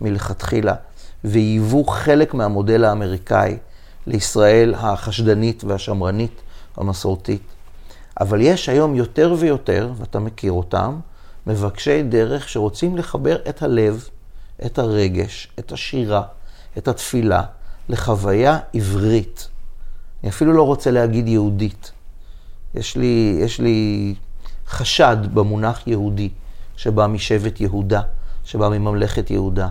מלכתחילה, 0.00 0.74
והיוו 1.24 1.84
חלק 1.84 2.34
מהמודל 2.34 2.84
האמריקאי 2.84 3.56
לישראל 4.06 4.74
החשדנית 4.74 5.64
והשמרנית 5.64 6.42
המסורתית. 6.76 7.42
אבל 8.20 8.40
יש 8.40 8.68
היום 8.68 8.94
יותר 8.94 9.34
ויותר, 9.38 9.90
ואתה 9.96 10.18
מכיר 10.18 10.52
אותם, 10.52 10.98
מבקשי 11.46 12.02
דרך 12.02 12.48
שרוצים 12.48 12.96
לחבר 12.96 13.36
את 13.48 13.62
הלב, 13.62 14.08
את 14.66 14.78
הרגש, 14.78 15.48
את 15.58 15.72
השירה, 15.72 16.22
את 16.78 16.88
התפילה, 16.88 17.42
לחוויה 17.88 18.58
עברית. 18.74 19.49
אני 20.22 20.30
אפילו 20.30 20.52
לא 20.52 20.62
רוצה 20.62 20.90
להגיד 20.90 21.28
יהודית. 21.28 21.92
יש 22.74 22.96
לי, 22.96 23.38
יש 23.40 23.60
לי 23.60 24.14
חשד 24.66 25.16
במונח 25.34 25.86
יהודי, 25.86 26.28
שבא 26.76 27.06
משבט 27.06 27.60
יהודה, 27.60 28.00
שבא 28.44 28.68
מממלכת 28.68 29.30
יהודה. 29.30 29.68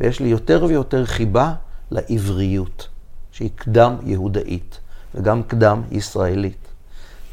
ויש 0.00 0.20
לי 0.20 0.28
יותר 0.28 0.64
ויותר 0.68 1.06
חיבה 1.06 1.54
לעבריות, 1.90 2.88
שהיא 3.32 3.50
קדם 3.54 3.96
יהודאית 4.04 4.80
וגם 5.14 5.42
קדם 5.42 5.82
ישראלית. 5.90 6.66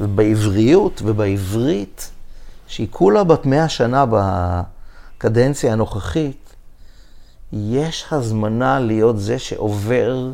ובעבריות 0.01 1.01
ובעברית, 1.05 2.11
שהיא 2.67 2.87
כולה 2.91 3.23
בת 3.23 3.45
מאה 3.45 3.69
שנה 3.69 4.05
בקדנציה 5.17 5.73
הנוכחית, 5.73 6.55
יש 7.53 8.05
הזמנה 8.11 8.79
להיות 8.79 9.19
זה 9.19 9.39
שעובר 9.39 10.31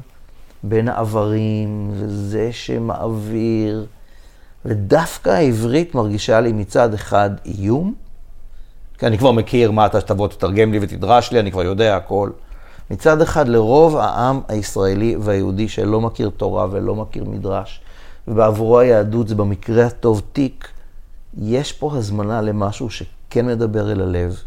בין 0.64 0.88
העברים, 0.88 1.92
וזה 1.94 2.52
שמעביר, 2.52 3.86
ודווקא 4.66 5.30
העברית 5.30 5.96
מרגישה 5.96 6.42
לי 6.42 6.52
מצד 6.52 6.94
אחד 6.94 7.30
איום, 7.46 7.94
כי 8.98 9.08
אני 9.08 9.18
כבר 9.18 9.32
מכיר 9.32 9.72
מה 9.72 9.86
אתה 9.86 10.02
שתבוא, 10.02 10.28
תתרגם 10.28 10.72
לי 10.72 10.80
ותדרש 10.82 11.32
לי, 11.32 11.40
אני 11.40 11.52
כבר 11.52 11.64
יודע 11.64 11.96
הכל. 11.96 12.30
מצד 12.92 13.22
אחד, 13.22 13.48
לרוב 13.48 13.98
העם 13.98 14.42
הישראלי 14.48 15.16
והיהודי 15.20 15.68
שלא 15.68 16.02
מכיר 16.02 16.30
תורה 16.38 16.68
ולא 16.72 16.96
מכיר 16.96 17.26
מדרש, 17.26 17.82
ובעבורו 18.28 18.80
היהדות 18.80 19.28
זה 19.28 19.36
במקרה 19.36 19.86
הטוב 19.86 20.22
תיק, 20.34 20.68
יש 21.38 21.74
פה 21.74 21.92
הזמנה 21.96 22.42
למשהו 22.42 22.90
שכן 22.90 23.46
מדבר 23.46 23.92
אל 23.92 24.02
הלב. 24.02 24.44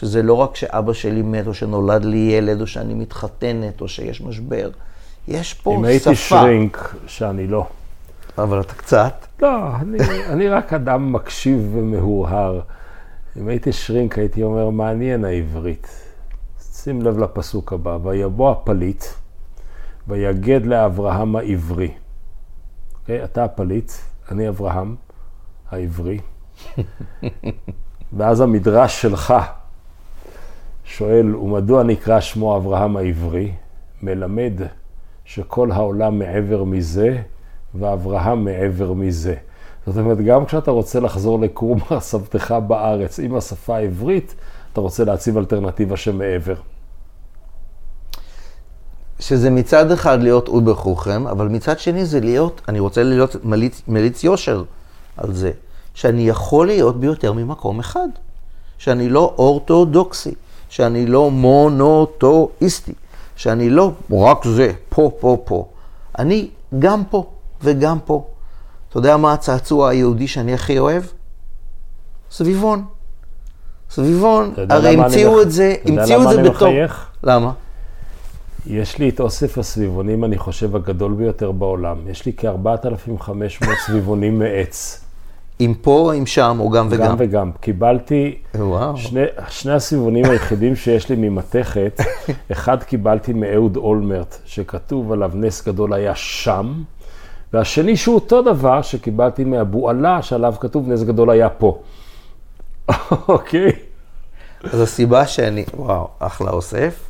שזה 0.00 0.22
לא 0.22 0.34
רק 0.34 0.56
שאבא 0.56 0.92
שלי 0.92 1.22
מת, 1.22 1.46
או 1.46 1.54
שנולד 1.54 2.04
לי 2.04 2.16
ילד, 2.32 2.60
או 2.60 2.66
שאני 2.66 2.94
מתחתנת, 2.94 3.80
או 3.80 3.88
שיש 3.88 4.20
משבר. 4.20 4.70
יש 5.28 5.54
פה 5.54 5.70
שפה. 5.70 5.78
אם 5.78 5.84
הייתי 5.84 6.14
שרינק, 6.14 6.94
שאני 7.06 7.46
לא. 7.46 7.66
אבל 8.38 8.60
אתה 8.60 8.74
קצת. 8.74 9.26
לא, 9.42 9.76
אני, 9.76 9.98
אני 10.32 10.48
רק 10.48 10.72
אדם 10.72 11.12
מקשיב 11.12 11.70
ומהורהר. 11.72 12.60
אם 13.36 13.48
הייתי 13.48 13.72
שרינק, 13.72 14.18
הייתי 14.18 14.42
אומר, 14.42 14.70
מעניין 14.70 15.24
העברית. 15.24 15.88
שים 16.72 17.02
לב 17.02 17.18
לפסוק 17.18 17.72
הבא, 17.72 17.98
ויבוא 18.02 18.50
הפליט, 18.50 19.04
ויגד 20.08 20.66
לאברהם 20.66 21.36
העברי. 21.36 21.88
Okay, 21.88 22.94
אוקיי? 23.00 23.24
אתה 23.24 23.44
הפליט, 23.44 23.92
אני 24.30 24.48
אברהם 24.48 24.94
העברי. 25.70 26.18
ואז 28.16 28.40
המדרש 28.40 29.02
שלך 29.02 29.34
שואל, 30.84 31.36
ומדוע 31.36 31.82
נקרא 31.82 32.20
שמו 32.20 32.56
אברהם 32.56 32.96
העברי? 32.96 33.52
מלמד 34.02 34.60
שכל 35.28 35.72
העולם 35.72 36.18
מעבר 36.18 36.64
מזה, 36.64 37.22
ואברהם 37.74 38.44
מעבר 38.44 38.92
מזה. 38.92 39.34
זאת 39.86 39.96
אומרת, 39.96 40.20
גם 40.20 40.46
כשאתה 40.46 40.70
רוצה 40.70 41.00
לחזור 41.00 41.40
לקרום 41.40 41.78
סבתך 41.98 42.54
בארץ 42.66 43.18
עם 43.18 43.34
השפה 43.34 43.76
העברית, 43.76 44.34
אתה 44.72 44.80
רוצה 44.80 45.04
להציב 45.04 45.38
אלטרנטיבה 45.38 45.96
שמעבר. 45.96 46.54
שזה 49.20 49.50
מצד 49.50 49.90
אחד 49.90 50.22
להיות 50.22 50.48
אובר 50.48 50.74
חוכם, 50.74 51.26
אבל 51.26 51.48
מצד 51.48 51.78
שני 51.78 52.04
זה 52.04 52.20
להיות, 52.20 52.60
אני 52.68 52.80
רוצה 52.80 53.02
להיות 53.02 53.44
מליץ, 53.44 53.82
מליץ 53.88 54.24
יושר 54.24 54.64
על 55.16 55.32
זה, 55.34 55.50
שאני 55.94 56.28
יכול 56.28 56.66
להיות 56.66 57.00
ביותר 57.00 57.32
ממקום 57.32 57.78
אחד, 57.78 58.08
שאני 58.78 59.08
לא 59.08 59.34
אורתודוקסי, 59.38 60.34
שאני 60.68 61.06
לא 61.06 61.30
מונוטואיסטי, 61.30 62.92
שאני 63.38 63.70
לא 63.70 63.92
רק 64.10 64.44
זה, 64.44 64.72
פה, 64.88 65.10
פה, 65.20 65.38
פה. 65.44 65.68
אני 66.18 66.48
גם 66.78 67.02
פה 67.10 67.26
וגם 67.62 67.98
פה. 68.04 68.26
אתה 68.88 68.98
יודע 68.98 69.16
מה 69.16 69.32
הצעצוע 69.32 69.88
היהודי 69.88 70.28
שאני 70.28 70.54
הכי 70.54 70.78
אוהב? 70.78 71.02
סביבון. 72.30 72.84
סביבון, 73.90 74.54
הרי 74.70 74.88
המציאו 74.88 75.42
את 75.42 75.50
זה, 75.50 75.74
המציאו 75.84 76.22
את 76.22 76.28
זה 76.28 76.42
בתור... 76.42 76.56
אתה 76.56 76.64
יודע 76.64 76.68
למה 76.68 76.72
אני 76.72 76.78
מחייך? 76.78 77.10
למה? 77.22 77.52
יש 78.66 78.98
לי 78.98 79.08
את 79.08 79.20
אוסף 79.20 79.58
הסביבונים, 79.58 80.24
אני 80.24 80.38
חושב, 80.38 80.76
הגדול 80.76 81.12
ביותר 81.12 81.52
בעולם. 81.52 82.08
יש 82.08 82.26
לי 82.26 82.32
כ-4,500 82.36 83.64
סביבונים 83.86 84.38
מעץ. 84.38 85.04
אם 85.60 85.74
פה 85.82 85.90
או 85.90 86.18
אם 86.18 86.26
שם, 86.26 86.56
או 86.60 86.70
גם 86.70 86.86
וגם? 86.90 87.06
גם 87.06 87.14
וגם. 87.18 87.50
קיבלתי, 87.60 88.38
וואו. 88.54 88.96
שני, 88.96 89.24
שני 89.48 89.72
הסביבונים 89.72 90.24
היחידים 90.24 90.76
שיש 90.76 91.08
לי 91.08 91.16
ממתכת, 91.16 92.00
אחד 92.52 92.82
קיבלתי 92.82 93.32
מאהוד 93.32 93.76
אולמרט, 93.76 94.38
שכתוב 94.44 95.12
עליו 95.12 95.30
נס 95.34 95.66
גדול 95.66 95.92
היה 95.92 96.14
שם, 96.14 96.82
והשני 97.52 97.96
שהוא 97.96 98.14
אותו 98.14 98.42
דבר, 98.42 98.82
שקיבלתי 98.82 99.44
מאבו 99.44 99.90
עלה, 99.90 100.22
שעליו 100.22 100.54
כתוב 100.60 100.88
נס 100.88 101.02
גדול 101.02 101.30
היה 101.30 101.48
פה. 101.48 101.78
אוקיי? 103.28 103.72
אז 104.72 104.80
הסיבה 104.80 105.26
שאני, 105.26 105.64
וואו, 105.74 106.08
אחלה 106.18 106.50
אוסף. 106.50 107.08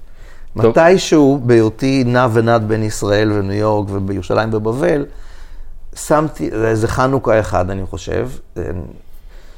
מתישהו, 0.57 1.41
בהיותי 1.43 2.05
נע 2.07 2.27
ונד 2.33 2.65
בין 2.69 2.83
ישראל 2.83 3.33
וניו 3.33 3.57
יורק 3.57 3.89
ובירושלים 3.91 4.49
ובבל, 4.53 5.07
שמתי, 5.95 6.51
זה 6.75 6.89
חנוכה 6.89 7.41
אחד, 7.41 7.71
אני 7.71 7.87
חושב, 7.87 8.31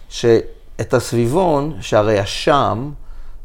שאת 0.08 0.94
הסביבון, 0.94 1.76
שהרי 1.80 2.18
השם 2.18 2.90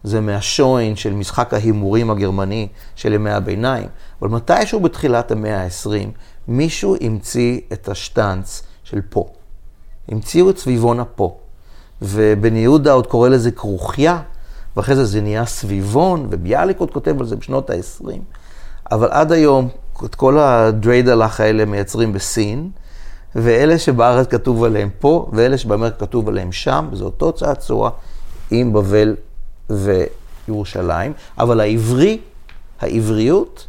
זה 0.04 0.22
מהשוין 0.22 0.96
של 0.96 1.14
משחק 1.14 1.54
ההימורים 1.54 2.10
הגרמני 2.10 2.68
של 2.96 3.14
ימי 3.14 3.32
הביניים, 3.32 3.88
אבל 4.22 4.30
מתישהו 4.30 4.80
בתחילת 4.80 5.32
המאה 5.32 5.64
ה-20, 5.64 6.10
מישהו 6.48 6.96
המציא 7.02 7.60
את 7.74 7.90
השטנץ 7.90 8.64
של 8.84 9.02
פה. 9.10 9.30
המציאו 10.08 10.50
את 10.50 10.58
סביבון 10.58 11.00
הפה. 11.00 11.38
ובן 12.02 12.56
יהודה 12.56 12.92
עוד 12.92 13.08
קורא 13.08 13.30
לזה 13.30 13.52
כרוכיה, 13.52 14.22
ואחרי 14.78 14.96
זה 14.96 15.06
זה 15.06 15.22
נהיה 15.22 15.46
סביבון, 15.46 16.28
וביאליק 16.32 16.80
עוד 16.80 16.92
כותב 16.92 17.20
על 17.20 17.26
זה 17.26 17.36
בשנות 17.36 17.70
ה-20. 17.70 18.08
אבל 18.92 19.08
עד 19.12 19.32
היום, 19.32 19.70
את 20.06 20.16
כל 20.16 20.40
הדריידלח 20.40 21.40
האלה 21.40 21.66
מייצרים 21.66 22.14
בסין, 22.14 22.70
ואלה 23.36 23.80
שבארץ 23.80 24.28
כתוב 24.28 24.64
עליהם 24.64 24.90
פה, 25.00 25.30
ואלה 25.34 25.58
שבאמריקה 25.58 25.98
כתוב 25.98 26.30
עליהם 26.30 26.52
שם, 26.52 26.90
זה 26.94 27.04
אותו 27.04 27.32
צעצוע 27.32 27.90
עם 28.52 28.74
בבל 28.74 29.16
וירושלים. 29.70 31.14
אבל 31.38 31.60
העברי, 31.60 32.20
העבריות, 32.82 33.68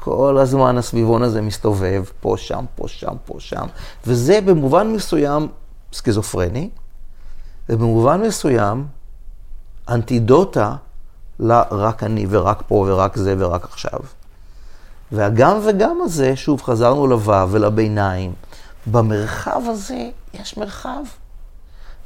כל 0.00 0.38
הזמן 0.40 0.78
הסביבון 0.78 1.22
הזה 1.22 1.42
מסתובב, 1.42 2.04
פה, 2.20 2.34
שם, 2.38 2.64
פה, 2.74 2.88
שם, 2.88 3.14
פה, 3.24 3.34
שם, 3.38 3.66
וזה 4.06 4.40
במובן 4.40 4.92
מסוים 4.92 5.48
סכיזופרני, 5.92 6.70
ובמובן 7.68 8.20
מסוים 8.20 8.86
אנטידוטה 9.88 10.76
לרק 11.40 12.02
אני 12.02 12.26
ורק 12.30 12.62
פה 12.66 12.74
ורק 12.74 13.16
זה 13.16 13.34
ורק 13.38 13.64
עכשיו. 13.64 14.00
והגם 15.12 15.58
וגם 15.64 15.98
הזה, 16.02 16.36
שוב 16.36 16.62
חזרנו 16.62 17.06
לו' 17.06 17.50
ולביניים, 17.50 18.32
במרחב 18.86 19.60
הזה 19.66 20.08
יש 20.34 20.56
מרחב. 20.56 21.02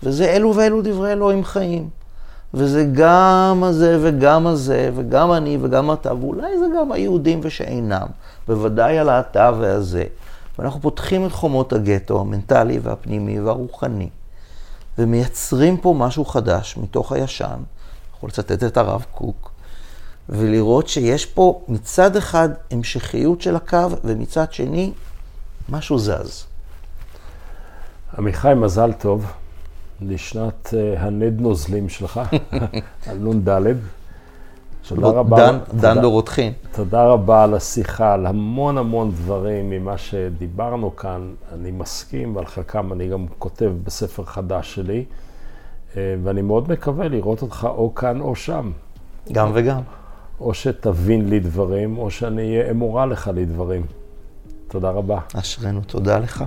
וזה 0.03 0.25
אלו 0.25 0.57
ואלו 0.57 0.83
דברי 0.83 1.13
אלוהים 1.13 1.45
חיים. 1.45 1.89
וזה 2.55 2.89
גם 2.93 3.63
הזה 3.65 3.99
וגם 4.03 4.47
הזה, 4.47 4.91
וגם 4.95 5.33
אני 5.33 5.59
וגם 5.61 5.93
אתה, 5.93 6.15
ואולי 6.15 6.59
זה 6.59 6.67
גם 6.79 6.93
היהודים 6.93 7.41
ושאינם, 7.43 8.07
בוודאי 8.49 8.99
הלהט"ב 8.99 9.55
והזה. 9.59 10.05
ואנחנו 10.59 10.81
פותחים 10.81 11.27
את 11.27 11.33
חומות 11.33 11.73
הגטו 11.73 12.21
המנטלי 12.21 12.79
והפנימי 12.79 13.41
והרוחני, 13.41 14.09
ומייצרים 14.99 15.77
פה 15.77 15.95
משהו 15.99 16.25
חדש 16.25 16.77
מתוך 16.77 17.13
הישן. 17.13 17.59
יכול 18.17 18.29
לצטט 18.29 18.65
את 18.65 18.77
הרב 18.77 19.05
קוק, 19.13 19.52
ולראות 20.33 20.89
שיש 20.89 21.27
פה 21.27 21.63
מצד 21.69 22.17
אחד 22.17 22.49
המשכיות 22.71 23.41
של 23.41 23.57
הקו, 23.57 23.89
ומצד 24.05 24.53
שני 24.53 24.93
משהו 25.69 25.99
זז. 25.99 26.45
עמיחי, 28.19 28.53
מזל 28.57 28.93
טוב 28.93 29.33
לשנת 30.01 30.67
uh, 30.67 31.01
הנד 31.01 31.41
נוזלים 31.41 31.89
שלך, 31.89 32.21
על 33.07 33.19
נ"ד. 33.19 33.77
תודה 34.89 35.09
רבה. 35.09 35.37
דן, 35.37 35.59
דן 35.81 36.01
דורותחין. 36.01 36.53
תודה 36.73 37.05
רבה 37.05 37.45
על 37.45 37.55
השיחה, 37.55 38.15
על 38.15 38.27
המון 38.27 38.79
המון 38.79 39.11
דברים 39.11 39.71
ממה 39.71 39.99
שדיברנו 39.99 40.97
כאן. 40.97 41.35
אני 41.55 41.71
מסכים, 41.71 42.37
ועל 42.37 42.47
חלקם 42.47 42.93
אני 42.93 43.09
גם 43.09 43.27
כותב 43.39 43.73
בספר 43.85 44.25
חדש 44.25 44.75
שלי, 44.75 45.05
אה, 45.97 46.15
ואני 46.23 46.43
מאוד 46.43 46.71
מקווה 46.71 47.09
לראות 47.09 47.43
אותך 47.43 47.69
או 47.71 47.95
כאן 47.95 48.21
או 48.21 48.37
שם. 48.37 48.73
גם 49.33 49.51
וגם. 49.55 49.81
או 50.43 50.55
שתבין 50.55 51.29
לי 51.29 51.41
דברים, 51.41 51.99
או 51.99 52.11
שאני 52.11 52.43
אהיה 52.43 52.71
אמורה 52.71 53.07
לך 53.07 53.31
לדברים. 53.35 53.87
תודה 54.69 54.91
רבה. 54.91 55.19
אשרינו, 55.35 55.81
תודה 55.87 56.19
לך. 56.19 56.45